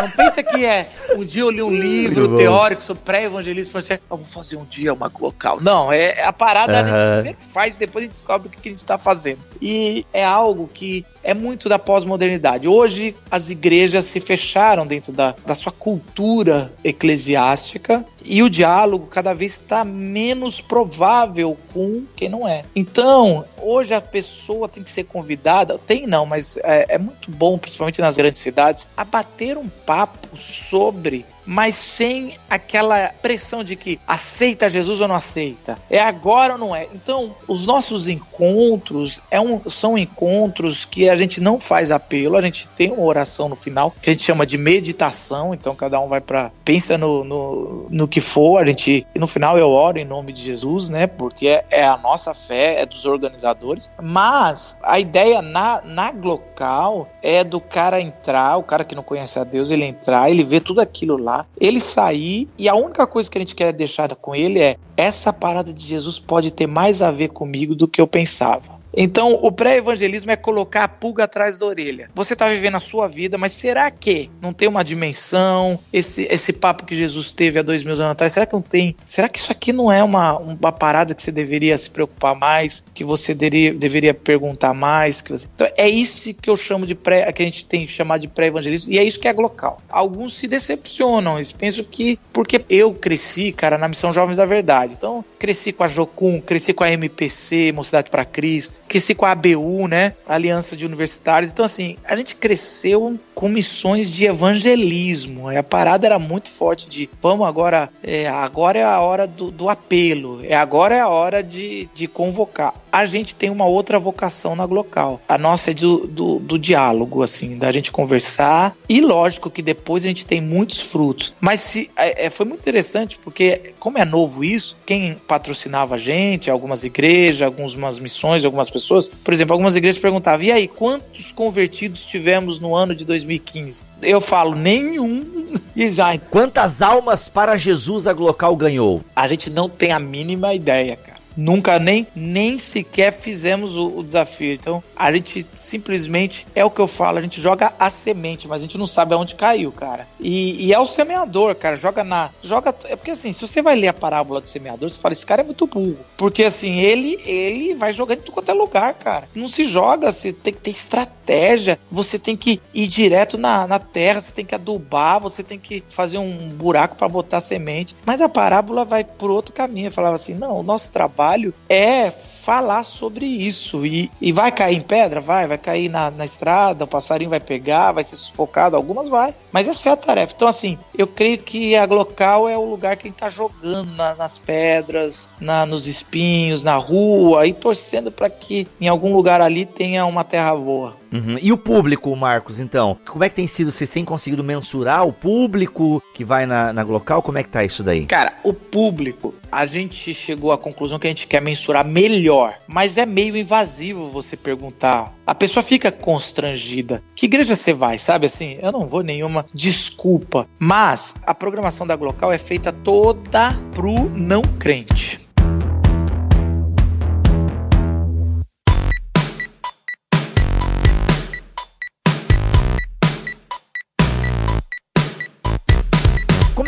não 0.01 0.09
pensa 0.11 0.43
que 0.43 0.65
é. 0.65 0.89
Um 1.15 1.25
dia 1.25 1.41
eu 1.41 1.51
li 1.51 1.61
um 1.61 1.73
livro 1.73 2.35
teórico 2.35 2.83
sobre 2.83 3.03
pré-evangelismo 3.03 3.69
e 3.69 3.71
falei 3.71 3.87
assim, 3.95 4.03
vamos 4.09 4.33
fazer 4.33 4.57
um 4.57 4.65
dia 4.65 4.93
uma 4.93 5.11
local. 5.19 5.59
Não, 5.61 5.91
é, 5.91 6.19
é 6.19 6.25
a 6.25 6.33
parada 6.33 6.73
uhum. 6.73 6.79
a 6.79 6.83
gente 6.83 7.13
primeiro 7.13 7.37
faz, 7.53 7.77
depois 7.77 8.03
a 8.03 8.05
gente 8.05 8.13
descobre 8.13 8.47
o 8.47 8.51
que 8.51 8.69
a 8.69 8.71
gente 8.71 8.79
está 8.79 8.97
fazendo. 8.97 9.43
E 9.61 10.05
é 10.13 10.23
algo 10.23 10.69
que 10.73 11.05
é 11.25 11.33
muito 11.33 11.67
da 11.67 11.79
pós-modernidade. 11.79 12.67
Hoje 12.67 13.15
as 13.29 13.49
igrejas 13.49 14.05
se 14.05 14.19
fecharam 14.19 14.85
dentro 14.85 15.11
da, 15.11 15.35
da 15.45 15.55
sua 15.55 15.71
cultura 15.71 16.71
eclesiástica 16.83 18.05
e 18.23 18.43
o 18.43 18.49
diálogo 18.49 19.07
cada 19.07 19.33
vez 19.33 19.53
está 19.53 19.83
menos 19.83 20.61
provável 20.61 21.57
com 21.73 22.03
quem 22.15 22.29
não 22.29 22.47
é. 22.47 22.63
Então, 22.75 23.43
hoje 23.59 23.93
a 23.95 24.01
pessoa 24.01 24.69
tem 24.69 24.83
que 24.83 24.89
ser 24.89 25.05
convidada, 25.05 25.79
tem 25.79 26.05
não, 26.05 26.25
mas 26.27 26.57
é, 26.57 26.95
é 26.95 26.97
muito 26.99 27.31
bom, 27.31 27.57
principalmente 27.57 27.99
nas 27.99 28.17
grandes 28.17 28.41
cidades, 28.41 28.87
a 28.95 29.03
bater 29.03 29.57
um 29.57 29.67
papo 29.67 30.37
sobre 30.37 31.25
mas 31.45 31.75
sem 31.75 32.33
aquela 32.49 33.09
pressão 33.21 33.63
de 33.63 33.75
que 33.75 33.99
aceita 34.07 34.69
Jesus 34.69 34.99
ou 35.01 35.07
não 35.07 35.15
aceita, 35.15 35.77
é 35.89 35.99
agora 35.99 36.53
ou 36.53 36.59
não 36.59 36.75
é. 36.75 36.87
Então, 36.93 37.35
os 37.47 37.65
nossos 37.65 38.07
encontros 38.07 39.21
é 39.29 39.39
um, 39.39 39.69
são 39.69 39.97
encontros 39.97 40.85
que 40.85 41.09
a 41.09 41.15
gente 41.15 41.41
não 41.41 41.59
faz 41.59 41.91
apelo, 41.91 42.37
a 42.37 42.41
gente 42.41 42.67
tem 42.69 42.91
uma 42.91 43.03
oração 43.03 43.49
no 43.49 43.55
final 43.55 43.93
que 44.01 44.09
a 44.09 44.13
gente 44.13 44.23
chama 44.23 44.45
de 44.45 44.57
meditação. 44.57 45.53
Então, 45.53 45.75
cada 45.75 45.99
um 45.99 46.07
vai 46.07 46.21
para 46.21 46.51
pensa 46.63 46.97
no, 46.97 47.23
no, 47.23 47.87
no, 47.89 48.07
que 48.07 48.21
for, 48.21 48.59
a 48.59 48.65
gente 48.65 49.05
no 49.15 49.27
final 49.27 49.57
eu 49.57 49.69
oro 49.69 49.99
em 49.99 50.05
nome 50.05 50.33
de 50.33 50.41
Jesus, 50.41 50.89
né? 50.89 51.07
Porque 51.07 51.47
é, 51.47 51.65
é 51.69 51.85
a 51.85 51.97
nossa 51.97 52.33
fé, 52.33 52.81
é 52.81 52.85
dos 52.85 53.05
organizadores. 53.05 53.89
Mas 54.01 54.77
a 54.81 54.99
ideia 54.99 55.41
na, 55.41 55.81
na 55.83 56.11
local 56.11 57.07
é 57.25 57.43
do 57.43 57.59
cara 57.59 57.99
entrar, 57.99 58.57
o 58.57 58.63
cara 58.63 58.83
que 58.83 58.95
não 58.95 59.03
conhece 59.03 59.39
a 59.39 59.43
Deus, 59.43 59.71
ele 59.71 59.83
entrar, 59.83 60.29
ele 60.29 60.43
vê 60.43 60.59
tudo 60.59 60.79
aquilo 60.79 61.17
lá 61.17 61.45
ele 61.59 61.79
sair 61.79 62.47
e 62.57 62.69
a 62.69 62.75
única 62.75 63.07
coisa 63.07 63.29
que 63.29 63.37
a 63.37 63.41
gente 63.41 63.55
quer 63.55 63.73
deixar 63.73 64.13
com 64.15 64.35
ele 64.35 64.59
é 64.59 64.77
essa 64.95 65.33
parada 65.33 65.73
de 65.73 65.83
Jesus 65.83 66.19
pode 66.19 66.51
ter 66.51 66.67
mais 66.67 67.01
a 67.01 67.09
ver 67.09 67.29
comigo 67.29 67.73
do 67.73 67.87
que 67.87 67.99
eu 67.99 68.07
pensava. 68.07 68.75
Então, 68.95 69.33
o 69.41 69.51
pré-evangelismo 69.51 70.31
é 70.31 70.35
colocar 70.35 70.83
a 70.83 70.87
pulga 70.87 71.25
atrás 71.25 71.57
da 71.57 71.65
orelha. 71.65 72.09
Você 72.15 72.33
está 72.33 72.47
vivendo 72.47 72.75
a 72.75 72.79
sua 72.79 73.07
vida, 73.07 73.37
mas 73.37 73.53
será 73.53 73.91
que 73.91 74.29
não 74.41 74.53
tem 74.53 74.67
uma 74.67 74.83
dimensão? 74.83 75.79
Esse, 75.91 76.27
esse 76.29 76.53
papo 76.53 76.85
que 76.85 76.95
Jesus 76.95 77.31
teve 77.31 77.59
há 77.59 77.61
dois 77.61 77.83
mil 77.83 77.93
anos 77.93 78.01
atrás, 78.01 78.33
será 78.33 78.45
que 78.45 78.53
não 78.53 78.61
tem? 78.61 78.95
Será 79.03 79.27
que 79.27 79.39
isso 79.39 79.51
aqui 79.51 79.73
não 79.73 79.91
é 79.91 80.03
uma, 80.03 80.37
uma 80.37 80.71
parada 80.71 81.13
que 81.13 81.21
você 81.21 81.31
deveria 81.31 81.77
se 81.77 81.89
preocupar 81.89 82.35
mais? 82.35 82.83
Que 82.93 83.03
você 83.03 83.33
deveria, 83.33 83.73
deveria 83.73 84.13
perguntar 84.13 84.73
mais? 84.73 85.21
Que 85.21 85.31
você... 85.31 85.47
Então, 85.53 85.67
é 85.77 85.89
isso 85.89 86.33
que 86.33 86.49
eu 86.49 86.55
chamo 86.55 86.85
de 86.85 86.95
pré, 86.95 87.31
que 87.31 87.41
a 87.41 87.45
gente 87.45 87.65
tem 87.65 87.85
que 87.85 87.91
chamar 87.91 88.17
de 88.17 88.27
pré-evangelismo, 88.27 88.93
e 88.93 88.97
é 88.97 89.03
isso 89.03 89.19
que 89.19 89.27
é 89.27 89.33
local. 89.33 89.81
Alguns 89.89 90.33
se 90.33 90.47
decepcionam, 90.47 91.35
eles 91.35 91.51
pensam 91.51 91.83
que, 91.83 92.17
porque 92.31 92.63
eu 92.69 92.93
cresci, 92.93 93.51
cara, 93.51 93.77
na 93.77 93.87
missão 93.87 94.13
Jovens 94.13 94.37
da 94.37 94.45
Verdade. 94.45 94.95
Então, 94.97 95.23
cresci 95.37 95.71
com 95.71 95.83
a 95.83 95.87
Jocum, 95.87 96.39
cresci 96.41 96.73
com 96.73 96.83
a 96.83 96.91
MPC, 96.91 97.71
Mocidade 97.71 98.09
para 98.09 98.25
Cristo, 98.25 98.81
cresci 98.87 99.15
com 99.15 99.25
a 99.25 99.31
ABU, 99.31 99.87
né? 99.87 100.13
Aliança 100.27 100.75
de 100.75 100.85
Universitários. 100.85 101.51
Então, 101.51 101.65
assim, 101.65 101.97
a 102.03 102.15
gente 102.15 102.35
cresceu 102.35 103.19
com 103.33 103.49
missões 103.49 104.09
de 104.09 104.25
evangelismo. 104.25 105.49
A 105.49 105.61
parada 105.61 106.05
era 106.05 106.17
muito 106.17 106.49
forte 106.49 106.87
de 106.87 107.09
vamos 107.21 107.47
agora, 107.47 107.89
é, 108.01 108.27
agora 108.27 108.79
é 108.79 108.83
a 108.83 108.99
hora 109.01 109.27
do, 109.27 109.51
do 109.51 109.69
apelo, 109.69 110.39
é 110.43 110.55
agora 110.55 110.95
é 110.95 111.01
a 111.01 111.09
hora 111.09 111.43
de, 111.43 111.89
de 111.93 112.07
convocar. 112.07 112.73
A 112.91 113.05
gente 113.05 113.35
tem 113.35 113.49
uma 113.49 113.65
outra 113.65 113.99
vocação 113.99 114.55
na 114.55 114.63
local. 114.63 115.19
A 115.27 115.37
nossa 115.37 115.71
é 115.71 115.73
do, 115.73 116.07
do, 116.07 116.39
do 116.39 116.57
diálogo, 116.57 117.21
assim, 117.21 117.57
da 117.57 117.71
gente 117.71 117.91
conversar. 117.91 118.75
E 118.87 119.01
lógico 119.01 119.49
que 119.49 119.61
depois 119.61 120.05
a 120.05 120.07
gente 120.07 120.25
tem 120.25 120.39
muitos 120.39 120.79
frutos. 120.79 121.33
Mas 121.41 121.59
se, 121.59 121.91
é, 121.95 122.27
é 122.27 122.29
foi 122.29 122.45
muito 122.45 122.61
interessante 122.61 123.19
porque, 123.21 123.73
como 123.79 123.97
é 123.97 124.05
novo 124.05 124.43
isso, 124.43 124.77
quem 124.85 125.15
patrocinava 125.27 125.95
a 125.95 125.97
gente, 125.97 126.49
algumas 126.49 126.85
igrejas, 126.85 127.41
algumas 127.41 127.99
missões, 127.99 128.45
algumas 128.45 128.69
pessoas. 128.75 129.07
Por 129.07 129.33
exemplo, 129.33 129.53
algumas 129.53 129.75
igrejas 129.75 130.01
perguntavam: 130.01 130.45
e 130.45 130.51
aí, 130.51 130.67
quantos 130.67 131.31
convertidos 131.31 132.05
tivemos 132.05 132.59
no 132.59 132.75
ano 132.75 132.93
de 132.93 133.05
2015? 133.05 133.83
Eu 134.01 134.19
falo: 134.19 134.55
nenhum. 134.55 135.45
E 135.75 135.91
já. 135.91 136.17
Quantas 136.17 136.81
almas 136.81 137.27
para 137.27 137.57
Jesus 137.57 138.07
a 138.07 138.13
Glocal 138.13 138.55
ganhou? 138.55 139.01
A 139.13 139.27
gente 139.27 139.49
não 139.49 139.67
tem 139.67 139.91
a 139.91 139.99
mínima 139.99 140.53
ideia, 140.53 140.95
cara. 140.95 141.14
Nunca 141.35 141.79
nem, 141.79 142.07
nem 142.15 142.57
sequer 142.57 143.11
fizemos 143.11 143.75
o, 143.75 143.99
o, 143.99 144.03
desafio. 144.03 144.53
Então, 144.53 144.83
a 144.95 145.11
gente 145.11 145.45
simplesmente, 145.55 146.47
é 146.55 146.63
o 146.63 146.71
que 146.71 146.79
eu 146.79 146.87
falo, 146.87 147.17
a 147.17 147.21
gente 147.21 147.41
joga 147.41 147.73
a 147.79 147.89
semente, 147.89 148.47
mas 148.47 148.61
a 148.61 148.63
gente 148.63 148.77
não 148.77 148.87
sabe 148.87 149.13
aonde 149.13 149.35
caiu, 149.35 149.71
cara. 149.71 150.07
E, 150.19 150.67
e 150.67 150.73
é 150.73 150.79
o 150.79 150.85
semeador, 150.85 151.55
cara. 151.55 151.75
Joga 151.75 152.03
na. 152.03 152.29
Joga. 152.43 152.73
É 152.85 152.95
porque 152.95 153.11
assim, 153.11 153.31
se 153.31 153.45
você 153.45 153.61
vai 153.61 153.75
ler 153.75 153.89
a 153.89 153.93
parábola 153.93 154.39
do 154.39 154.49
semeador, 154.49 154.89
você 154.89 154.99
fala, 154.99 155.13
esse 155.13 155.25
cara 155.25 155.41
é 155.41 155.45
muito 155.45 155.67
burro. 155.67 155.99
Porque 156.15 156.43
assim, 156.43 156.79
ele, 156.79 157.19
ele 157.25 157.75
vai 157.75 157.91
jogando 157.91 158.19
em 158.19 158.21
tudo 158.21 158.33
quanto 158.33 158.49
é 158.49 158.53
lugar, 158.53 158.93
cara. 158.93 159.27
Não 159.35 159.47
se 159.47 159.65
joga, 159.65 160.11
você 160.11 160.31
tem 160.31 160.53
que 160.53 160.61
ter 160.61 160.71
estratégia, 160.71 161.79
você 161.91 162.17
tem 162.17 162.37
que 162.37 162.61
ir 162.73 162.87
direto 162.87 163.37
na, 163.37 163.67
na 163.67 163.79
terra, 163.79 164.21
você 164.21 164.31
tem 164.31 164.45
que 164.45 164.55
adubar, 164.55 165.19
você 165.19 165.43
tem 165.43 165.59
que 165.59 165.83
fazer 165.87 166.17
um 166.17 166.49
buraco 166.49 166.95
para 166.95 167.09
botar 167.09 167.41
semente. 167.41 167.95
Mas 168.05 168.21
a 168.21 168.29
parábola 168.29 168.85
vai 168.85 169.03
por 169.03 169.29
outro 169.29 169.53
caminho. 169.53 169.87
Eu 169.87 169.91
falava 169.91 170.15
assim: 170.15 170.33
não, 170.33 170.59
o 170.59 170.63
nosso 170.63 170.91
trabalho 170.91 171.24
trabalho 171.25 171.53
é 171.67 172.11
falar 172.11 172.83
sobre 172.83 173.25
isso. 173.25 173.85
E, 173.85 174.11
e 174.21 174.31
vai 174.31 174.51
cair 174.51 174.77
em 174.77 174.81
pedra? 174.81 175.19
Vai, 175.19 175.47
vai 175.47 175.57
cair 175.57 175.89
na, 175.89 176.11
na 176.11 176.23
estrada, 176.23 176.83
o 176.83 176.87
passarinho 176.87 177.31
vai 177.31 177.39
pegar, 177.39 177.91
vai 177.91 178.03
ser 178.03 178.15
sufocado, 178.15 178.75
algumas 178.75 179.09
vai. 179.09 179.33
Mas 179.51 179.67
essa 179.67 179.89
é 179.89 179.91
a 179.93 179.97
tarefa. 179.97 180.33
Então, 180.35 180.47
assim, 180.47 180.77
eu 180.95 181.07
creio 181.07 181.39
que 181.39 181.75
a 181.75 181.87
Glocal 181.87 182.47
é 182.47 182.55
o 182.55 182.69
lugar 182.69 182.97
que 182.97 183.07
a 183.07 183.09
gente 183.09 183.17
tá 183.17 183.29
jogando 183.29 183.91
na, 183.95 184.13
nas 184.13 184.37
pedras, 184.37 185.27
na, 185.39 185.65
nos 185.65 185.87
espinhos, 185.87 186.63
na 186.63 186.75
rua, 186.75 187.47
e 187.47 187.53
torcendo 187.53 188.11
para 188.11 188.29
que 188.29 188.67
em 188.79 188.87
algum 188.87 189.11
lugar 189.11 189.41
ali 189.41 189.65
tenha 189.65 190.05
uma 190.05 190.23
terra 190.23 190.55
boa. 190.55 190.95
Uhum. 191.15 191.37
E 191.41 191.51
o 191.51 191.57
público, 191.57 192.13
Marcos, 192.15 192.59
então? 192.59 192.97
Como 193.07 193.23
é 193.23 193.29
que 193.29 193.35
tem 193.35 193.47
sido? 193.47 193.71
Vocês 193.71 193.89
têm 193.89 194.03
conseguido 194.03 194.43
mensurar 194.43 195.07
o 195.07 195.13
público 195.13 196.03
que 196.13 196.25
vai 196.25 196.45
na, 196.45 196.73
na 196.73 196.83
Glocal? 196.83 197.21
Como 197.21 197.37
é 197.37 197.43
que 197.43 197.49
tá 197.49 197.63
isso 197.63 197.83
daí? 197.83 198.05
Cara, 198.05 198.33
o 198.43 198.53
público, 198.53 199.33
a 199.51 199.65
gente 199.65 200.13
chegou 200.13 200.51
à 200.51 200.57
conclusão 200.57 200.99
que 200.99 201.07
a 201.07 201.09
gente 201.09 201.27
quer 201.27 201.41
mensurar 201.41 201.85
melhor, 201.85 202.57
mas 202.67 202.97
é 202.97 203.05
meio 203.05 203.37
invasivo 203.37 204.09
você 204.09 204.35
perguntar. 204.35 205.13
A 205.25 205.33
pessoa 205.33 205.63
fica 205.63 205.91
constrangida. 205.91 207.01
Que 207.15 207.25
igreja 207.25 207.55
você 207.55 207.73
vai? 207.73 207.97
Sabe 207.97 208.25
assim? 208.25 208.57
Eu 208.61 208.71
não 208.71 208.87
vou 208.87 209.01
nenhuma 209.01 209.45
desculpa. 209.53 210.47
Mas 210.59 211.15
a 211.25 211.33
programação 211.33 211.87
da 211.87 211.95
Glocal 211.95 212.31
é 212.31 212.37
feita 212.37 212.71
toda 212.71 213.53
pro 213.73 214.09
não 214.09 214.41
crente. 214.41 215.24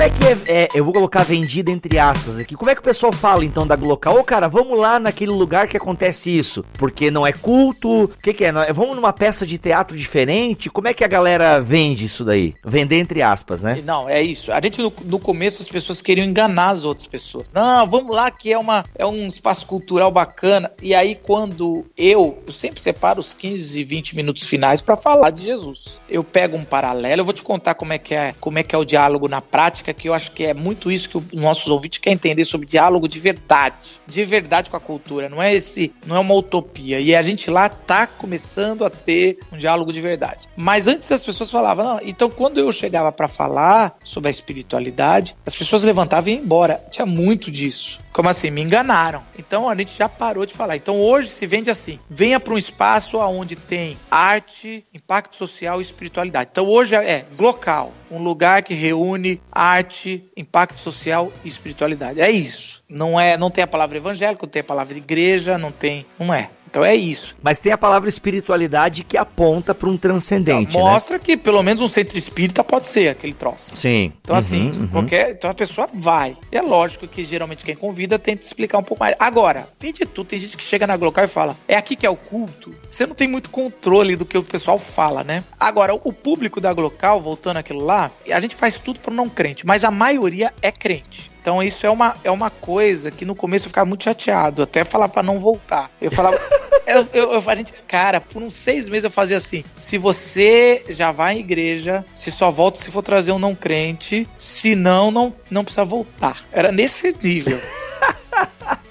É 0.08 0.10
que 0.10 0.52
é, 0.52 0.64
é, 0.64 0.68
Eu 0.74 0.86
vou 0.86 0.94
colocar 0.94 1.24
vendida 1.24 1.70
entre 1.70 2.00
aspas 2.00 2.38
aqui. 2.40 2.56
Como 2.56 2.72
é 2.72 2.76
que 2.76 2.80
o 2.80 2.84
pessoal 2.84 3.12
fala 3.12 3.44
então 3.44 3.68
da 3.68 3.76
Glocal? 3.76 4.18
Ô, 4.18 4.24
cara, 4.24 4.48
vamos 4.48 4.80
lá 4.80 5.00
naquele 5.00 5.32
lugar 5.32 5.68
que 5.68 5.76
acontece 5.76 6.30
isso. 6.30 6.64
Porque 6.74 7.12
não 7.12 7.28
é 7.28 7.34
culto. 7.34 8.06
O 8.06 8.08
que, 8.22 8.34
que 8.34 8.46
é? 8.46 8.52
Vamos 8.72 8.96
numa 8.96 9.12
peça 9.12 9.46
de 9.46 9.58
teatro 9.58 9.98
diferente? 9.98 10.70
Como 10.70 10.88
é 10.88 10.94
que 10.94 11.04
a 11.04 11.08
galera 11.08 11.60
vende 11.60 12.06
isso 12.06 12.24
daí? 12.24 12.56
Vender 12.64 13.00
entre 13.00 13.22
aspas, 13.22 13.62
né? 13.62 13.82
Não, 13.84 14.08
é 14.08 14.22
isso. 14.22 14.52
A 14.52 14.62
gente 14.62 14.82
no, 14.82 14.94
no 15.04 15.20
começo 15.20 15.62
as 15.62 15.68
pessoas 15.68 16.02
queriam 16.02 16.26
enganar 16.26 16.70
as 16.70 16.86
outras 16.86 17.08
pessoas. 17.08 17.52
Não, 17.52 17.86
vamos 17.86 18.16
lá 18.16 18.32
que 18.32 18.54
é, 18.54 18.58
uma, 18.58 18.86
é 18.96 19.06
um 19.06 19.28
espaço 19.28 19.66
cultural 19.66 20.10
bacana. 20.10 20.72
E 20.82 20.96
aí 20.96 21.16
quando 21.16 21.86
eu, 21.98 22.38
eu 22.46 22.52
sempre 22.54 22.82
separo 22.82 23.20
os 23.20 23.34
15 23.34 23.82
e 23.82 23.84
20 23.84 24.16
minutos 24.16 24.48
finais 24.48 24.82
para 24.82 24.96
falar 24.96 25.32
de 25.32 25.44
Jesus. 25.44 26.00
Eu 26.10 26.24
pego 26.24 26.56
um 26.56 26.64
paralelo, 26.64 27.22
eu 27.22 27.26
vou 27.26 27.34
te 27.34 27.44
contar 27.44 27.74
como 27.74 27.92
é 27.92 27.98
que 27.98 28.16
é, 28.16 28.34
como 28.40 28.58
é 28.58 28.64
que 28.64 28.74
é 28.74 28.78
o 28.78 28.86
diálogo 28.86 29.28
na 29.28 29.42
prática 29.42 29.97
que 29.98 30.08
eu 30.08 30.14
acho 30.14 30.32
que 30.32 30.46
é 30.46 30.54
muito 30.54 30.92
isso 30.92 31.10
que 31.10 31.18
os 31.18 31.26
nossos 31.34 31.68
ouvintes 31.68 32.00
querem 32.00 32.16
entender 32.16 32.46
sobre 32.46 32.68
diálogo 32.68 33.08
de 33.08 33.20
verdade, 33.20 34.02
de 34.06 34.24
verdade 34.24 34.70
com 34.70 34.78
a 34.78 34.80
cultura, 34.80 35.30
não 35.30 35.42
é 35.42 35.54
esse, 35.54 35.94
não 36.06 36.16
é 36.16 36.20
uma 36.20 36.36
utopia. 36.36 37.00
E 37.00 37.16
a 37.16 37.22
gente 37.22 37.50
lá 37.50 37.68
tá 37.70 38.08
começando 38.08 38.86
a 38.86 38.90
ter 38.90 39.40
um 39.52 39.58
diálogo 39.58 39.92
de 39.92 40.02
verdade. 40.02 40.48
Mas 40.56 40.88
antes 40.88 41.12
as 41.12 41.26
pessoas 41.26 41.52
falavam, 41.52 41.86
não, 41.86 42.00
então 42.04 42.30
quando 42.30 42.60
eu 42.60 42.72
chegava 42.72 43.12
para 43.12 43.28
falar 43.28 43.98
sobre 44.04 44.30
a 44.30 44.32
espiritualidade, 44.32 45.36
as 45.46 45.56
pessoas 45.56 45.84
levantavam 45.84 46.30
e 46.30 46.36
iam 46.36 46.44
embora. 46.44 46.84
Tinha 46.92 47.06
muito 47.06 47.52
disso. 47.52 48.00
Como 48.18 48.30
assim? 48.30 48.50
Me 48.50 48.64
enganaram. 48.64 49.22
Então 49.38 49.70
a 49.70 49.76
gente 49.76 49.96
já 49.96 50.10
parou 50.10 50.44
de 50.44 50.54
falar. 50.54 50.76
Então 50.76 51.00
hoje 51.00 51.30
se 51.30 51.46
vende 51.46 51.70
assim: 51.70 52.00
venha 52.10 52.40
para 52.40 52.52
um 52.52 52.58
espaço 52.58 53.20
onde 53.20 53.56
tem 53.56 53.96
arte, 54.10 54.84
impacto 54.92 55.38
social 55.38 55.80
e 55.80 55.84
espiritualidade. 55.84 56.50
Então 56.52 56.66
hoje 56.66 56.96
é 56.96 57.26
local, 57.38 57.94
um 58.10 58.22
lugar 58.22 58.64
que 58.64 58.74
reúne 58.74 59.42
arte, 59.52 60.30
impacto 60.36 60.80
social 60.80 61.32
e 61.44 61.48
espiritualidade. 61.48 62.22
É 62.22 62.30
isso. 62.30 62.84
Não 62.90 63.20
é, 63.20 63.38
não 63.38 63.50
tem 63.50 63.64
a 63.64 63.68
palavra 63.68 63.98
evangélico, 63.98 64.46
não 64.46 64.52
tem 64.52 64.62
a 64.62 64.64
palavra 64.64 64.98
igreja, 64.98 65.58
não 65.58 65.72
tem, 65.72 66.06
não 66.20 66.34
é. 66.34 66.50
Então 66.70 66.84
é 66.84 66.96
isso. 66.96 67.36
Mas 67.42 67.58
tem 67.60 67.72
a 67.72 67.78
palavra 67.78 68.10
espiritualidade 68.10 69.04
que 69.04 69.18
aponta 69.18 69.74
para 69.74 69.90
um 69.90 69.98
transcendente. 69.98 70.70
Então, 70.72 70.82
mostra 70.82 71.18
né? 71.18 71.24
que 71.24 71.38
pelo 71.38 71.64
menos 71.64 71.82
um 71.82 71.88
centro 71.88 72.18
espírita 72.18 72.64
pode 72.64 72.88
ser 72.88 73.10
aquele 73.10 73.34
troço. 73.34 73.78
Sim. 73.78 74.14
Então, 74.22 74.34
uhum, 74.34 74.40
assim, 74.40 74.72
uhum. 74.72 74.88
qualquer. 74.88 75.32
Então 75.32 75.50
a 75.50 75.54
pessoa 75.54 75.88
vai. 75.94 76.36
E 76.52 76.58
é 76.58 76.62
lógico 76.62 77.08
que 77.08 77.24
geralmente 77.24 77.64
quem 77.64 77.76
convida 77.76 78.20
tenta 78.20 78.44
explicar 78.44 78.78
um 78.78 78.84
pouco 78.84 79.04
mais. 79.04 79.16
Agora, 79.20 79.68
tem 79.80 79.94
de 79.94 80.06
tudo. 80.06 80.28
Tem 80.28 80.40
gente 80.40 80.58
que 80.58 80.64
chega 80.64 80.86
na 80.86 80.98
Glocal 80.98 81.26
e 81.26 81.28
fala: 81.28 81.56
é 81.68 81.76
aqui 81.76 81.96
que 81.96 82.06
é 82.06 82.10
o 82.10 82.16
culto. 82.16 82.74
Você 82.90 83.06
não 83.06 83.16
tem 83.16 83.28
muito 83.28 83.50
controle 83.50 84.16
do 84.16 84.26
que 84.26 84.38
o 84.38 84.44
pessoal 84.44 84.78
fala, 84.78 85.24
né? 85.24 85.44
Agora, 85.60 85.94
o 85.94 86.14
público 86.14 86.60
da 86.60 86.74
Glocal, 86.74 87.22
voltando 87.22 87.58
aquilo 87.58 87.84
lá, 87.84 88.12
a 88.30 88.40
gente 88.40 88.56
faz 88.56 88.80
tudo 88.80 89.00
para 89.00 89.14
não 89.14 89.30
crente, 89.30 89.66
mas 89.66 89.84
a 89.84 89.92
maioria 89.92 90.54
é 90.62 90.72
crente. 90.72 91.32
Então 91.48 91.64
isso 91.64 91.86
é 91.86 91.90
uma, 91.90 92.14
é 92.26 92.30
uma 92.30 92.50
coisa 92.50 93.10
que 93.10 93.24
no 93.24 93.34
começo 93.34 93.68
eu 93.68 93.70
ficava 93.70 93.86
muito 93.86 94.04
chateado, 94.04 94.64
até 94.64 94.84
falar 94.84 95.08
para 95.08 95.24
não 95.24 95.40
voltar. 95.40 95.90
Eu 96.02 96.12
falava, 96.12 96.38
eu, 96.86 97.08
eu, 97.14 97.32
eu, 97.36 97.44
a 97.50 97.56
gente, 97.56 97.72
cara, 97.88 98.20
por 98.20 98.44
uns 98.44 98.54
seis 98.58 98.90
meses 98.90 99.06
eu 99.06 99.10
fazia 99.10 99.38
assim: 99.38 99.64
se 99.78 99.98
você 99.98 100.84
já 100.90 101.10
vai 101.10 101.36
à 101.36 101.40
igreja, 101.40 102.04
se 102.14 102.32
só 102.32 102.52
volta 102.52 102.82
se 102.82 102.92
for 102.92 103.02
trazer 103.02 103.32
um 103.32 103.40
não 103.40 103.56
crente, 103.56 104.28
se 104.38 104.76
não, 104.76 105.10
não, 105.10 105.34
não 105.50 105.64
precisa 105.64 105.86
voltar. 105.86 106.44
Era 106.52 106.70
nesse 106.70 107.16
nível. 107.24 107.62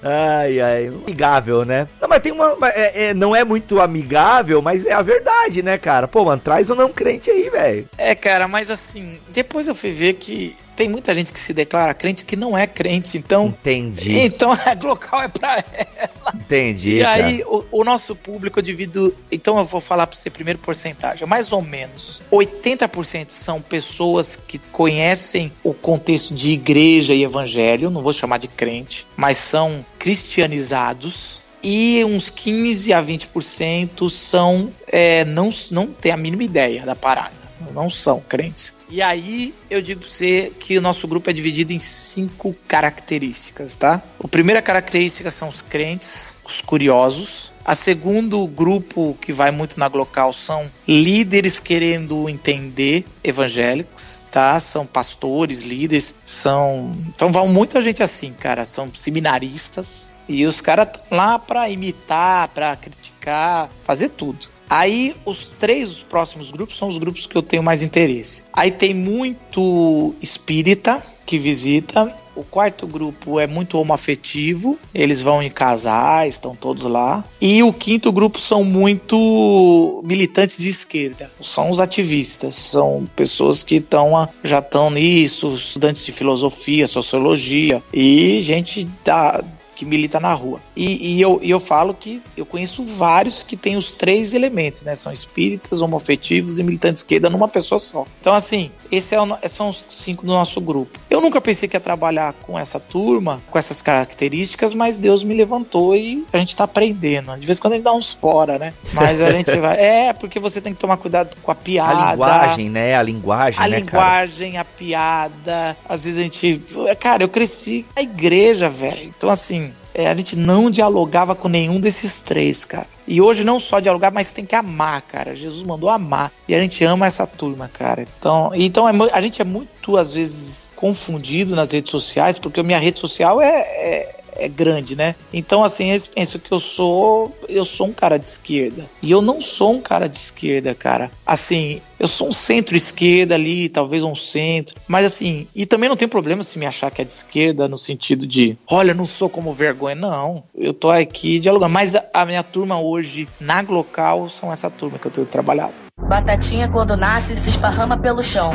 Ai, 0.03 0.61
ai, 0.61 0.87
amigável, 0.87 1.65
né? 1.65 1.87
Não, 1.99 2.07
mas 2.07 2.21
tem 2.21 2.31
uma. 2.31 2.55
É, 2.69 3.07
é, 3.07 3.13
não 3.13 3.35
é 3.35 3.43
muito 3.43 3.79
amigável, 3.79 4.61
mas 4.61 4.85
é 4.85 4.93
a 4.93 5.01
verdade, 5.01 5.61
né, 5.61 5.77
cara? 5.77 6.07
Pô, 6.07 6.23
mano, 6.23 6.41
traz 6.41 6.69
um 6.69 6.75
não 6.75 6.89
crente 6.89 7.29
aí, 7.29 7.49
velho. 7.49 7.89
É, 7.97 8.15
cara, 8.15 8.47
mas 8.47 8.69
assim, 8.69 9.19
depois 9.29 9.67
eu 9.67 9.75
fui 9.75 9.91
ver 9.91 10.13
que 10.13 10.55
tem 10.77 10.87
muita 10.87 11.13
gente 11.15 11.33
que 11.33 11.39
se 11.39 11.53
declara 11.53 11.91
crente 11.95 12.23
que 12.23 12.35
não 12.35 12.55
é 12.55 12.67
crente, 12.67 13.17
então. 13.17 13.47
Entendi. 13.47 14.19
Então 14.19 14.51
a 14.63 14.75
Glocal 14.75 15.23
é 15.23 15.27
pra 15.27 15.57
ela. 15.57 16.33
Entendi. 16.35 16.97
E 16.97 17.03
aí, 17.03 17.43
o, 17.43 17.65
o, 17.71 17.83
nosso 17.83 18.15
público 18.15 18.59
eu 18.59 18.63
divido. 18.63 19.13
Então 19.31 19.57
eu 19.57 19.65
vou 19.65 19.81
falar 19.81 20.05
pra 20.05 20.15
você 20.15 20.29
primeiro 20.29 20.59
porcentagem. 20.59 21.27
Mais 21.27 21.51
ou 21.51 21.63
menos 21.63 22.21
80% 22.31 23.31
são 23.31 23.59
pessoas 23.59 24.35
que 24.35 24.59
conhecem 24.59 25.51
o 25.63 25.73
contexto 25.73 26.35
de 26.35 26.51
igreja 26.51 27.13
e 27.13 27.23
evangelho, 27.23 27.89
não 27.89 28.03
vou 28.03 28.13
chamar 28.13 28.37
de 28.37 28.47
crente, 28.47 29.07
mas 29.17 29.37
são 29.37 29.83
cristianizados 29.97 31.39
e 31.63 32.05
uns 32.05 32.29
15 32.29 32.93
a 32.93 33.01
20% 33.01 34.09
são 34.11 34.71
é, 34.87 35.25
não, 35.25 35.49
não 35.71 35.87
tem 35.87 36.11
a 36.11 36.17
mínima 36.17 36.43
ideia 36.43 36.85
da 36.85 36.95
parada 36.95 37.47
não 37.73 37.89
são 37.89 38.19
crentes. 38.19 38.73
E 38.89 39.01
aí 39.01 39.53
eu 39.69 39.81
digo 39.81 39.99
pra 40.01 40.09
você 40.09 40.53
que 40.59 40.77
o 40.77 40.81
nosso 40.81 41.07
grupo 41.07 41.29
é 41.29 41.33
dividido 41.33 41.73
em 41.73 41.79
cinco 41.79 42.55
características, 42.67 43.73
tá? 43.73 44.01
A 44.23 44.27
primeira 44.27 44.61
característica 44.61 45.29
são 45.29 45.49
os 45.49 45.61
crentes, 45.61 46.35
os 46.45 46.61
curiosos. 46.61 47.51
A 47.65 47.75
segundo 47.75 48.47
grupo 48.47 49.17
que 49.21 49.33
vai 49.33 49.51
muito 49.51 49.77
na 49.77 49.89
Glocal 49.89 50.31
são 50.31 50.71
líderes 50.87 51.59
querendo 51.59 52.29
entender 52.29 53.05
evangélicos. 53.23 54.17
Tá? 54.31 54.59
São 54.59 54.85
pastores, 54.85 55.61
líderes, 55.61 56.13
são. 56.23 56.95
Então 57.07 57.31
vão 57.31 57.47
muita 57.47 57.81
gente 57.81 58.03
assim, 58.03 58.33
cara. 58.33 58.65
São 58.65 58.93
seminaristas. 58.93 60.11
E 60.27 60.45
os 60.45 60.61
caras 60.61 60.89
lá 61.09 61.39
para 61.39 61.69
imitar, 61.69 62.49
para 62.49 62.75
criticar, 62.75 63.69
fazer 63.83 64.09
tudo. 64.09 64.47
Aí 64.69 65.15
os 65.25 65.47
três 65.47 65.99
próximos 65.99 66.51
grupos 66.51 66.77
são 66.77 66.87
os 66.87 66.97
grupos 66.97 67.25
que 67.25 67.35
eu 67.35 67.43
tenho 67.43 67.63
mais 67.63 67.81
interesse. 67.81 68.43
Aí 68.51 68.71
tem 68.71 68.93
muito 68.93 70.13
espírita 70.21 71.01
que 71.25 71.37
visita. 71.37 72.13
O 72.35 72.43
quarto 72.43 72.85
grupo 72.85 73.39
é 73.39 73.47
muito 73.47 73.79
homoafetivo, 73.79 74.77
eles 74.93 75.23
vão 75.23 75.41
em 75.41 75.49
casais, 75.49 76.35
estão 76.35 76.55
todos 76.55 76.83
lá. 76.83 77.25
E 77.41 77.63
o 77.63 77.73
quinto 77.73 78.11
grupo 78.11 78.39
são 78.39 78.63
muito 78.63 80.03
militantes 80.05 80.59
de 80.59 80.69
esquerda, 80.69 81.31
são 81.41 81.71
os 81.71 81.79
ativistas, 81.79 82.53
são 82.53 83.09
pessoas 83.15 83.63
que 83.63 83.77
estão 83.77 84.29
já 84.43 84.59
estão 84.59 84.91
nisso, 84.91 85.55
estudantes 85.55 86.05
de 86.05 86.11
filosofia, 86.11 86.85
sociologia 86.85 87.81
e 87.91 88.39
gente 88.43 88.87
da 89.03 89.43
que 89.77 89.85
milita 89.85 90.19
na 90.19 90.33
rua. 90.33 90.59
E, 90.75 91.13
e 91.13 91.21
eu, 91.21 91.39
e 91.43 91.51
eu 91.51 91.59
falo 91.59 91.93
que 91.93 92.21
eu 92.35 92.45
conheço 92.45 92.83
vários 92.83 93.43
que 93.43 93.55
têm 93.55 93.77
os 93.77 93.91
três 93.91 94.33
elementos, 94.33 94.81
né? 94.81 94.95
São 94.95 95.13
espíritas, 95.13 95.81
homoafetivos 95.81 96.57
e 96.57 96.63
militantes 96.63 97.03
de 97.03 97.05
esquerda 97.05 97.29
numa 97.29 97.47
pessoa 97.47 97.77
só. 97.77 98.05
Então, 98.19 98.33
assim, 98.33 98.71
é 98.91 99.21
o, 99.21 99.49
são 99.49 99.69
os 99.69 99.85
cinco 99.89 100.25
do 100.25 100.31
nosso 100.31 100.59
grupo. 100.59 100.99
Eu 101.09 101.21
nunca 101.21 101.39
pensei 101.39 101.69
que 101.69 101.75
ia 101.75 101.79
trabalhar 101.79 102.33
com 102.41 102.57
essa 102.57 102.79
turma, 102.79 103.41
com 103.51 103.59
essas 103.59 103.81
características, 103.81 104.73
mas 104.73 104.97
Deus 104.97 105.23
me 105.23 105.35
levantou 105.35 105.95
e 105.95 106.25
a 106.33 106.39
gente 106.39 106.55
tá 106.55 106.63
aprendendo. 106.63 107.37
De 107.37 107.45
vez 107.45 107.59
em 107.59 107.61
quando 107.61 107.73
a 107.73 107.75
gente 107.75 107.85
dá 107.85 107.93
uns 107.93 108.13
fora, 108.13 108.57
né? 108.57 108.73
Mas 108.93 109.21
a 109.21 109.31
gente 109.31 109.55
vai. 109.59 109.77
É, 109.77 110.13
porque 110.13 110.39
você 110.39 110.59
tem 110.59 110.73
que 110.73 110.79
tomar 110.79 110.97
cuidado 110.97 111.35
com 111.43 111.51
a 111.51 111.55
piada. 111.55 112.07
A 112.07 112.11
linguagem, 112.11 112.69
né? 112.69 112.95
A 112.95 113.03
linguagem, 113.03 113.59
a 113.61 113.67
né, 113.67 113.79
linguagem, 113.79 114.51
cara? 114.53 114.61
a 114.61 114.65
piada. 114.65 115.77
Às 115.87 116.05
vezes 116.05 116.19
a 116.19 116.23
gente. 116.23 116.61
Cara, 116.99 117.23
eu 117.23 117.29
cresci 117.29 117.85
na 117.95 118.01
igreja, 118.01 118.69
velho. 118.69 119.13
Então, 119.15 119.29
assim, 119.29 119.66
é, 119.97 120.07
a 120.07 120.13
gente 120.13 120.35
não 120.35 120.69
dialogava 120.69 121.33
com 121.33 121.49
nenhum 121.49 121.79
desses 121.79 122.21
três, 122.21 122.63
cara. 122.63 122.85
E 123.07 123.19
hoje 123.19 123.43
não 123.43 123.59
só 123.59 123.79
dialogar, 123.79 124.11
mas 124.11 124.31
tem 124.31 124.45
que 124.45 124.55
amar, 124.55 125.01
cara. 125.01 125.35
Jesus 125.35 125.63
mandou 125.63 125.89
amar. 125.89 126.31
E 126.47 126.53
a 126.53 126.61
gente 126.61 126.83
ama 126.83 127.07
essa 127.07 127.25
turma, 127.25 127.67
cara. 127.67 128.03
Então, 128.03 128.51
então 128.53 128.87
é, 128.87 128.91
a 129.11 129.19
gente 129.19 129.41
é 129.41 129.45
muito, 129.45 129.97
às 129.97 130.13
vezes, 130.13 130.69
confundido 130.75 131.55
nas 131.55 131.71
redes 131.71 131.89
sociais, 131.89 132.37
porque 132.37 132.59
a 132.59 132.63
minha 132.63 132.77
rede 132.77 132.99
social 132.99 133.41
é, 133.41 133.47
é 133.47 134.15
é 134.37 134.47
grande, 134.47 134.95
né? 134.95 135.15
Então, 135.33 135.63
assim, 135.63 135.89
eles 135.89 136.07
pensam 136.07 136.39
que 136.39 136.51
eu 136.51 136.59
sou. 136.59 137.35
Eu 137.47 137.65
sou 137.65 137.87
um 137.87 137.93
cara 137.93 138.17
de 138.17 138.27
esquerda. 138.27 138.85
E 139.01 139.11
eu 139.11 139.21
não 139.21 139.41
sou 139.41 139.73
um 139.73 139.81
cara 139.81 140.07
de 140.07 140.17
esquerda, 140.17 140.73
cara. 140.73 141.11
Assim, 141.25 141.81
eu 141.99 142.07
sou 142.07 142.27
um 142.27 142.31
centro-esquerda 142.31 143.35
ali, 143.35 143.69
talvez 143.69 144.03
um 144.03 144.15
centro. 144.15 144.75
Mas 144.87 145.05
assim, 145.05 145.47
e 145.55 145.65
também 145.65 145.89
não 145.89 145.97
tem 145.97 146.07
problema 146.07 146.43
se 146.43 146.59
me 146.59 146.65
achar 146.65 146.91
que 146.91 147.01
é 147.01 147.05
de 147.05 147.13
esquerda, 147.13 147.67
no 147.67 147.77
sentido 147.77 148.25
de, 148.27 148.57
olha, 148.67 148.93
não 148.93 149.05
sou 149.05 149.29
como 149.29 149.53
vergonha. 149.53 149.95
Não, 149.95 150.43
eu 150.55 150.73
tô 150.73 150.89
aqui 150.89 151.39
dialogando. 151.39 151.73
Mas 151.73 151.95
a, 151.95 152.05
a 152.13 152.25
minha 152.25 152.43
turma 152.43 152.79
hoje, 152.79 153.27
na 153.39 153.61
Glocal, 153.61 154.29
são 154.29 154.51
essa 154.51 154.69
turma 154.69 154.99
que 154.99 155.07
eu 155.07 155.11
tenho 155.11 155.27
trabalhado. 155.27 155.73
Batatinha, 156.07 156.69
quando 156.69 156.95
nasce, 156.95 157.37
se 157.37 157.49
esparrama 157.49 157.97
pelo 157.97 158.23
chão. 158.23 158.51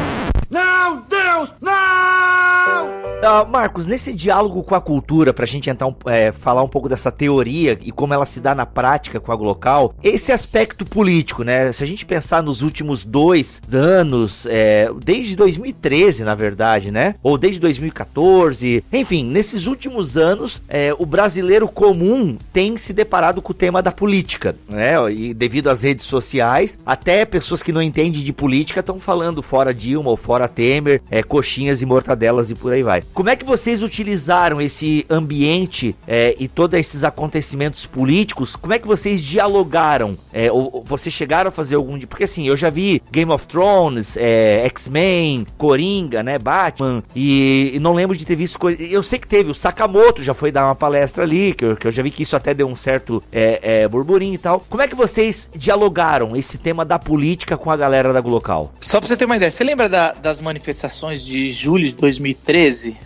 Não, 0.49 1.03
Deus, 1.09 1.55
não! 1.61 3.02
Uh, 3.23 3.49
Marcos, 3.49 3.87
nesse 3.87 4.13
diálogo 4.13 4.65
com 4.65 4.75
a 4.75 4.81
cultura, 4.81 5.33
pra 5.33 5.47
gente 5.47 5.71
então 5.71 5.95
é, 6.07 6.33
falar 6.33 6.65
um 6.65 6.69
pouco 6.69 6.89
dessa 6.89 7.13
teoria 7.13 7.79
e 7.81 7.93
como 7.93 8.13
ela 8.13 8.27
se 8.27 8.41
dá 8.41 8.53
na 8.53 8.67
prática 8.67 9.21
com 9.21 9.31
a 9.31 9.37
Glocal, 9.37 9.95
esse 10.03 10.33
aspecto 10.33 10.85
político, 10.85 11.45
né? 11.45 11.73
Se 11.73 11.85
a 11.85 11.87
gente 11.87 12.05
pensar 12.05 12.43
nos 12.43 12.63
últimos 12.63 13.05
dois 13.05 13.63
anos, 13.73 14.45
é, 14.51 14.91
desde 15.05 15.37
2013, 15.37 16.25
na 16.25 16.35
verdade, 16.35 16.91
né? 16.91 17.15
Ou 17.23 17.39
desde 17.39 17.61
2014, 17.61 18.85
enfim, 18.93 19.25
nesses 19.25 19.69
últimos 19.69 20.17
anos, 20.17 20.61
é, 20.69 20.93
o 20.99 21.07
brasileiro 21.07 21.69
comum 21.69 22.37
tem 22.53 22.77
se 22.77 22.93
deparado 22.93 23.41
com 23.41 23.53
o 23.53 23.55
tema 23.55 23.81
da 23.81 23.93
política, 23.93 24.57
né? 24.69 24.95
E 25.13 25.33
devido 25.33 25.71
às 25.71 25.83
redes 25.83 26.07
sociais, 26.07 26.77
até 26.85 27.25
pessoas 27.25 27.63
que 27.63 27.71
não 27.71 27.83
entendem 27.83 28.25
de 28.25 28.33
política 28.33 28.81
estão 28.81 28.99
falando 28.99 29.45
fora 29.45 29.73
Dilma 29.73 30.11
ou 30.11 30.17
fora 30.17 30.49
Temer, 30.49 31.01
é, 31.09 31.23
coxinhas 31.23 31.81
e 31.81 31.87
mortadelas 31.87 32.51
e 32.51 32.57
por 32.57 32.73
aí 32.73 32.83
vai. 32.83 33.05
Como 33.15 33.29
é 33.29 33.37
que 33.37 33.45
vocês 33.45 33.83
utilizaram 33.83 34.61
esse 34.61 35.05
ambiente 35.09 35.95
é, 36.07 36.35
e 36.39 36.49
todos 36.49 36.79
esses 36.79 37.05
acontecimentos 37.05 37.85
políticos? 37.85 38.57
Como 38.57 38.73
é 38.73 38.79
que 38.79 38.87
vocês 38.87 39.23
dialogaram? 39.23 40.17
É, 40.33 40.51
ou, 40.51 40.71
ou 40.73 40.85
vocês 40.85 41.15
chegaram 41.15 41.49
a 41.49 41.53
fazer 41.53 41.75
algum. 41.75 41.99
Porque 42.01 42.25
assim, 42.25 42.49
eu 42.49 42.57
já 42.57 42.71
vi 42.71 43.03
Game 43.11 43.31
of 43.31 43.47
Thrones, 43.47 44.17
é, 44.17 44.65
X-Men, 44.67 45.47
Coringa, 45.59 46.23
né? 46.23 46.39
Batman, 46.39 47.03
e, 47.15 47.73
e, 47.75 47.79
não 47.79 47.93
lembro 47.93 48.17
de 48.17 48.25
ter 48.25 48.35
visto 48.35 48.59
coisa. 48.59 48.83
Eu 48.83 49.03
sei 49.03 49.19
que 49.19 49.27
teve, 49.27 49.51
o 49.51 49.55
Sakamoto 49.55 50.23
já 50.23 50.33
foi 50.33 50.51
dar 50.51 50.65
uma 50.65 50.75
palestra 50.75 51.23
ali, 51.23 51.53
que 51.53 51.65
eu, 51.65 51.77
que 51.77 51.87
eu 51.87 51.93
já 51.93 52.03
vi 52.03 52.11
que 52.11 52.23
isso 52.23 52.35
até 52.35 52.55
deu 52.55 52.67
um 52.67 52.77
certo 52.77 53.23
burburinho 53.91 54.35
e 54.35 54.39
tal. 54.39 54.61
Como 54.71 54.83
é 54.83 54.89
que 54.89 54.95
vocês 54.95 55.51
dialogaram 55.55 56.35
esse 56.35 56.57
tema 56.57 56.85
da 56.85 56.99
política 56.99 57.57
com 57.57 57.71
a 57.71 57.77
galera 57.77 58.13
da 58.13 58.21
Glocal? 58.21 58.73
Só 58.81 58.99
pra 59.01 59.09
você 59.09 59.17
ter 59.17 59.27
uma 59.27 59.37
ideia, 59.37 59.51
você 59.51 59.65
lembra 59.65 59.89
da, 59.89 60.13
das 60.13 60.41
manifestações 60.41 61.25
de 61.25 61.51
julho 61.51 61.87
de 61.87 61.95
2013? 61.95 63.02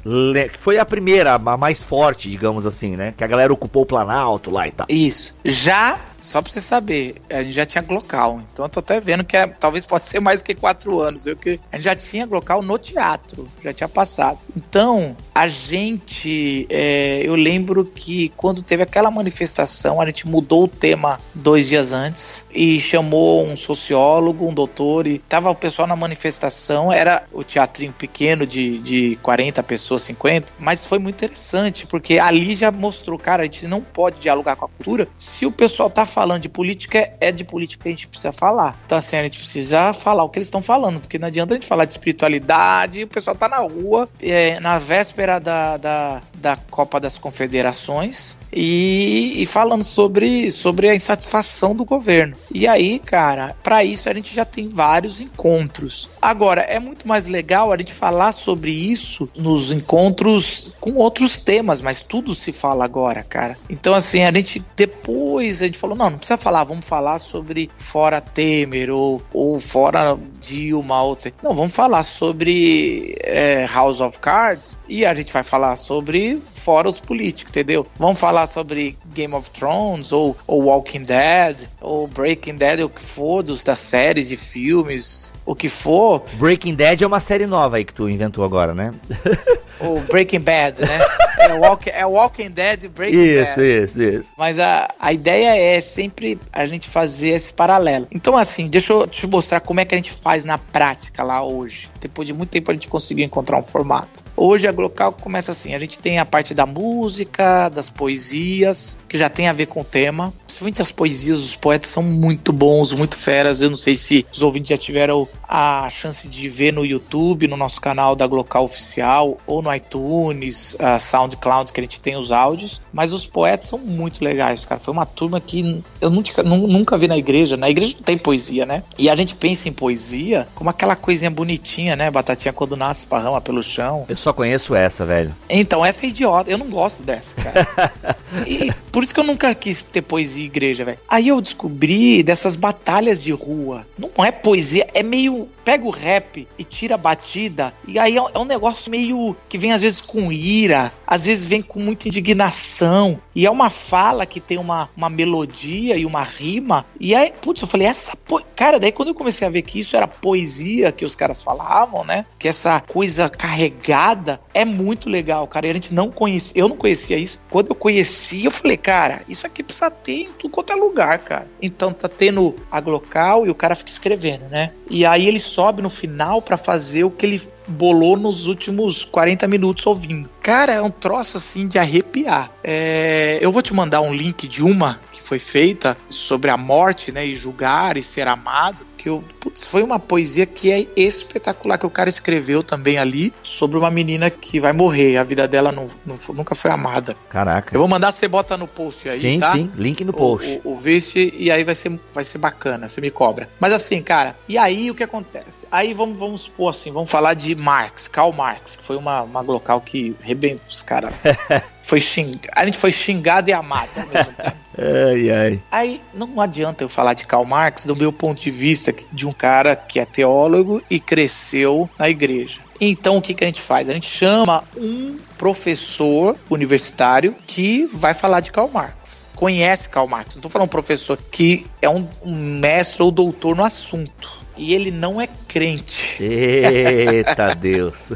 Foi 0.61 0.78
a 0.78 0.84
primeira, 0.84 1.34
a 1.34 1.57
mais 1.57 1.82
forte, 1.82 2.30
digamos 2.30 2.66
assim, 2.66 2.97
né? 2.97 3.14
Que 3.16 3.24
a 3.24 3.26
galera 3.26 3.53
ocupou 3.53 3.82
o 3.82 3.86
Planalto 3.86 4.51
lá 4.51 4.68
e 4.68 4.72
tal. 4.72 4.86
Isso. 4.88 5.34
Já 5.44 5.99
só 6.26 6.42
pra 6.42 6.50
você 6.50 6.60
saber, 6.60 7.16
a 7.30 7.42
gente 7.42 7.54
já 7.54 7.64
tinha 7.64 7.82
Glocal. 7.82 8.42
Então 8.52 8.64
eu 8.64 8.68
tô 8.68 8.80
até 8.80 8.98
vendo 8.98 9.24
que 9.24 9.36
é, 9.36 9.46
talvez 9.46 9.86
pode 9.86 10.08
ser 10.08 10.20
mais 10.20 10.42
que 10.42 10.54
quatro 10.54 11.00
anos. 11.00 11.24
Eu 11.24 11.36
que, 11.36 11.60
a 11.70 11.76
gente 11.76 11.84
já 11.84 11.94
tinha 11.94 12.26
Glocal 12.26 12.62
no 12.62 12.76
teatro, 12.78 13.48
já 13.62 13.72
tinha 13.72 13.88
passado. 13.88 14.38
Então, 14.56 15.16
a 15.32 15.46
gente. 15.46 16.66
É, 16.68 17.22
eu 17.24 17.36
lembro 17.36 17.84
que 17.84 18.30
quando 18.30 18.60
teve 18.60 18.82
aquela 18.82 19.10
manifestação, 19.10 20.00
a 20.00 20.06
gente 20.06 20.26
mudou 20.26 20.64
o 20.64 20.68
tema 20.68 21.20
dois 21.32 21.68
dias 21.68 21.92
antes 21.92 22.44
e 22.50 22.80
chamou 22.80 23.44
um 23.44 23.56
sociólogo, 23.56 24.48
um 24.48 24.54
doutor, 24.54 25.06
e 25.06 25.18
tava 25.18 25.48
o 25.50 25.54
pessoal 25.54 25.86
na 25.86 25.94
manifestação. 25.94 26.92
Era 26.92 27.24
o 27.32 27.44
teatrinho 27.44 27.92
pequeno 27.92 28.44
de, 28.44 28.78
de 28.78 29.16
40 29.22 29.62
pessoas, 29.62 30.02
50, 30.02 30.52
mas 30.58 30.86
foi 30.86 30.98
muito 30.98 31.14
interessante, 31.16 31.86
porque 31.86 32.18
ali 32.18 32.56
já 32.56 32.72
mostrou, 32.72 33.16
cara, 33.16 33.42
a 33.42 33.46
gente 33.46 33.66
não 33.68 33.80
pode 33.80 34.18
dialogar 34.18 34.56
com 34.56 34.64
a 34.64 34.68
cultura 34.68 35.06
se 35.18 35.46
o 35.46 35.52
pessoal 35.52 35.88
tá 35.88 36.04
falando 36.16 36.40
de 36.40 36.48
política, 36.48 37.12
é 37.20 37.30
de 37.30 37.44
política 37.44 37.82
que 37.82 37.88
a 37.90 37.92
gente 37.92 38.08
precisa 38.08 38.32
falar. 38.32 38.80
Então, 38.86 38.96
assim, 38.96 39.18
a 39.18 39.22
gente 39.22 39.38
precisa 39.38 39.92
falar 39.92 40.24
o 40.24 40.30
que 40.30 40.38
eles 40.38 40.46
estão 40.46 40.62
falando, 40.62 40.98
porque 40.98 41.18
não 41.18 41.28
adianta 41.28 41.52
a 41.52 41.56
gente 41.56 41.66
falar 41.66 41.84
de 41.84 41.92
espiritualidade, 41.92 43.04
o 43.04 43.06
pessoal 43.06 43.36
tá 43.36 43.46
na 43.46 43.58
rua, 43.58 44.08
é, 44.22 44.58
na 44.60 44.78
véspera 44.78 45.38
da, 45.38 45.76
da, 45.76 46.22
da 46.37 46.57
Copa 46.57 47.01
das 47.01 47.18
Confederações, 47.18 48.37
e, 48.53 49.43
e, 49.43 49.47
falando 49.47 49.84
sobre, 49.84 50.51
sobre 50.51 50.89
a 50.89 50.95
insatisfação 50.95 51.74
do 51.74 51.84
governo. 51.84 52.37
E 52.51 52.66
aí, 52.66 52.99
cara, 52.99 53.55
para 53.62 53.84
isso 53.84 54.09
a 54.09 54.14
gente 54.14 54.34
já 54.34 54.45
tem 54.45 54.68
vários 54.68 55.20
encontros. 55.20 56.09
Agora, 56.22 56.62
é 56.62 56.78
muito 56.78 57.07
mais 57.07 57.26
legal 57.26 57.72
a 57.72 57.76
gente 57.76 57.93
falar 57.93 58.32
sobre 58.32 58.70
isso 58.70 59.28
nos 59.37 59.72
encontros 59.72 60.72
com 60.80 60.95
outros 60.95 61.39
temas, 61.39 61.82
mas 61.82 62.03
tudo 62.03 62.34
se 62.34 62.53
fala 62.53 62.84
agora, 62.84 63.22
cara. 63.22 63.59
Então, 63.68 63.95
assim, 63.95 64.22
a 64.22 64.32
gente 64.32 64.64
depois 64.74 65.62
a 65.62 65.66
gente 65.66 65.78
falou: 65.78 65.97
não, 65.97 66.11
não 66.11 66.18
precisa 66.18 66.39
falar, 66.39 66.64
vamos 66.64 66.84
falar 66.84 67.18
sobre 67.18 67.70
fora 67.76 68.20
Temer 68.20 68.91
ou, 68.91 69.22
ou 69.32 69.61
fora 69.61 70.16
Dilma. 70.41 71.03
Ou, 71.03 71.16
não, 71.43 71.55
vamos 71.55 71.72
falar 71.72 72.03
sobre 72.03 73.16
é, 73.22 73.66
House 73.66 74.01
of 74.01 74.18
Cards 74.18 74.76
e 74.89 75.05
a 75.05 75.14
gente 75.14 75.32
vai 75.32 75.43
falar 75.43 75.76
sobre 75.76 76.36
fora 76.66 76.88
os 76.88 76.98
políticos, 76.98 77.52
entendeu? 77.52 77.86
Vamos 77.96 78.18
falar 78.18 78.48
sobre 78.48 78.98
Game 79.14 79.32
of 79.34 79.48
Thrones, 79.50 80.10
ou, 80.10 80.36
ou 80.48 80.64
Walking 80.64 81.04
Dead, 81.04 81.58
ou 81.80 82.08
Breaking 82.08 82.56
Dead, 82.56 82.80
o 82.80 82.88
que 82.88 83.00
for, 83.00 83.44
dos, 83.44 83.62
das 83.62 83.78
séries 83.78 84.26
de 84.26 84.36
filmes, 84.36 85.32
o 85.44 85.54
que 85.54 85.68
for. 85.68 86.24
Breaking 86.34 86.74
Dead 86.74 87.02
é 87.02 87.06
uma 87.06 87.20
série 87.20 87.46
nova 87.46 87.76
aí 87.76 87.84
que 87.84 87.94
tu 87.94 88.08
inventou 88.08 88.44
agora, 88.44 88.74
né? 88.74 88.92
o 89.78 90.00
Breaking 90.00 90.40
Bad, 90.40 90.82
né? 90.82 91.06
É, 91.38 91.52
walk, 91.52 91.88
é 91.88 92.04
Walking 92.04 92.50
Dead 92.50 92.82
e 92.82 92.88
Breaking 92.88 93.16
isso, 93.16 93.44
Bad. 93.44 93.50
Isso, 93.50 93.62
isso, 93.62 94.02
isso. 94.02 94.28
Mas 94.36 94.58
a, 94.58 94.92
a 94.98 95.12
ideia 95.12 95.76
é 95.76 95.80
sempre 95.80 96.36
a 96.52 96.66
gente 96.66 96.88
fazer 96.88 97.28
esse 97.28 97.52
paralelo. 97.52 98.08
Então, 98.10 98.36
assim, 98.36 98.66
deixa 98.66 98.92
eu 98.92 99.06
te 99.06 99.24
mostrar 99.28 99.60
como 99.60 99.78
é 99.78 99.84
que 99.84 99.94
a 99.94 99.98
gente 99.98 100.10
faz 100.10 100.44
na 100.44 100.58
prática 100.58 101.22
lá 101.22 101.44
hoje. 101.44 101.88
Depois 102.00 102.26
de 102.26 102.34
muito 102.34 102.50
tempo 102.50 102.72
a 102.72 102.74
gente 102.74 102.88
conseguiu 102.88 103.24
encontrar 103.24 103.56
um 103.56 103.62
formato. 103.62 104.25
Hoje 104.37 104.68
a 104.68 104.72
Glocal 104.72 105.12
começa 105.12 105.53
assim: 105.53 105.74
a 105.74 105.78
gente 105.78 105.99
tem 105.99 106.18
a 106.18 106.26
parte 106.26 106.53
da 106.53 106.66
música, 106.66 107.70
das 107.70 107.89
poesias, 107.89 108.99
que 109.09 109.16
já 109.16 109.30
tem 109.30 109.49
a 109.49 109.53
ver 109.53 109.66
com 109.66 109.80
o 109.80 109.84
tema. 109.84 110.32
Principalmente 110.47 110.82
as 110.82 110.93
poesias, 110.93 111.41
os 111.41 111.57
poetas 111.57 111.91
são 111.91 112.03
muito 112.03 112.53
bons, 112.53 112.93
muito 112.93 113.16
feras. 113.16 113.62
Eu 113.62 113.70
não 113.70 113.76
sei 113.76 113.97
se 113.97 114.26
os 114.32 114.43
ouvintes 114.43 114.70
já 114.70 114.78
tiveram 114.78 115.26
a 115.49 115.89
chance 115.91 116.28
de 116.28 116.49
ver 116.49 116.72
no 116.72 116.84
YouTube, 116.84 117.49
no 117.49 117.57
nosso 117.57 117.80
canal 117.80 118.14
da 118.14 118.26
Glocal 118.26 118.64
Oficial, 118.64 119.39
ou 119.47 119.62
no 119.62 119.74
iTunes, 119.74 120.76
a 120.78 120.99
SoundCloud, 120.99 121.72
que 121.72 121.80
a 121.80 121.84
gente 121.84 122.01
tem 122.01 122.16
os 122.16 122.30
áudios. 122.30 122.82
Mas 122.93 123.12
os 123.12 123.26
poetas 123.26 123.66
são 123.66 123.78
muito 123.78 124.22
legais, 124.22 124.66
cara. 124.66 124.80
Foi 124.80 124.93
uma 124.93 125.07
turma 125.07 125.41
que 125.41 125.82
eu 126.01 126.11
nunca, 126.11 126.43
nunca 126.43 126.99
vi 126.99 127.09
na 127.09 127.16
igreja. 127.16 127.57
Na 127.57 127.70
igreja 127.70 127.95
não 127.97 128.03
tem 128.03 128.18
poesia, 128.18 128.66
né? 128.66 128.82
E 128.99 129.09
a 129.09 129.14
gente 129.14 129.34
pensa 129.34 129.68
em 129.68 129.72
poesia 129.72 130.47
como 130.55 130.68
aquela 130.68 130.95
coisinha 130.95 131.30
bonitinha, 131.30 131.97
né? 131.97 132.11
Batatinha 132.11 132.53
quando 132.53 132.76
nasce 132.76 133.01
esparrama 133.01 133.41
pelo 133.41 133.62
chão. 133.62 134.05
Eu 134.09 134.16
só 134.26 134.32
conheço 134.32 134.74
essa, 134.74 135.06
velho. 135.06 135.32
Então, 135.48 135.86
essa 135.86 136.04
é 136.04 136.08
idiota. 136.08 136.50
Eu 136.50 136.58
não 136.58 136.68
gosto 136.68 137.00
dessa, 137.04 137.36
cara. 137.36 137.92
e 138.44 138.72
por 138.90 139.04
isso 139.04 139.14
que 139.14 139.20
eu 139.20 139.24
nunca 139.24 139.54
quis 139.54 139.80
ter 139.82 140.02
poesia 140.02 140.42
em 140.42 140.46
igreja, 140.46 140.84
velho. 140.84 140.98
Aí 141.08 141.28
eu 141.28 141.40
descobri 141.40 142.24
dessas 142.24 142.56
batalhas 142.56 143.22
de 143.22 143.30
rua. 143.30 143.84
Não 143.96 144.24
é 144.24 144.32
poesia, 144.32 144.88
é 144.92 145.02
meio. 145.04 145.48
Pega 145.64 145.84
o 145.84 145.90
rap 145.90 146.46
e 146.58 146.64
tira 146.64 146.96
a 146.96 146.98
batida. 146.98 147.72
E 147.86 148.00
aí 148.00 148.16
é 148.16 148.38
um 148.38 148.44
negócio 148.44 148.90
meio 148.90 149.36
que 149.48 149.56
vem 149.56 149.72
às 149.72 149.80
vezes 149.80 150.00
com 150.00 150.32
ira, 150.32 150.92
às 151.06 151.26
vezes 151.26 151.46
vem 151.46 151.62
com 151.62 151.78
muita 151.78 152.08
indignação. 152.08 153.20
E 153.37 153.45
é 153.45 153.51
uma 153.51 153.68
fala 153.68 154.24
que 154.24 154.41
tem 154.41 154.57
uma, 154.57 154.89
uma 154.97 155.11
melodia 155.11 155.95
e 155.95 156.07
uma 156.07 156.22
rima. 156.22 156.87
E 156.99 157.14
aí, 157.14 157.30
putz, 157.43 157.61
eu 157.61 157.68
falei, 157.68 157.87
essa. 157.87 158.16
Po... 158.16 158.43
Cara, 158.57 158.80
daí 158.80 158.91
quando 158.91 159.09
eu 159.09 159.14
comecei 159.14 159.47
a 159.47 159.51
ver 159.51 159.61
que 159.61 159.78
isso 159.78 159.95
era 159.95 160.09
poesia 160.09 160.91
que 160.91 161.05
os 161.05 161.14
caras 161.14 161.43
falavam, 161.43 162.03
né? 162.03 162.24
Que 162.39 162.49
essa 162.49 162.80
coisa 162.80 163.28
carregada 163.28 164.41
é 164.55 164.64
muito 164.64 165.11
legal, 165.11 165.47
cara. 165.47 165.66
E 165.66 165.70
a 165.70 165.74
gente 165.74 165.93
não 165.93 166.11
conhecia, 166.11 166.62
eu 166.62 166.66
não 166.66 166.78
conhecia 166.78 167.18
isso. 167.18 167.39
Quando 167.51 167.68
eu 167.68 167.74
conheci, 167.74 168.47
eu 168.47 168.51
falei, 168.51 168.78
cara, 168.78 169.20
isso 169.28 169.47
aqui 169.47 169.62
precisa 169.62 169.91
ter 169.91 170.22
em 170.22 170.32
tudo 170.39 170.51
quanto 170.51 170.72
é 170.72 170.76
lugar, 170.76 171.18
cara. 171.18 171.47
Então 171.61 171.93
tá 171.93 172.09
tendo 172.09 172.57
a 172.70 172.80
Glocal 172.80 173.47
e 173.47 173.51
o 173.51 173.55
cara 173.55 173.74
fica 173.74 173.91
escrevendo, 173.91 174.49
né? 174.49 174.72
E 174.89 175.05
aí 175.05 175.26
ele 175.26 175.41
sobe 175.41 175.82
no 175.82 175.91
final 175.91 176.41
para 176.41 176.57
fazer 176.57 177.05
o 177.05 177.11
que 177.11 177.26
ele 177.26 177.43
bolou 177.66 178.16
nos 178.16 178.46
últimos 178.46 179.04
40 179.04 179.46
minutos 179.48 179.86
ouvindo. 179.86 180.28
Cara, 180.40 180.74
é 180.74 180.82
um 180.82 180.90
troço 180.90 181.36
assim 181.36 181.66
de 181.66 181.78
arrepiar. 181.78 182.50
É, 182.62 183.38
eu 183.40 183.50
vou 183.50 183.62
te 183.62 183.74
mandar 183.74 184.00
um 184.00 184.14
link 184.14 184.46
de 184.46 184.62
uma 184.62 185.00
que 185.12 185.20
foi 185.20 185.38
feita 185.38 185.96
sobre 186.08 186.50
a 186.50 186.56
morte, 186.56 187.10
né? 187.10 187.26
E 187.26 187.34
julgar 187.34 187.96
e 187.96 188.02
ser 188.02 188.28
amado. 188.28 188.78
Que 189.07 189.11
eu, 189.11 189.22
putz, 189.38 189.64
foi 189.64 189.84
uma 189.84 190.00
poesia 190.00 190.44
que 190.44 190.72
é 190.72 190.84
espetacular, 190.96 191.78
que 191.78 191.86
o 191.86 191.90
cara 191.90 192.09
escreveu 192.11 192.64
também 192.64 192.98
ali 192.98 193.32
sobre 193.40 193.78
uma 193.78 193.88
menina 193.88 194.28
que 194.30 194.59
vai 194.59 194.72
morrer. 194.72 195.16
A 195.16 195.22
vida 195.22 195.46
dela 195.46 195.70
não, 195.70 195.86
não 196.04 196.18
nunca 196.34 196.57
foi 196.57 196.72
amada. 196.72 197.14
Caraca. 197.30 197.72
Eu 197.72 197.78
vou 197.78 197.86
mandar, 197.86 198.11
você 198.11 198.26
bota 198.26 198.57
no 198.57 198.66
post 198.66 199.09
aí, 199.09 199.20
sim, 199.20 199.38
tá? 199.38 199.52
Sim, 199.52 199.70
link 199.76 200.04
no 200.04 200.12
post. 200.12 200.61
O, 200.64 200.70
o, 200.70 200.72
o 200.72 200.76
vice, 200.76 201.32
e 201.38 201.52
aí 201.52 201.62
vai 201.62 201.76
ser, 201.76 202.00
vai 202.12 202.24
ser 202.24 202.38
bacana, 202.38 202.88
você 202.88 203.00
me 203.00 203.12
cobra. 203.12 203.48
Mas 203.61 203.72
assim, 203.72 204.02
cara, 204.02 204.34
e 204.48 204.59
aí 204.59 204.90
o 204.90 204.94
que 204.96 205.04
acontece? 205.04 205.68
Aí 205.70 205.94
vamos, 205.94 206.18
vamos 206.18 206.40
supor 206.40 206.70
assim, 206.70 206.90
vamos 206.90 207.09
falar 207.09 207.34
de 207.34 207.54
Marx, 207.54 208.09
Karl 208.09 208.32
Marx, 208.32 208.74
que 208.74 208.82
foi 208.82 208.96
uma, 208.96 209.22
uma 209.22 209.40
local 209.40 209.80
que 209.82 210.16
rebentou 210.20 210.66
os 210.68 210.82
caras. 210.82 211.14
foi 211.80 212.00
xing... 212.00 212.32
A 212.50 212.64
gente 212.64 212.76
foi 212.76 212.90
xingado 212.90 213.48
e 213.50 213.52
amado 213.52 213.90
ao 213.94 214.07
mesmo 214.09 214.32
tempo. 214.32 214.57
Ai, 214.78 215.30
ai. 215.30 215.60
Aí 215.70 216.00
não 216.12 216.40
adianta 216.40 216.84
eu 216.84 216.88
falar 216.88 217.14
de 217.14 217.26
Karl 217.26 217.44
Marx 217.44 217.84
do 217.84 217.96
meu 217.96 218.12
ponto 218.12 218.40
de 218.40 218.50
vista 218.50 218.94
de 219.12 219.26
um 219.26 219.32
cara 219.32 219.74
que 219.74 219.98
é 219.98 220.04
teólogo 220.04 220.82
e 220.90 221.00
cresceu 221.00 221.88
na 221.98 222.08
igreja. 222.08 222.60
Então 222.80 223.16
o 223.16 223.22
que, 223.22 223.32
que 223.32 223.42
a 223.42 223.46
gente 223.46 223.62
faz? 223.62 223.88
A 223.88 223.92
gente 223.92 224.06
chama 224.06 224.62
um 224.76 225.18
professor 225.38 226.36
universitário 226.50 227.34
que 227.46 227.86
vai 227.86 228.12
falar 228.12 228.40
de 228.40 228.52
Karl 228.52 228.68
Marx. 228.68 229.24
Conhece 229.34 229.88
Karl 229.88 230.06
Marx. 230.06 230.34
Não 230.34 230.40
estou 230.40 230.50
falando 230.50 230.66
um 230.66 230.70
professor 230.70 231.18
que 231.30 231.64
é 231.80 231.88
um, 231.88 232.06
um 232.22 232.34
mestre 232.34 233.02
ou 233.02 233.10
doutor 233.10 233.56
no 233.56 233.64
assunto 233.64 234.46
e 234.56 234.74
ele 234.74 234.90
não 234.90 235.20
é 235.20 235.28
crente. 235.48 236.22
Eita 236.22 237.54
Deus. 237.54 238.10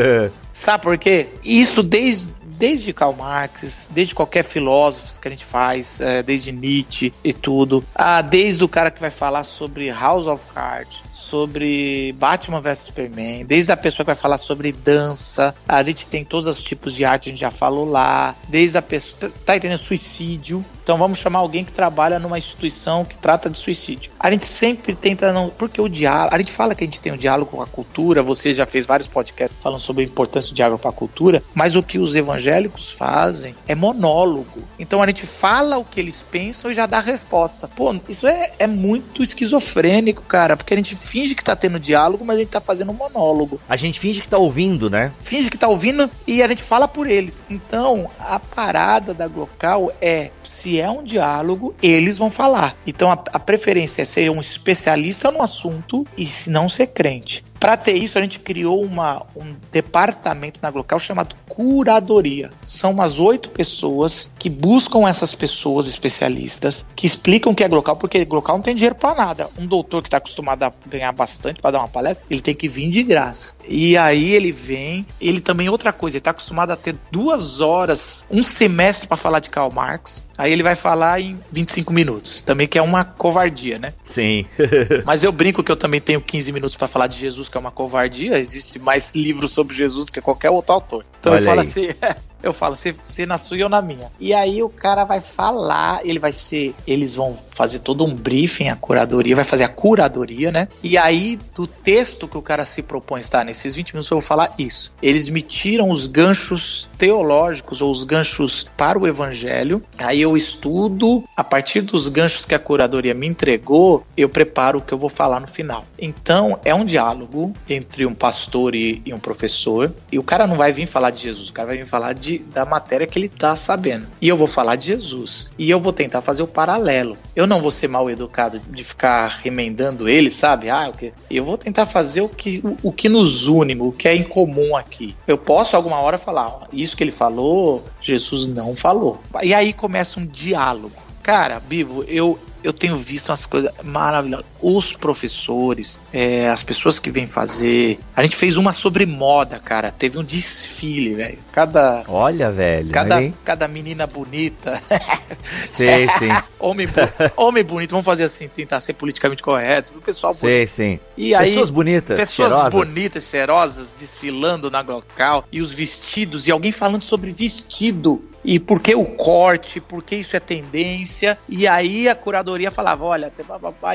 Sabe 0.52 0.82
por 0.82 0.98
quê? 0.98 1.28
Isso 1.44 1.82
desde 1.82 2.28
desde 2.58 2.92
Karl 2.92 3.12
Marx, 3.12 3.90
desde 3.92 4.14
qualquer 4.14 4.44
filósofo 4.44 5.20
que 5.20 5.28
a 5.28 5.30
gente 5.30 5.44
faz, 5.44 6.00
é, 6.00 6.22
desde 6.22 6.52
Nietzsche 6.52 7.12
e 7.22 7.32
tudo, 7.32 7.84
ah, 7.94 8.22
desde 8.22 8.62
o 8.64 8.68
cara 8.68 8.90
que 8.90 9.00
vai 9.00 9.10
falar 9.10 9.44
sobre 9.44 9.90
House 9.90 10.26
of 10.26 10.44
Cards, 10.54 11.02
sobre 11.12 12.14
Batman 12.18 12.60
vs 12.60 12.78
Superman, 12.78 13.44
desde 13.44 13.72
a 13.72 13.76
pessoa 13.76 14.04
que 14.04 14.08
vai 14.08 14.14
falar 14.14 14.38
sobre 14.38 14.72
dança, 14.72 15.54
a 15.68 15.82
gente 15.82 16.06
tem 16.06 16.24
todos 16.24 16.46
os 16.46 16.62
tipos 16.62 16.94
de 16.94 17.04
arte, 17.04 17.28
a 17.28 17.32
gente 17.32 17.40
já 17.40 17.50
falou 17.50 17.88
lá, 17.88 18.34
desde 18.48 18.78
a 18.78 18.82
pessoa, 18.82 19.30
tá 19.44 19.56
entendendo? 19.56 19.78
Suicídio. 19.78 20.64
Então 20.82 20.96
vamos 20.96 21.18
chamar 21.18 21.40
alguém 21.40 21.64
que 21.64 21.72
trabalha 21.72 22.18
numa 22.18 22.38
instituição 22.38 23.04
que 23.04 23.16
trata 23.16 23.50
de 23.50 23.58
suicídio. 23.58 24.12
A 24.20 24.30
gente 24.30 24.44
sempre 24.44 24.94
tenta 24.94 25.32
não, 25.32 25.50
porque 25.50 25.80
o 25.80 25.88
diálogo, 25.88 26.34
a 26.34 26.38
gente 26.38 26.52
fala 26.52 26.74
que 26.74 26.84
a 26.84 26.86
gente 26.86 27.00
tem 27.00 27.12
um 27.12 27.16
diálogo 27.16 27.50
com 27.50 27.62
a 27.62 27.66
cultura, 27.66 28.22
você 28.22 28.52
já 28.52 28.66
fez 28.66 28.86
vários 28.86 29.08
podcasts 29.08 29.58
falando 29.60 29.80
sobre 29.80 30.04
a 30.04 30.06
importância 30.06 30.50
do 30.50 30.54
diálogo 30.54 30.80
para 30.80 30.90
a 30.90 30.94
cultura, 30.94 31.42
mas 31.54 31.74
o 31.74 31.82
que 31.82 31.98
os 31.98 32.14
evangélicos 32.14 32.45
fazem 32.90 33.54
é 33.66 33.74
monólogo. 33.74 34.62
Então 34.78 35.02
a 35.02 35.06
gente 35.06 35.26
fala 35.26 35.78
o 35.78 35.84
que 35.84 36.00
eles 36.00 36.22
pensam 36.22 36.70
e 36.70 36.74
já 36.74 36.86
dá 36.86 36.98
a 36.98 37.02
resposta. 37.02 37.68
Pô, 37.68 37.94
isso 38.08 38.26
é, 38.26 38.52
é 38.58 38.66
muito 38.66 39.22
esquizofrênico, 39.22 40.22
cara, 40.22 40.56
porque 40.56 40.74
a 40.74 40.76
gente 40.76 40.94
finge 40.94 41.34
que 41.34 41.44
tá 41.44 41.56
tendo 41.56 41.80
diálogo, 41.80 42.24
mas 42.24 42.36
a 42.36 42.40
gente 42.40 42.50
tá 42.50 42.60
fazendo 42.60 42.90
um 42.92 42.94
monólogo. 42.94 43.60
A 43.68 43.76
gente 43.76 43.98
finge 44.00 44.20
que 44.20 44.28
tá 44.28 44.38
ouvindo, 44.38 44.88
né? 44.88 45.12
Finge 45.20 45.50
que 45.50 45.58
tá 45.58 45.68
ouvindo 45.68 46.10
e 46.26 46.42
a 46.42 46.48
gente 46.48 46.62
fala 46.62 46.86
por 46.86 47.08
eles. 47.08 47.42
Então, 47.48 48.10
a 48.18 48.38
parada 48.38 49.12
da 49.12 49.26
Glocal 49.26 49.92
é 50.00 50.30
se 50.42 50.80
é 50.80 50.88
um 50.88 51.02
diálogo, 51.02 51.74
eles 51.82 52.18
vão 52.18 52.30
falar. 52.30 52.76
Então, 52.86 53.10
a, 53.10 53.22
a 53.32 53.38
preferência 53.38 54.02
é 54.02 54.04
ser 54.04 54.30
um 54.30 54.40
especialista 54.40 55.30
no 55.30 55.42
assunto 55.42 56.06
e 56.16 56.28
não 56.48 56.68
ser 56.68 56.88
crente. 56.88 57.44
Para 57.58 57.76
ter 57.76 57.94
isso, 57.94 58.18
a 58.18 58.22
gente 58.22 58.38
criou 58.38 58.82
uma, 58.82 59.24
um 59.34 59.54
departamento 59.72 60.60
na 60.62 60.70
Glocal 60.70 60.98
chamado 60.98 61.36
Curadoria. 61.48 62.50
São 62.64 62.92
umas 62.92 63.18
oito 63.18 63.50
pessoas 63.50 64.30
que 64.38 64.50
buscam 64.50 65.08
essas 65.08 65.34
pessoas 65.34 65.86
especialistas, 65.86 66.86
que 66.94 67.06
explicam 67.06 67.52
o 67.52 67.54
que 67.54 67.64
é 67.64 67.68
Glocal, 67.68 67.96
porque 67.96 68.24
Glocal 68.24 68.56
não 68.56 68.62
tem 68.62 68.74
dinheiro 68.74 68.94
para 68.94 69.14
nada. 69.14 69.48
Um 69.58 69.66
doutor 69.66 70.02
que 70.02 70.08
está 70.08 70.18
acostumado 70.18 70.62
a 70.64 70.72
ganhar 70.86 71.12
bastante 71.12 71.60
para 71.60 71.72
dar 71.72 71.78
uma 71.78 71.88
palestra, 71.88 72.24
ele 72.30 72.40
tem 72.40 72.54
que 72.54 72.68
vir 72.68 72.88
de 72.90 73.02
graça. 73.02 73.54
E 73.68 73.96
aí 73.96 74.34
ele 74.34 74.52
vem, 74.52 75.06
ele 75.20 75.40
também, 75.40 75.68
outra 75.68 75.92
coisa, 75.92 76.16
ele 76.16 76.20
está 76.20 76.30
acostumado 76.30 76.70
a 76.70 76.76
ter 76.76 76.96
duas 77.10 77.60
horas, 77.60 78.24
um 78.30 78.42
semestre 78.42 79.08
para 79.08 79.16
falar 79.16 79.40
de 79.40 79.50
Karl 79.50 79.70
Marx. 79.70 80.26
Aí 80.38 80.52
ele 80.52 80.62
vai 80.62 80.74
falar 80.74 81.20
em 81.20 81.40
25 81.50 81.92
minutos. 81.92 82.42
Também 82.42 82.66
que 82.66 82.78
é 82.78 82.82
uma 82.82 83.04
covardia, 83.04 83.78
né? 83.78 83.94
Sim. 84.04 84.44
Mas 85.04 85.24
eu 85.24 85.32
brinco 85.32 85.62
que 85.62 85.72
eu 85.72 85.76
também 85.76 86.00
tenho 86.00 86.20
15 86.20 86.52
minutos 86.52 86.76
para 86.76 86.86
falar 86.86 87.06
de 87.06 87.16
Jesus, 87.16 87.45
que 87.48 87.56
é 87.56 87.60
uma 87.60 87.70
covardia. 87.70 88.38
Existe 88.38 88.78
mais 88.78 89.14
livros 89.14 89.52
sobre 89.52 89.74
Jesus 89.74 90.10
que 90.10 90.20
qualquer 90.20 90.50
outro 90.50 90.74
autor. 90.74 91.04
Então 91.20 91.32
Olha 91.32 91.40
eu 91.40 91.44
falo 91.44 91.60
aí. 91.60 91.66
assim. 91.66 91.88
Eu 92.46 92.52
falo, 92.52 92.76
você, 92.76 93.26
na 93.26 93.38
sua 93.38 93.56
e 93.56 93.60
eu 93.60 93.68
na 93.68 93.82
minha. 93.82 94.10
E 94.20 94.32
aí 94.32 94.62
o 94.62 94.68
cara 94.68 95.04
vai 95.04 95.20
falar, 95.20 96.00
ele 96.04 96.18
vai 96.18 96.32
ser. 96.32 96.74
Eles 96.86 97.14
vão 97.14 97.36
fazer 97.50 97.80
todo 97.80 98.04
um 98.04 98.14
briefing, 98.14 98.68
a 98.68 98.76
curadoria, 98.76 99.34
vai 99.34 99.44
fazer 99.44 99.64
a 99.64 99.68
curadoria, 99.68 100.52
né? 100.52 100.68
E 100.82 100.96
aí, 100.98 101.38
do 101.54 101.66
texto 101.66 102.28
que 102.28 102.36
o 102.36 102.42
cara 102.42 102.66
se 102.66 102.82
propõe 102.82 103.20
estar 103.20 103.44
nesses 103.44 103.74
20 103.74 103.94
minutos, 103.94 104.10
eu 104.10 104.16
vou 104.16 104.22
falar 104.22 104.54
isso. 104.58 104.92
Eles 105.02 105.28
me 105.28 105.40
tiram 105.40 105.90
os 105.90 106.06
ganchos 106.06 106.88
teológicos 106.98 107.80
ou 107.80 107.90
os 107.90 108.04
ganchos 108.04 108.68
para 108.76 108.98
o 108.98 109.06
evangelho. 109.06 109.82
Aí 109.98 110.20
eu 110.20 110.36
estudo, 110.36 111.24
a 111.34 111.42
partir 111.42 111.80
dos 111.80 112.08
ganchos 112.08 112.44
que 112.44 112.54
a 112.54 112.58
curadoria 112.58 113.14
me 113.14 113.26
entregou, 113.26 114.06
eu 114.16 114.28
preparo 114.28 114.78
o 114.78 114.82
que 114.82 114.92
eu 114.92 114.98
vou 114.98 115.08
falar 115.08 115.40
no 115.40 115.46
final. 115.46 115.84
Então, 115.98 116.60
é 116.64 116.74
um 116.74 116.84
diálogo 116.84 117.54
entre 117.68 118.04
um 118.04 118.14
pastor 118.14 118.74
e, 118.74 119.00
e 119.04 119.14
um 119.14 119.18
professor. 119.18 119.92
E 120.12 120.18
o 120.18 120.22
cara 120.22 120.46
não 120.46 120.56
vai 120.56 120.72
vir 120.72 120.86
falar 120.86 121.10
de 121.10 121.22
Jesus, 121.22 121.48
o 121.48 121.52
cara 121.52 121.68
vai 121.68 121.78
vir 121.78 121.86
falar 121.86 122.12
de, 122.12 122.35
da 122.38 122.64
matéria 122.64 123.06
que 123.06 123.18
ele 123.18 123.28
tá 123.28 123.54
sabendo. 123.56 124.06
E 124.20 124.28
eu 124.28 124.36
vou 124.36 124.46
falar 124.46 124.76
de 124.76 124.86
Jesus. 124.86 125.48
E 125.58 125.70
eu 125.70 125.80
vou 125.80 125.92
tentar 125.92 126.22
fazer 126.22 126.42
o 126.42 126.46
paralelo. 126.46 127.16
Eu 127.34 127.46
não 127.46 127.60
vou 127.60 127.70
ser 127.70 127.88
mal 127.88 128.10
educado 128.10 128.58
de 128.58 128.84
ficar 128.84 129.40
remendando 129.42 130.08
ele, 130.08 130.30
sabe? 130.30 130.70
Ah? 130.70 130.92
Eu 131.30 131.44
vou 131.44 131.58
tentar 131.58 131.86
fazer 131.86 132.20
o 132.20 132.28
que, 132.28 132.60
o, 132.64 132.88
o 132.88 132.92
que 132.92 133.08
nos 133.08 133.46
une, 133.46 133.76
o 133.80 133.92
que 133.92 134.08
é 134.08 134.14
em 134.14 134.22
comum 134.22 134.76
aqui. 134.76 135.16
Eu 135.26 135.38
posso 135.38 135.76
alguma 135.76 135.98
hora 136.00 136.18
falar, 136.18 136.48
ó, 136.48 136.60
isso 136.72 136.96
que 136.96 137.04
ele 137.04 137.10
falou, 137.10 137.84
Jesus 138.00 138.46
não 138.46 138.74
falou. 138.74 139.20
E 139.42 139.52
aí 139.52 139.72
começa 139.72 140.20
um 140.20 140.26
diálogo. 140.26 141.06
Cara, 141.22 141.58
Bibo, 141.58 142.04
eu, 142.04 142.38
eu 142.66 142.72
tenho 142.72 142.96
visto 142.96 143.28
umas 143.28 143.46
coisas 143.46 143.70
maravilhosas. 143.84 144.44
Os 144.60 144.92
professores, 144.92 146.00
é, 146.12 146.48
as 146.48 146.64
pessoas 146.64 146.98
que 146.98 147.12
vêm 147.12 147.26
fazer. 147.28 148.00
A 148.14 148.22
gente 148.24 148.34
fez 148.34 148.56
uma 148.56 148.72
sobre 148.72 149.06
moda, 149.06 149.60
cara. 149.60 149.92
Teve 149.92 150.18
um 150.18 150.24
desfile, 150.24 151.14
velho. 151.14 151.38
Cada. 151.52 152.04
Olha, 152.08 152.50
velho. 152.50 152.90
Cada, 152.90 153.22
hein? 153.22 153.32
cada 153.44 153.68
menina 153.68 154.04
bonita. 154.04 154.82
Sei, 155.70 156.08
sim. 156.18 156.28
homem, 156.58 156.88
homem 157.36 157.62
bonito, 157.62 157.90
vamos 157.92 158.04
fazer 158.04 158.24
assim, 158.24 158.48
tentar 158.48 158.80
ser 158.80 158.94
politicamente 158.94 159.44
correto. 159.44 159.92
O 159.96 160.00
pessoal 160.00 160.34
bonito. 160.34 160.46
Sei, 160.48 160.66
sim. 160.66 161.00
E 161.16 161.34
aí, 161.36 161.50
Pessoas 161.50 161.70
bonitas, 161.70 162.16
pessoas 162.18 162.52
cheirosas. 162.52 162.72
bonitas, 162.72 163.24
cheirosas, 163.24 163.96
desfilando 163.96 164.72
na 164.72 164.80
local 164.80 165.44
e 165.52 165.60
os 165.60 165.72
vestidos, 165.72 166.48
e 166.48 166.50
alguém 166.50 166.72
falando 166.72 167.04
sobre 167.04 167.30
vestido. 167.30 168.22
E 168.46 168.60
por 168.60 168.80
que 168.80 168.94
o 168.94 169.04
corte, 169.04 169.80
por 169.80 170.04
que 170.04 170.14
isso 170.14 170.36
é 170.36 170.40
tendência. 170.40 171.36
E 171.48 171.66
aí 171.66 172.08
a 172.08 172.14
curadoria 172.14 172.70
falava: 172.70 173.04
olha. 173.04 173.32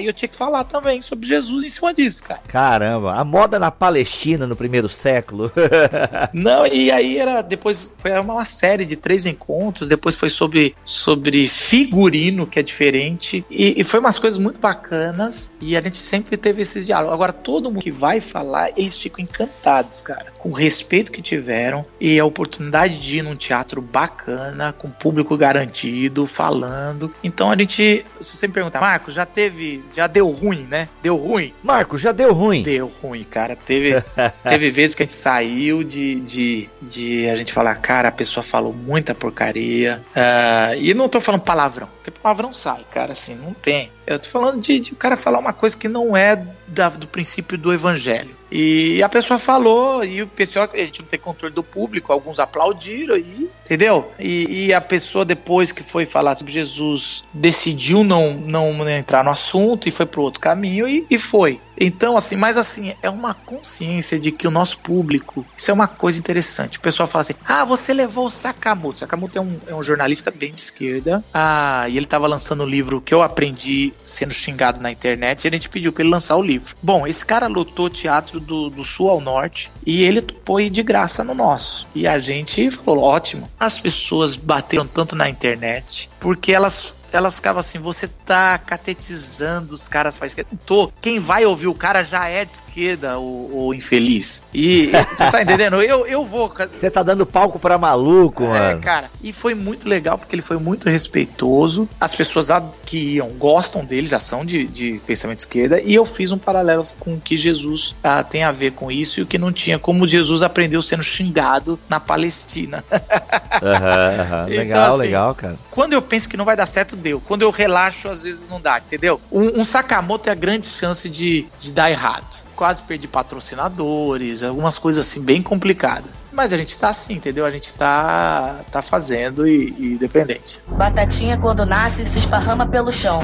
E 0.02 0.06
eu 0.06 0.14
tinha 0.14 0.28
que 0.28 0.36
falar 0.36 0.66
também 0.66 1.02
sobre 1.02 1.26
Jesus 1.26 1.64
em 1.64 1.70
cima 1.70 1.93
disso, 1.93 2.24
cara. 2.24 2.41
Caramba, 2.47 3.14
a 3.14 3.24
moda 3.24 3.58
na 3.58 3.72
Palestina 3.72 4.45
no 4.45 4.56
primeiro 4.56 4.89
século. 4.89 5.52
Não, 6.34 6.68
e 6.68 6.91
aí 6.91 7.18
era. 7.18 7.41
Depois 7.41 7.95
foi 7.97 8.12
uma 8.20 8.43
série 8.43 8.86
de 8.86 8.97
três 8.97 9.26
encontros. 9.26 9.88
Depois 9.88 10.16
foi 10.16 10.30
sobre, 10.30 10.76
sobre 10.84 11.47
figurino, 11.47 12.45
que 12.45 12.60
é 12.60 12.64
diferente. 12.64 13.45
E, 13.49 13.80
e 13.80 13.84
foi 13.86 14.02
umas 14.02 14.20
coisas 14.20 14.38
muito 14.38 14.60
bacanas. 14.60 15.54
E 15.62 15.78
a 15.78 15.82
gente 15.82 15.97
sempre 15.97 16.36
teve 16.36 16.62
esses 16.62 16.86
diálogos. 16.86 17.14
Agora, 17.14 17.32
todo 17.32 17.72
mundo 17.72 17.82
que 17.82 17.91
vai 17.91 18.20
falar, 18.20 18.72
eles 18.76 18.97
ficam 18.97 19.24
encantados, 19.24 20.02
cara. 20.02 20.31
Com 20.42 20.50
o 20.50 20.54
respeito 20.54 21.12
que 21.12 21.22
tiveram 21.22 21.86
e 22.00 22.20
a 22.20 22.26
oportunidade 22.26 23.00
de 23.00 23.18
ir 23.18 23.22
num 23.22 23.36
teatro 23.36 23.82
bacana. 23.82 24.74
com 24.74 24.89
público 24.89 25.38
garantido, 25.38 26.26
falando. 26.26 27.14
Então 27.24 27.52
a 27.52 27.58
gente, 27.58 28.04
se 28.20 28.38
você 28.38 28.48
me 28.48 28.54
perguntar, 28.54 28.82
Marco, 28.82 29.12
já 29.12 29.26
teve, 29.26 29.84
já 29.94 30.08
deu 30.08 30.30
ruim, 30.30 30.68
né? 30.70 30.89
Deu 31.02 31.16
ruim? 31.16 31.54
Marco, 31.64 31.98
já 31.98 32.12
deu 32.12 32.34
ruim? 32.34 32.64
Deu 32.64 32.92
ruim, 33.02 33.24
cara. 33.24 33.56
Teve, 33.56 34.04
teve 34.44 34.70
vezes 34.72 34.96
que 34.96 35.04
a 35.04 35.06
gente 35.06 35.16
saiu 35.16 35.84
de, 35.84 36.16
de, 36.22 36.70
de 36.82 37.30
a 37.30 37.36
gente 37.36 37.54
falar, 37.54 37.76
cara, 37.76 38.10
a 38.10 38.12
pessoa 38.12 38.44
falou 38.44 38.74
muita 38.74 39.14
porcaria. 39.14 40.02
Uh, 40.16 40.76
e 40.82 40.94
não 40.94 41.08
tô 41.08 41.22
falando 41.22 41.42
palavrão, 41.42 41.88
porque 41.98 42.12
palavrão 42.12 42.54
sai, 42.54 42.84
cara, 42.92 43.12
assim, 43.12 43.36
não 43.36 43.54
tem. 43.54 43.92
Eu 44.06 44.20
tô 44.20 44.28
falando 44.28 44.60
de, 44.60 44.80
de 44.80 44.94
o 44.94 44.96
cara 44.96 45.16
falar 45.16 45.39
uma 45.39 45.54
coisa 45.54 45.78
que 45.78 45.88
não 45.88 46.16
é 46.16 46.44
da, 46.68 46.89
do 46.89 47.08
princípio 47.08 47.58
do 47.58 47.74
evangelho. 47.74 48.41
E 48.52 49.02
a 49.02 49.08
pessoa 49.08 49.39
falou, 49.39 50.04
e 50.04 50.22
o 50.22 50.28
pessoal, 50.28 50.70
a 50.74 50.78
gente 50.78 51.02
não 51.02 51.08
tem 51.08 51.18
controle 51.18 51.54
do 51.54 51.64
público, 51.64 52.12
alguns 52.12 52.38
aplaudiram, 52.38 53.16
e, 53.16 53.49
entendeu? 53.64 54.12
E, 54.20 54.66
e 54.66 54.74
a 54.74 54.82
pessoa, 54.82 55.24
depois 55.24 55.72
que 55.72 55.82
foi 55.82 56.06
falar 56.06 56.36
sobre 56.36 56.52
Jesus, 56.52 57.24
decidiu 57.34 58.04
não, 58.04 58.34
não 58.34 58.88
entrar 58.89 59.24
no 59.24 59.30
assunto 59.30 59.88
e 59.88 59.91
foi 59.91 60.06
para 60.06 60.20
outro 60.20 60.41
caminho, 60.41 60.86
e, 60.86 61.06
e 61.10 61.18
foi. 61.18 61.62
Então, 61.78 62.17
assim, 62.17 62.36
mas 62.36 62.57
assim, 62.57 62.93
é 63.01 63.09
uma 63.09 63.34
consciência 63.34 64.19
de 64.19 64.32
que 64.32 64.47
o 64.47 64.51
nosso 64.51 64.80
público, 64.80 65.45
isso 65.55 65.72
é 65.72 65.74
uma 65.74 65.88
coisa 65.88 66.19
interessante. 66.19 66.78
O 66.78 66.82
pessoal 66.82 67.07
fala 67.07 67.22
assim: 67.22 67.34
ah, 67.45 67.65
você 67.65 67.93
levou 67.93 68.28
o 68.28 68.32
Sakamoto. 68.32 68.99
Sakamoto 68.99 69.38
é 69.38 69.41
um, 69.41 69.59
é 69.67 69.76
um 69.76 69.84
jornalista 69.84 70.32
bem 70.32 70.53
de 70.53 70.59
esquerda, 70.59 71.24
ah, 71.34 71.86
e 71.89 71.97
ele 71.97 72.05
estava 72.05 72.28
lançando 72.28 72.63
um 72.63 72.67
livro 72.67 73.01
que 73.01 73.13
eu 73.13 73.22
aprendi 73.22 73.93
sendo 74.05 74.34
xingado 74.34 74.80
na 74.80 74.91
internet, 74.91 75.43
e 75.43 75.47
a 75.47 75.51
gente 75.51 75.69
pediu 75.69 75.91
para 75.91 76.03
ele 76.03 76.11
lançar 76.11 76.36
o 76.36 76.41
livro. 76.41 76.76
Bom, 76.82 77.07
esse 77.07 77.26
cara 77.26 77.47
lotou 77.47 77.89
teatro 77.89 78.39
do, 78.39 78.69
do 78.69 78.84
sul 78.84 79.09
ao 79.09 79.22
norte 79.22 79.72
e 79.86 80.03
ele 80.03 80.26
foi 80.45 80.69
de 80.69 80.84
graça 80.84 81.24
no 81.24 81.34
nosso. 81.34 81.88
E 81.95 82.07
a 82.07 82.19
gente 82.19 82.69
falou: 82.72 83.03
ótimo. 83.03 83.49
As 83.59 83.80
pessoas 83.80 84.36
bateram 84.36 84.86
tanto 84.86 85.15
na 85.15 85.30
internet 85.30 86.09
porque 86.19 86.51
elas 86.51 86.93
elas 87.12 87.36
ficavam 87.36 87.59
assim, 87.59 87.80
você 87.80 88.07
tá 88.07 88.57
catetizando 88.57 89.74
os 89.74 89.88
caras 89.88 90.16
pra 90.16 90.28
esquerda. 90.28 90.51
Tô. 90.66 90.91
Quem 91.01 91.20
vai 91.20 91.45
ouvir 91.45 91.68
o 91.68 91.74
cara 91.74 92.03
já 92.03 92.28
é 92.28 92.45
de 92.45 92.53
esquerda, 92.53 93.20
o, 93.20 93.68
o 93.68 93.74
infeliz. 93.74 94.43
E 94.53 94.91
você 95.16 95.32
tá 95.32 95.41
entendendo? 95.41 95.82
Eu, 95.82 96.05
eu 96.05 96.26
vou. 96.26 96.51
Você 96.72 96.89
tá 96.89 97.03
dando 97.03 97.26
palco 97.26 97.59
pra 97.59 97.78
maluco, 97.78 98.43
é, 98.43 98.47
mano. 98.47 98.80
É, 98.80 98.82
cara. 98.82 99.09
E 99.22 99.34
foi 99.34 99.53
muito 99.53 99.88
legal 99.88 100.18
porque 100.18 100.36
ele 100.36 100.41
foi 100.41 100.57
muito 100.57 100.89
respeitoso. 100.89 101.88
As 101.99 102.16
pessoas 102.16 102.49
que 102.86 103.16
iam 103.16 103.30
gostam 103.30 103.84
dele, 103.84 104.07
já 104.07 104.20
são 104.20 104.45
de, 104.45 104.66
de 104.66 105.01
pensamento 105.05 105.38
de 105.38 105.41
esquerda. 105.41 105.82
E 105.82 105.93
eu 105.93 106.05
fiz 106.05 106.32
um 106.32 106.38
paralelo 106.38 106.84
com 106.99 107.16
o 107.16 107.22
que 107.22 107.38
Jesus 107.38 107.95
ah, 108.03 108.24
tem 108.24 108.43
a 108.43 108.51
ver 108.51 108.72
com 108.72 108.91
isso 108.91 109.20
e 109.20 109.24
o 109.24 109.26
que 109.26 109.38
não 109.38 109.51
tinha. 109.51 109.78
Como 109.78 110.07
Jesus 110.07 110.43
aprendeu 110.43 110.82
sendo 110.82 111.03
xingado 111.03 111.80
na 111.89 111.99
Palestina. 111.99 112.84
Uhum, 112.91 114.39
uhum. 114.39 114.45
Legal, 114.62 114.64
então, 114.64 114.95
assim, 114.95 115.01
legal, 115.03 115.36
cara. 115.36 115.55
Quando 115.70 115.93
eu 115.93 116.01
penso 116.01 116.28
que 116.28 116.38
não 116.38 116.45
vai 116.45 116.55
dar 116.55 116.66
certo, 116.66 116.95
deu. 117.02 117.20
Quando 117.20 117.41
eu 117.41 117.52
relaxo, 117.52 118.08
às 118.08 118.24
vezes 118.24 118.47
não 118.47 118.62
dá, 118.62 118.78
entendeu? 118.80 119.20
Um, 119.32 119.62
um 119.62 119.66
Sakamoto 119.66 120.30
é 120.30 120.32
a 120.32 120.36
grande 120.36 120.68
chance 120.68 121.10
de, 121.10 121.47
de 121.60 121.74
dar 121.74 121.91
errado 121.91 122.41
quase 122.62 122.84
perdi 122.84 123.08
patrocinadores, 123.08 124.43
algumas 124.43 124.78
coisas 124.78 125.08
assim 125.08 125.24
bem 125.24 125.41
complicadas. 125.41 126.24
Mas 126.32 126.54
a 126.54 126.58
gente 126.58 126.78
tá 126.78 126.89
assim, 126.89 127.16
entendeu? 127.16 127.43
A 127.43 127.49
gente 127.49 127.74
tá, 127.74 128.60
tá 128.72 128.84
fazendo 128.84 129.47
e, 129.47 129.74
e 129.80 129.97
dependente. 129.97 130.62
Batatinha 130.68 131.39
quando 131.39 131.66
nasce 131.66 132.06
se 132.06 132.20
esparrama 132.20 132.68
pelo 132.68 132.91
chão. 132.91 133.20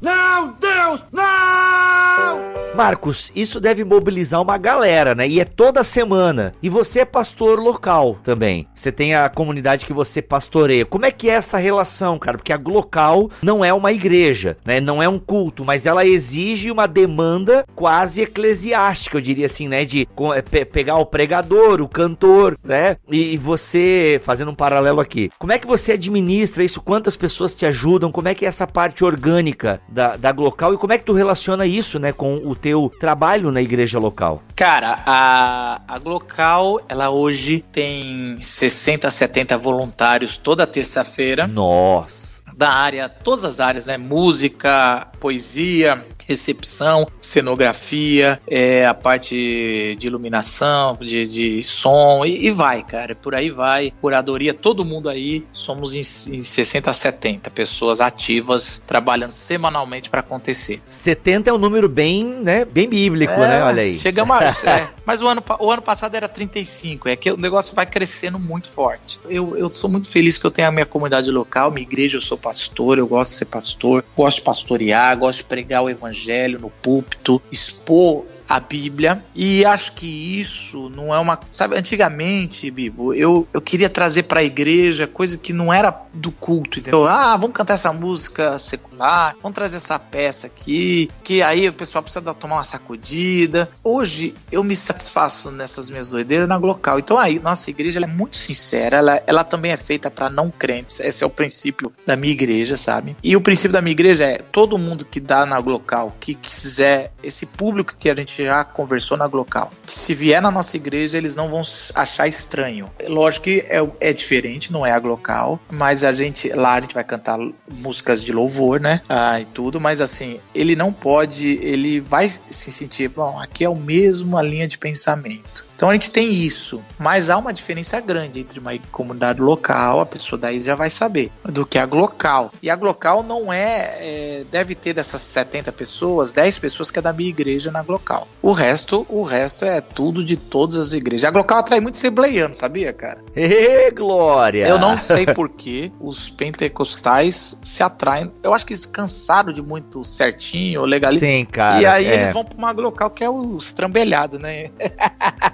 Não, 0.00 0.54
Deus, 0.60 1.04
não! 1.12 2.58
Marcos, 2.78 3.32
isso 3.34 3.58
deve 3.58 3.82
mobilizar 3.82 4.40
uma 4.40 4.56
galera, 4.56 5.12
né? 5.12 5.26
E 5.26 5.40
é 5.40 5.44
toda 5.44 5.82
semana. 5.82 6.54
E 6.62 6.68
você 6.68 7.00
é 7.00 7.04
pastor 7.04 7.58
local 7.58 8.16
também. 8.22 8.68
Você 8.72 8.92
tem 8.92 9.16
a 9.16 9.28
comunidade 9.28 9.84
que 9.84 9.92
você 9.92 10.22
pastoreia. 10.22 10.86
Como 10.86 11.04
é 11.04 11.10
que 11.10 11.28
é 11.28 11.32
essa 11.34 11.58
relação, 11.58 12.16
cara? 12.20 12.38
Porque 12.38 12.52
a 12.52 12.60
local 12.64 13.30
não 13.42 13.64
é 13.64 13.74
uma 13.74 13.92
igreja, 13.92 14.56
né? 14.64 14.80
Não 14.80 15.02
é 15.02 15.08
um 15.08 15.18
culto, 15.18 15.64
mas 15.64 15.86
ela 15.86 16.06
exige 16.06 16.70
uma 16.70 16.86
demanda 16.86 17.64
quase 17.74 18.22
eclesiástica, 18.22 19.16
eu 19.16 19.22
diria 19.22 19.46
assim, 19.46 19.66
né? 19.66 19.84
De 19.84 20.06
é, 20.36 20.42
pe 20.42 20.64
pegar 20.64 20.98
o 20.98 21.06
pregador, 21.06 21.80
o 21.80 21.88
cantor, 21.88 22.56
né? 22.62 22.96
E 23.10 23.36
você, 23.36 24.20
fazendo 24.22 24.52
um 24.52 24.54
paralelo 24.54 25.00
aqui, 25.00 25.32
como 25.36 25.52
é 25.52 25.58
que 25.58 25.66
você 25.66 25.92
administra 25.92 26.62
isso? 26.62 26.80
Quantas 26.80 27.16
pessoas 27.16 27.56
te 27.56 27.66
ajudam? 27.66 28.12
Como 28.12 28.28
é 28.28 28.34
que 28.36 28.44
é 28.44 28.48
essa 28.48 28.68
parte 28.68 29.04
orgânica 29.04 29.80
da, 29.88 30.16
da 30.16 30.30
local? 30.30 30.74
E 30.74 30.76
como 30.76 30.92
é 30.92 30.98
que 30.98 31.04
tu 31.04 31.12
relaciona 31.12 31.66
isso, 31.66 31.98
né, 31.98 32.12
com 32.12 32.36
o 32.36 32.54
teu 32.54 32.92
trabalho 33.00 33.50
na 33.50 33.62
igreja 33.62 33.98
local? 33.98 34.42
Cara, 34.54 35.02
a, 35.06 35.80
a 35.88 35.98
Glocal, 35.98 36.80
ela 36.88 37.10
hoje 37.10 37.64
tem 37.72 38.36
60, 38.38 39.10
70 39.10 39.56
voluntários 39.56 40.36
toda 40.36 40.66
terça-feira. 40.66 41.46
Nossa! 41.46 42.42
Da 42.56 42.70
área, 42.70 43.08
todas 43.08 43.44
as 43.44 43.60
áreas, 43.60 43.86
né? 43.86 43.96
Música, 43.96 45.08
poesia, 45.20 46.04
recepção, 46.28 47.06
cenografia, 47.20 48.38
é, 48.46 48.84
a 48.84 48.92
parte 48.92 49.96
de 49.98 50.06
iluminação, 50.06 50.98
de, 51.00 51.26
de 51.26 51.62
som 51.62 52.24
e, 52.26 52.46
e, 52.46 52.50
vai, 52.50 52.82
cara. 52.82 53.14
Por 53.14 53.34
aí 53.34 53.50
vai. 53.50 53.92
Curadoria, 54.00 54.52
todo 54.52 54.84
mundo 54.84 55.08
aí. 55.08 55.46
Somos 55.52 55.94
em, 55.94 56.00
em 56.00 56.40
60 56.42 56.90
a 56.90 56.92
70 56.92 57.50
pessoas 57.50 58.00
ativas 58.00 58.82
trabalhando 58.86 59.32
semanalmente 59.32 60.10
para 60.10 60.20
acontecer. 60.20 60.82
70 60.90 61.48
é 61.48 61.52
um 61.52 61.58
número 61.58 61.88
bem, 61.88 62.24
né, 62.24 62.64
bem 62.64 62.88
bíblico, 62.88 63.32
é, 63.32 63.48
né? 63.48 63.64
Olha 63.64 63.82
aí. 63.82 63.94
Chegamos 63.94 64.36
a, 64.36 64.44
é, 64.68 64.88
mas 65.08 65.22
o 65.22 65.26
ano, 65.26 65.42
o 65.58 65.72
ano 65.72 65.80
passado 65.80 66.14
era 66.16 66.28
35. 66.28 67.08
É 67.08 67.16
que 67.16 67.32
o 67.32 67.36
negócio 67.38 67.74
vai 67.74 67.86
crescendo 67.86 68.38
muito 68.38 68.68
forte. 68.68 69.18
Eu, 69.24 69.56
eu 69.56 69.66
sou 69.68 69.88
muito 69.88 70.06
feliz 70.06 70.36
que 70.36 70.44
eu 70.44 70.50
tenho 70.50 70.68
a 70.68 70.70
minha 70.70 70.84
comunidade 70.84 71.30
local, 71.30 71.70
minha 71.70 71.80
igreja, 71.80 72.18
eu 72.18 72.20
sou 72.20 72.36
pastor, 72.36 72.98
eu 72.98 73.06
gosto 73.06 73.30
de 73.30 73.38
ser 73.38 73.44
pastor, 73.46 74.04
gosto 74.14 74.40
de 74.40 74.42
pastorear, 74.42 75.16
gosto 75.16 75.38
de 75.38 75.44
pregar 75.44 75.82
o 75.82 75.88
evangelho 75.88 76.60
no 76.60 76.68
púlpito, 76.68 77.40
expor 77.50 78.26
a 78.48 78.58
Bíblia. 78.58 79.22
E 79.34 79.64
acho 79.64 79.92
que 79.92 80.40
isso 80.40 80.88
não 80.88 81.14
é 81.14 81.18
uma. 81.18 81.38
Sabe, 81.50 81.76
antigamente, 81.76 82.70
Bibo, 82.70 83.12
eu, 83.12 83.46
eu 83.52 83.60
queria 83.60 83.90
trazer 83.90 84.24
para 84.24 84.40
a 84.40 84.44
igreja 84.44 85.06
coisa 85.06 85.36
que 85.36 85.52
não 85.52 85.72
era 85.72 85.94
do 86.14 86.32
culto, 86.32 86.78
entendeu? 86.78 87.04
Ah, 87.04 87.36
vamos 87.36 87.54
cantar 87.54 87.74
essa 87.74 87.92
música 87.92 88.58
secular, 88.58 89.36
vamos 89.42 89.54
trazer 89.54 89.76
essa 89.76 89.98
peça 89.98 90.46
aqui, 90.46 91.10
que 91.22 91.42
aí 91.42 91.68
o 91.68 91.72
pessoal 91.72 92.02
precisa 92.02 92.34
tomar 92.34 92.56
uma 92.56 92.64
sacudida. 92.64 93.68
Hoje 93.84 94.34
eu 94.50 94.64
me 94.64 94.74
satisfaço 94.74 95.50
nessas 95.50 95.90
minhas 95.90 96.08
doideiras 96.08 96.48
na 96.48 96.56
local. 96.56 96.98
Então 96.98 97.18
aí, 97.18 97.38
nossa 97.38 97.70
igreja 97.70 98.00
é 98.00 98.06
muito 98.06 98.36
sincera, 98.36 98.98
ela, 98.98 99.22
ela 99.26 99.44
também 99.44 99.72
é 99.72 99.76
feita 99.76 100.10
para 100.10 100.30
não 100.30 100.50
crentes. 100.50 101.00
Esse 101.00 101.22
é 101.22 101.26
o 101.26 101.30
princípio 101.30 101.92
da 102.06 102.16
minha 102.16 102.32
igreja, 102.32 102.76
sabe? 102.76 103.16
E 103.22 103.36
o 103.36 103.40
princípio 103.40 103.72
da 103.72 103.82
minha 103.82 103.92
igreja 103.92 104.24
é 104.24 104.38
todo 104.38 104.78
mundo 104.78 105.04
que 105.04 105.20
dá 105.20 105.44
na 105.44 105.58
local, 105.58 106.16
que 106.18 106.34
quiser, 106.34 107.12
esse 107.22 107.44
público 107.44 107.94
que 107.98 108.08
a 108.08 108.14
gente 108.14 108.37
já 108.44 108.64
conversou 108.64 109.16
na 109.16 109.26
Glocal. 109.26 109.70
Se 109.86 110.14
vier 110.14 110.40
na 110.40 110.50
nossa 110.50 110.76
igreja, 110.76 111.18
eles 111.18 111.34
não 111.34 111.48
vão 111.50 111.62
achar 111.94 112.26
estranho. 112.28 112.90
Lógico 113.06 113.44
que 113.44 113.64
é, 113.68 113.86
é 114.00 114.12
diferente, 114.12 114.72
não 114.72 114.84
é 114.84 114.92
a 114.92 114.98
Glocal, 114.98 115.60
mas 115.70 116.04
a 116.04 116.12
gente 116.12 116.48
lá 116.50 116.74
a 116.74 116.80
gente 116.80 116.94
vai 116.94 117.04
cantar 117.04 117.38
músicas 117.70 118.22
de 118.22 118.32
louvor, 118.32 118.80
né? 118.80 119.00
Ah, 119.08 119.40
e 119.40 119.44
tudo, 119.44 119.80
mas 119.80 120.00
assim, 120.00 120.40
ele 120.54 120.76
não 120.76 120.92
pode, 120.92 121.48
ele 121.62 122.00
vai 122.00 122.28
se 122.28 122.70
sentir, 122.70 123.08
bom, 123.08 123.38
aqui 123.38 123.64
é 123.64 123.68
o 123.68 123.74
mesmo 123.74 124.36
a 124.36 124.42
linha 124.42 124.66
de 124.66 124.78
pensamento. 124.78 125.67
Então 125.78 125.90
a 125.90 125.92
gente 125.92 126.10
tem 126.10 126.32
isso, 126.32 126.82
mas 126.98 127.30
há 127.30 127.38
uma 127.38 127.52
diferença 127.52 128.00
grande 128.00 128.40
entre 128.40 128.58
uma 128.58 128.72
comunidade 128.90 129.40
local, 129.40 130.00
a 130.00 130.06
pessoa 130.06 130.36
daí 130.36 130.60
já 130.60 130.74
vai 130.74 130.90
saber, 130.90 131.30
do 131.44 131.64
que 131.64 131.78
a 131.78 131.84
local. 131.84 132.50
E 132.60 132.68
a 132.68 132.74
local 132.74 133.22
não 133.22 133.52
é, 133.52 133.94
é, 134.00 134.42
deve 134.50 134.74
ter 134.74 134.92
dessas 134.92 135.22
70 135.22 135.70
pessoas, 135.70 136.32
10 136.32 136.58
pessoas 136.58 136.90
que 136.90 136.98
é 136.98 137.02
da 137.02 137.12
minha 137.12 137.28
igreja 137.28 137.70
na 137.70 137.82
local. 137.82 138.26
O 138.42 138.50
resto, 138.50 139.06
o 139.08 139.22
resto 139.22 139.64
é 139.64 139.80
tudo 139.80 140.24
de 140.24 140.36
todas 140.36 140.76
as 140.76 140.94
igrejas. 140.94 141.32
A 141.32 141.38
local 141.38 141.58
atrai 141.58 141.78
muito 141.78 141.94
assembleiano, 141.94 142.56
sabia, 142.56 142.92
cara? 142.92 143.20
Ê, 143.36 143.88
glória! 143.92 144.66
Eu 144.66 144.80
não 144.80 144.98
sei 144.98 145.26
por 145.26 145.48
que 145.48 145.92
os 146.00 146.28
pentecostais 146.28 147.56
se 147.62 147.84
atraem. 147.84 148.32
Eu 148.42 148.52
acho 148.52 148.66
que 148.66 148.72
eles 148.72 148.84
cansaram 148.84 149.52
de 149.52 149.62
muito 149.62 150.02
certinho, 150.02 150.84
legalista. 150.84 151.24
Sim, 151.24 151.44
cara. 151.44 151.80
E 151.80 151.86
aí 151.86 152.06
é. 152.06 152.14
eles 152.14 152.32
vão 152.32 152.44
para 152.44 152.58
uma 152.58 152.72
local 152.72 153.10
que 153.10 153.22
é 153.22 153.30
o 153.30 153.56
estrambelhado, 153.56 154.40
né? 154.40 154.64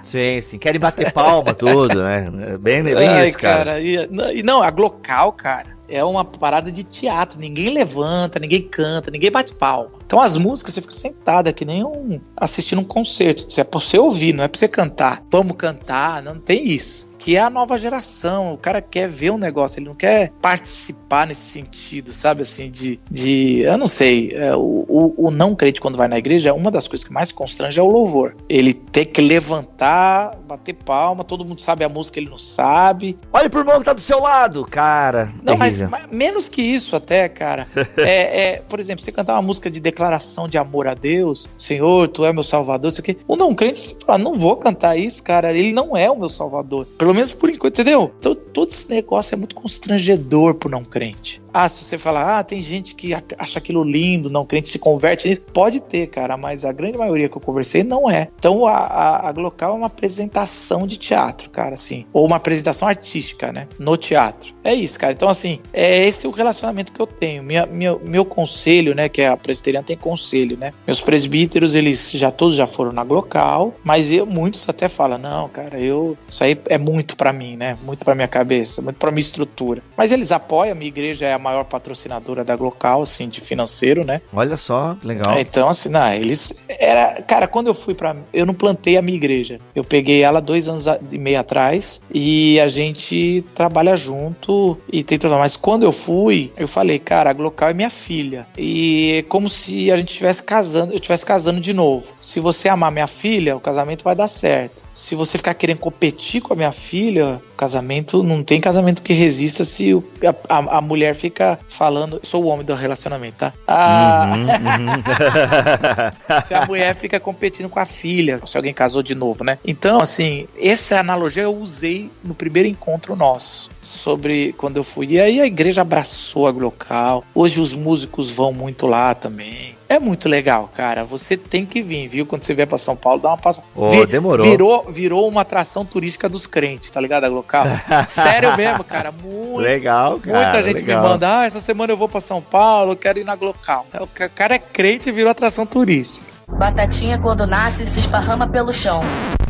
Sim, 0.01 0.14
sim. 0.41 0.57
Querem 0.57 0.79
bater 0.79 1.11
palma, 1.11 1.53
tudo, 1.53 2.03
né? 2.03 2.27
É 2.53 2.57
bem, 2.57 2.83
bem 2.83 2.95
Ai, 2.95 3.29
isso, 3.29 3.37
cara. 3.37 3.71
cara. 3.73 3.81
E, 3.81 4.43
não, 4.43 4.61
a 4.61 4.71
Glocal, 4.71 5.31
cara, 5.33 5.75
é 5.87 6.03
uma 6.03 6.25
parada 6.25 6.71
de 6.71 6.83
teatro. 6.83 7.39
Ninguém 7.39 7.69
levanta, 7.69 8.39
ninguém 8.39 8.61
canta, 8.61 9.11
ninguém 9.11 9.31
bate 9.31 9.53
palma. 9.53 9.91
Então 10.05 10.19
as 10.19 10.37
músicas 10.37 10.73
você 10.73 10.81
fica 10.81 10.93
sentada 10.93 11.53
que 11.53 11.65
nem 11.65 11.83
um 11.83 12.19
assistindo 12.35 12.81
um 12.81 12.85
concerto. 12.85 13.47
É 13.59 13.63
pra 13.63 13.79
você 13.79 13.97
ouvir, 13.97 14.33
não 14.33 14.43
é 14.43 14.47
pra 14.47 14.57
você 14.57 14.67
cantar. 14.67 15.23
Vamos 15.31 15.55
cantar, 15.57 16.21
não 16.21 16.39
tem 16.39 16.67
isso 16.67 17.07
que 17.25 17.35
é 17.35 17.39
a 17.39 17.49
nova 17.49 17.75
geração. 17.75 18.53
O 18.53 18.57
cara 18.57 18.79
quer 18.79 19.09
ver 19.09 19.31
um 19.31 19.37
negócio, 19.39 19.79
ele 19.79 19.87
não 19.87 19.95
quer 19.95 20.29
participar 20.39 21.25
nesse 21.25 21.41
sentido, 21.41 22.13
sabe? 22.13 22.43
Assim, 22.43 22.69
de. 22.69 22.99
de 23.09 23.61
eu 23.61 23.79
não 23.79 23.87
sei. 23.87 24.29
É, 24.31 24.55
o, 24.55 24.85
o, 24.87 25.25
o 25.25 25.31
não 25.31 25.55
crente, 25.55 25.81
quando 25.81 25.97
vai 25.97 26.07
na 26.07 26.19
igreja, 26.19 26.53
uma 26.53 26.69
das 26.69 26.87
coisas 26.87 27.03
que 27.03 27.11
mais 27.11 27.31
constrange 27.31 27.79
é 27.79 27.81
o 27.81 27.89
louvor. 27.89 28.35
Ele 28.47 28.75
tem 28.75 29.05
que 29.05 29.21
levantar, 29.21 30.37
bater 30.47 30.73
palma, 30.73 31.23
todo 31.23 31.43
mundo 31.43 31.63
sabe 31.63 31.83
a 31.83 31.89
música, 31.89 32.19
ele 32.19 32.29
não 32.29 32.37
sabe. 32.37 33.17
Olha 33.33 33.49
pro 33.49 33.61
irmão 33.61 33.79
que 33.79 33.85
tá 33.85 33.93
do 33.93 34.01
seu 34.01 34.19
lado, 34.19 34.63
cara. 34.63 35.33
Não, 35.41 35.57
mas, 35.57 35.79
mas, 35.79 36.05
menos 36.11 36.47
que 36.47 36.61
isso, 36.61 36.95
até, 36.95 37.27
cara. 37.27 37.67
é, 37.97 38.43
é, 38.43 38.55
por 38.69 38.79
exemplo, 38.79 39.03
você 39.03 39.11
cantar 39.11 39.33
uma 39.33 39.41
música 39.41 39.71
de 39.71 39.79
declaração 39.79 40.47
de 40.47 40.59
amor 40.59 40.85
a 40.85 40.93
Deus, 40.93 41.49
Senhor, 41.57 42.07
tu 42.07 42.23
é 42.23 42.31
meu 42.31 42.43
salvador, 42.43 42.91
isso 42.91 43.01
aqui. 43.01 43.17
O 43.27 43.35
não 43.35 43.55
crente, 43.55 43.79
você 43.79 43.95
fala, 44.05 44.19
não 44.19 44.37
vou 44.37 44.55
cantar 44.57 44.95
isso, 44.95 45.23
cara. 45.23 45.51
Ele 45.51 45.73
não 45.73 45.97
é 45.97 46.07
o 46.11 46.15
meu 46.15 46.29
salvador. 46.29 46.85
Pelo 46.99 47.14
menos 47.15 47.31
por 47.31 47.49
enquanto, 47.49 47.73
entendeu? 47.73 48.11
Então, 48.19 48.35
todo 48.35 48.69
esse 48.69 48.89
negócio 48.89 49.35
é 49.35 49.37
muito 49.37 49.55
constrangedor 49.55 50.55
pro 50.55 50.69
não 50.69 50.83
crente. 50.83 51.41
Ah, 51.57 51.69
se 51.69 51.85
você 51.85 51.97
falar, 51.97 52.37
ah, 52.39 52.43
tem 52.43 52.59
gente 52.59 52.93
que 52.95 53.13
acha 53.13 53.59
aquilo 53.59 53.81
lindo, 53.81 54.29
não 54.29 54.45
crente 54.45 54.67
se 54.67 54.77
converte 54.77 55.41
pode 55.53 55.79
ter, 55.79 56.07
cara, 56.07 56.35
mas 56.35 56.65
a 56.65 56.73
grande 56.73 56.97
maioria 56.97 57.29
que 57.29 57.37
eu 57.37 57.41
conversei 57.41 57.81
não 57.81 58.11
é. 58.11 58.27
Então 58.37 58.67
a, 58.67 58.75
a, 58.75 59.29
a 59.29 59.31
Glocal 59.31 59.71
é 59.71 59.77
uma 59.77 59.87
apresentação 59.87 60.85
de 60.85 60.97
teatro, 60.97 61.49
cara, 61.49 61.75
assim, 61.75 62.05
ou 62.11 62.25
uma 62.25 62.35
apresentação 62.35 62.85
artística, 62.85 63.53
né, 63.53 63.69
no 63.79 63.95
teatro. 63.95 64.53
É 64.65 64.73
isso, 64.73 64.99
cara. 64.99 65.13
Então, 65.13 65.29
assim, 65.29 65.61
é 65.71 66.05
esse 66.05 66.27
o 66.27 66.31
relacionamento 66.31 66.91
que 66.91 66.99
eu 66.99 67.07
tenho. 67.07 67.41
Minha, 67.41 67.65
minha, 67.65 67.95
meu 67.99 68.25
conselho, 68.25 68.93
né, 68.93 69.07
que 69.07 69.21
é 69.21 69.29
a 69.29 69.37
presbiteriana 69.37 69.85
tem 69.85 69.95
conselho, 69.95 70.57
né, 70.57 70.73
meus 70.85 70.99
presbíteros, 70.99 71.73
eles 71.73 72.11
já 72.11 72.31
todos 72.31 72.57
já 72.57 72.67
foram 72.67 72.91
na 72.91 73.05
Glocal, 73.05 73.73
mas 73.81 74.11
eu, 74.11 74.25
muitos 74.25 74.67
até 74.67 74.89
falam, 74.89 75.17
não, 75.17 75.47
cara, 75.47 75.79
eu, 75.79 76.17
isso 76.27 76.43
aí 76.43 76.59
é 76.67 76.77
muito 76.77 77.15
para 77.15 77.31
mim, 77.31 77.55
né, 77.55 77.77
muito 77.81 78.03
para 78.03 78.13
minha 78.13 78.27
cabeça, 78.27 78.81
muito 78.81 78.97
para 78.97 79.09
minha 79.09 79.21
estrutura. 79.21 79.81
Mas 79.95 80.11
eles 80.11 80.33
apoiam, 80.33 80.73
a 80.73 80.75
minha 80.75 80.89
igreja 80.89 81.25
é 81.25 81.33
a 81.33 81.39
maior 81.45 81.63
patrocinadora 81.63 82.43
da 82.43 82.55
Glocal, 82.55 83.03
assim, 83.03 83.29
de 83.29 83.39
financeiro, 83.39 84.03
né? 84.03 84.21
Olha 84.33 84.57
só, 84.57 84.97
legal. 85.03 85.39
Então, 85.39 85.69
assim, 85.69 85.89
não, 85.89 86.11
eles. 86.11 86.63
Era. 86.67 87.21
Cara, 87.21 87.47
quando 87.47 87.67
eu 87.67 87.75
fui 87.75 87.93
para 87.93 88.15
Eu 88.33 88.45
não 88.45 88.53
plantei 88.53 88.97
a 88.97 89.01
minha 89.01 89.15
igreja. 89.15 89.59
Eu 89.75 89.83
peguei 89.83 90.23
ela 90.23 90.41
dois 90.41 90.67
anos 90.67 90.85
e 91.11 91.17
meio 91.17 91.39
atrás 91.39 92.01
e 92.13 92.59
a 92.59 92.67
gente 92.67 93.45
trabalha 93.53 93.95
junto 93.95 94.77
e 94.91 95.03
tem 95.03 95.19
tudo. 95.19 95.35
Mas 95.35 95.55
quando 95.55 95.83
eu 95.83 95.91
fui, 95.91 96.51
eu 96.57 96.67
falei, 96.67 96.97
cara, 96.97 97.29
a 97.29 97.33
Glocal 97.33 97.69
é 97.69 97.73
minha 97.73 97.89
filha. 97.89 98.47
E 98.57 99.17
é 99.19 99.21
como 99.23 99.49
se 99.49 99.91
a 99.91 99.97
gente 99.97 100.09
estivesse 100.09 100.41
casando, 100.43 100.93
eu 100.93 100.95
estivesse 100.95 101.25
casando 101.25 101.59
de 101.59 101.73
novo. 101.73 102.07
Se 102.19 102.39
você 102.39 102.69
amar 102.69 102.91
minha 102.91 103.07
filha, 103.07 103.55
o 103.55 103.59
casamento 103.59 104.03
vai 104.03 104.15
dar 104.15 104.27
certo 104.27 104.84
se 104.95 105.13
você 105.13 105.37
ficar 105.37 105.53
querendo 105.53 105.79
competir 105.79 106.41
com 106.41 106.53
a 106.53 106.55
minha 106.55 106.71
filha, 106.71 107.41
casamento 107.57 108.23
não 108.23 108.43
tem 108.43 108.61
casamento 108.61 109.03
que 109.03 109.13
resista 109.13 109.65
se 109.65 109.93
o, 109.93 110.03
a, 110.49 110.77
a, 110.77 110.81
mulher 110.81 111.13
fica 111.13 111.59
falando. 111.67 112.21
Sou 112.23 112.45
o 112.45 112.47
homem 112.47 112.65
do 112.65 112.73
relacionamento, 112.73 113.37
tá? 113.37 113.53
A, 113.67 114.31
uhum, 114.33 114.41
uhum. 114.87 116.41
se 116.47 116.53
a 116.53 116.65
mulher 116.65 116.95
fica 116.95 117.19
competindo 117.19 117.67
com 117.67 117.79
a 117.79 117.85
filha, 117.85 118.41
se 118.45 118.55
alguém 118.55 118.73
casou 118.73 119.03
de 119.03 119.13
novo, 119.13 119.43
né? 119.43 119.59
Então, 119.65 119.99
assim, 119.99 120.47
essa 120.57 120.99
analogia 120.99 121.43
eu 121.43 121.55
usei 121.55 122.09
no 122.23 122.33
primeiro 122.33 122.69
encontro 122.69 123.15
nosso 123.15 123.69
sobre 123.81 124.53
quando 124.57 124.77
eu 124.77 124.83
fui. 124.83 125.07
E 125.11 125.19
aí 125.19 125.41
a 125.41 125.45
igreja 125.45 125.81
abraçou 125.81 126.47
a 126.47 126.51
Glocal. 126.51 127.23
Hoje 127.33 127.59
os 127.59 127.73
músicos 127.73 128.29
vão 128.29 128.53
muito 128.53 128.87
lá 128.87 129.13
também. 129.13 129.75
É 129.87 129.99
muito 129.99 130.27
legal, 130.27 130.69
cara. 130.75 131.03
Você 131.03 131.37
tem 131.37 131.65
que 131.65 131.81
vir, 131.81 132.07
viu? 132.07 132.25
Quando 132.25 132.43
você 132.43 132.53
vier 132.53 132.67
pra 132.67 132.77
São 132.77 132.95
Paulo, 132.95 133.21
dá 133.21 133.29
uma 133.29 133.37
passada. 133.37 133.67
Oh, 133.75 134.05
demorou. 134.05 134.49
Virou, 134.49 134.85
virou 134.91 135.27
uma 135.27 135.41
atração 135.41 135.85
turística 135.85 136.27
dos 136.27 136.47
crentes, 136.47 136.89
tá 136.89 136.99
ligado? 136.99 137.25
A 137.25 137.27
local. 137.27 137.65
Sério 138.07 138.55
mesmo, 138.57 138.83
cara. 138.83 139.11
Muito, 139.11 139.59
legal, 139.59 140.19
cara. 140.19 140.37
Muita 140.37 140.63
gente 140.63 140.81
legal. 140.81 141.03
me 141.03 141.09
manda, 141.09 141.39
ah, 141.41 141.45
essa 141.45 141.59
semana 141.59 141.93
eu 141.93 141.97
vou 141.97 142.09
pra 142.09 142.19
São 142.19 142.41
Paulo, 142.41 142.93
eu 142.93 142.97
quero 142.97 143.19
ir 143.19 143.23
na 143.23 143.35
Glocal. 143.35 143.85
O 143.99 144.07
cara 144.07 144.55
é 144.55 144.59
crente 144.59 145.09
e 145.09 145.11
virou 145.11 145.29
atração 145.29 145.65
turística. 145.65 146.25
Batatinha, 146.47 147.17
quando 147.17 147.45
nasce, 147.45 147.87
se 147.87 147.99
esparrama 147.99 148.47
pelo 148.47 148.71
chão. 148.71 149.01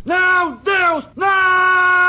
Não, 0.06 0.58
Deus, 0.64 1.10
não! 1.16 2.05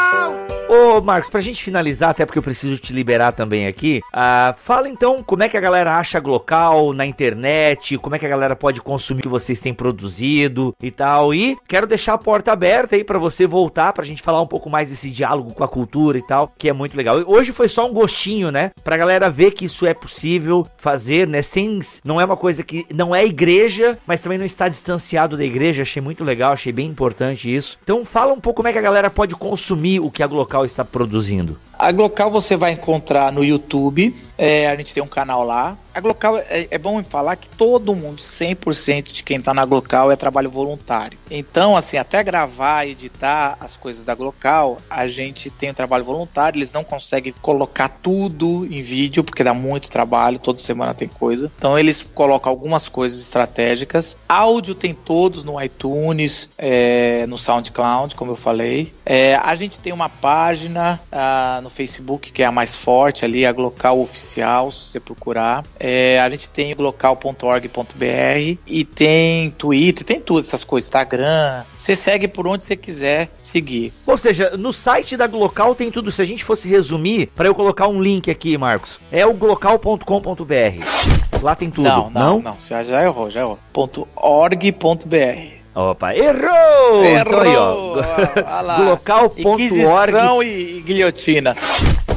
Ô, 0.69 1.01
Marcos, 1.01 1.31
pra 1.31 1.41
gente 1.41 1.62
finalizar, 1.62 2.11
até 2.11 2.27
porque 2.27 2.39
eu 2.39 2.43
preciso 2.43 2.77
te 2.79 2.93
liberar 2.93 3.31
também 3.31 3.69
aqui, 3.69 4.01
uh, 4.12 4.53
fala 4.59 4.89
então 4.89 5.23
como 5.23 5.45
é 5.45 5.49
que 5.49 5.57
a 5.57 5.61
galera 5.61 5.97
acha 5.97 6.19
Glocal 6.19 6.93
na 6.93 7.07
internet, 7.07 7.97
como 7.99 8.17
é 8.17 8.19
que 8.19 8.27
a 8.27 8.29
galera 8.29 8.57
pode 8.57 8.83
consumir 8.83 9.21
o 9.21 9.23
que 9.23 9.29
vocês 9.29 9.61
têm 9.61 9.73
produzido 9.73 10.75
e 10.83 10.91
tal. 10.91 11.33
E 11.33 11.57
quero 11.69 11.87
deixar 11.87 12.14
a 12.14 12.19
porta 12.19 12.51
aberta 12.51 12.97
aí 12.97 13.05
para 13.05 13.19
você 13.19 13.47
voltar, 13.47 13.93
pra 13.93 14.05
gente 14.05 14.23
falar 14.23 14.41
um 14.41 14.47
pouco 14.47 14.69
mais 14.69 14.91
desse 14.91 15.09
diálogo 15.09 15.55
com 15.55 15.62
a 15.62 15.69
cultura 15.69 16.19
e 16.19 16.23
tal, 16.27 16.53
que 16.59 16.69
é 16.69 16.73
muito 16.73 16.97
legal. 16.97 17.23
Hoje 17.27 17.53
foi 17.53 17.69
só 17.69 17.87
um 17.87 17.93
gostinho, 17.93 18.51
né? 18.51 18.73
Pra 18.83 18.97
galera 18.97 19.31
ver 19.31 19.53
que 19.53 19.67
isso 19.67 19.87
é 19.87 19.95
possível 19.95 20.67
fazer, 20.77 21.29
né? 21.29 21.43
Sem. 21.43 21.79
Não 22.05 22.21
é 22.21 22.25
uma 22.25 22.37
coisa 22.37 22.64
que. 22.64 22.85
Não 22.93 23.14
é 23.14 23.25
igreja, 23.25 23.99
mas 24.05 24.21
também 24.21 24.39
não 24.39 24.47
está 24.47 24.69
distanciado 24.69 25.37
da 25.37 25.45
igreja. 25.45 25.83
Achei 25.83 26.03
muito 26.03 26.25
legal, 26.25 26.53
achei 26.53 26.73
bem 26.73 26.89
importante 26.89 27.55
isso. 27.55 27.79
Então 27.85 28.05
fala 28.05 28.33
um 28.33 28.41
pouco 28.41 28.57
como 28.57 28.69
é 28.69 28.73
que 28.73 28.79
a 28.79 28.83
galera 28.83 29.11
pode 29.11 29.35
consumir 29.37 30.01
o 30.01 30.11
que 30.11 30.23
a 30.23 30.27
Glocal 30.27 30.56
está 30.65 30.85
produzindo. 30.85 31.59
A 31.79 31.93
Glocal 31.93 32.31
você 32.31 32.57
vai 32.57 32.73
encontrar 32.73 33.31
no 33.33 33.45
YouTube, 33.45 34.15
é, 34.39 34.68
a 34.68 34.76
gente 34.76 34.95
tem 34.95 35.03
um 35.03 35.09
canal 35.09 35.43
lá. 35.45 35.76
A 35.95 36.01
Glocal, 36.01 36.39
é, 36.39 36.68
é 36.70 36.78
bom 36.78 37.03
falar 37.03 37.37
que 37.37 37.49
todo 37.49 37.95
mundo, 37.95 38.18
100% 38.18 39.12
de 39.12 39.22
quem 39.22 39.39
está 39.39 39.55
na 39.55 39.64
Glocal 39.64 40.12
é 40.12 40.16
trabalho 40.16 40.51
voluntário. 40.51 41.18
Então, 41.30 41.76
assim, 41.76 41.97
até 41.97 42.22
gravar, 42.22 42.87
editar 42.87 43.57
as 43.61 43.76
coisas 43.76 44.05
da 44.05 44.14
Glocal, 44.14 44.78
a 44.91 45.07
gente 45.09 45.49
tem 45.49 45.70
um 45.70 45.74
trabalho 45.74 46.05
voluntário, 46.05 46.59
eles 46.59 46.72
não 46.72 46.84
conseguem 46.84 47.34
colocar 47.41 47.89
tudo 47.89 48.66
em 48.70 48.82
vídeo, 48.82 49.24
porque 49.24 49.43
dá 49.43 49.55
muito 49.55 49.91
trabalho, 49.91 50.39
toda 50.39 50.59
semana 50.59 50.93
tem 50.93 51.09
coisa. 51.09 51.51
Então, 51.57 51.78
eles 51.78 52.03
colocam 52.03 52.51
algumas 52.51 52.89
coisas 52.89 53.20
estratégicas. 53.20 54.18
Áudio 54.28 54.74
tem 54.74 54.93
todos 54.93 55.43
no 55.43 55.61
iTunes, 55.62 56.51
é, 56.59 57.26
no 57.26 57.39
SoundCloud, 57.39 58.14
como 58.14 58.32
eu 58.32 58.37
falei. 58.37 58.93
É, 59.05 59.37
a 59.37 59.55
gente 59.55 59.80
tem 59.80 59.93
uma 59.93 60.09
página... 60.09 61.01
Uh, 61.11 61.57
no 61.62 61.70
Facebook, 61.70 62.32
que 62.32 62.43
é 62.43 62.47
a 62.47 62.53
mais 62.53 62.74
forte 62.74 63.24
ali, 63.24 63.45
a 63.45 63.53
Glocal 63.53 64.01
Oficial, 64.01 64.26
se 64.27 64.43
você 64.43 65.01
procurar. 65.01 65.64
É, 65.79 66.20
a 66.20 66.29
gente 66.29 66.51
tem 66.51 66.72
o 66.72 66.77
glocal.org.br 66.77 68.59
e 68.66 68.85
tem 68.85 69.51
Twitter, 69.51 70.05
tem 70.05 70.20
tudo 70.20 70.41
essas 70.41 70.64
coisas, 70.64 70.89
Instagram. 70.89 71.64
Você 71.74 71.97
segue 71.97 72.29
por 72.29 72.47
onde 72.47 72.64
você 72.64 72.77
quiser 72.77 73.31
seguir. 73.43 73.93
Ou 74.07 74.18
seja, 74.18 74.57
no 74.57 74.72
site 74.72 75.16
da 75.16 75.27
Glocal 75.27 75.74
tem 75.74 75.91
tudo. 75.91 76.12
Se 76.12 76.22
a 76.22 76.24
gente 76.24 76.45
fosse 76.45 76.68
resumir, 76.68 77.29
para 77.35 77.49
eu 77.49 77.55
colocar 77.55 77.89
um 77.89 78.03
link 78.03 78.31
aqui, 78.31 78.57
Marcos, 78.59 78.99
é 79.11 79.24
o 79.24 79.35
glocal.com.br. 79.35 81.43
Lá 81.43 81.55
tem 81.55 81.70
tudo. 81.70 81.85
Não, 81.85 82.11
não, 82.11 82.12
não. 82.20 82.41
não. 82.41 82.57
Já, 82.61 82.83
já 82.83 83.05
errou, 83.05 83.31
já 83.31 83.41
errou. 83.41 83.59
.org.br. 84.16 85.57
Opa, 85.74 86.16
errou! 86.16 87.05
Errou! 87.05 87.05
Então 87.05 87.41
aí, 87.41 87.57
ó. 87.57 88.85
Local.org. 88.91 89.43
Inquisição 89.43 90.43
e 90.43 90.81
guilhotina. 90.81 91.55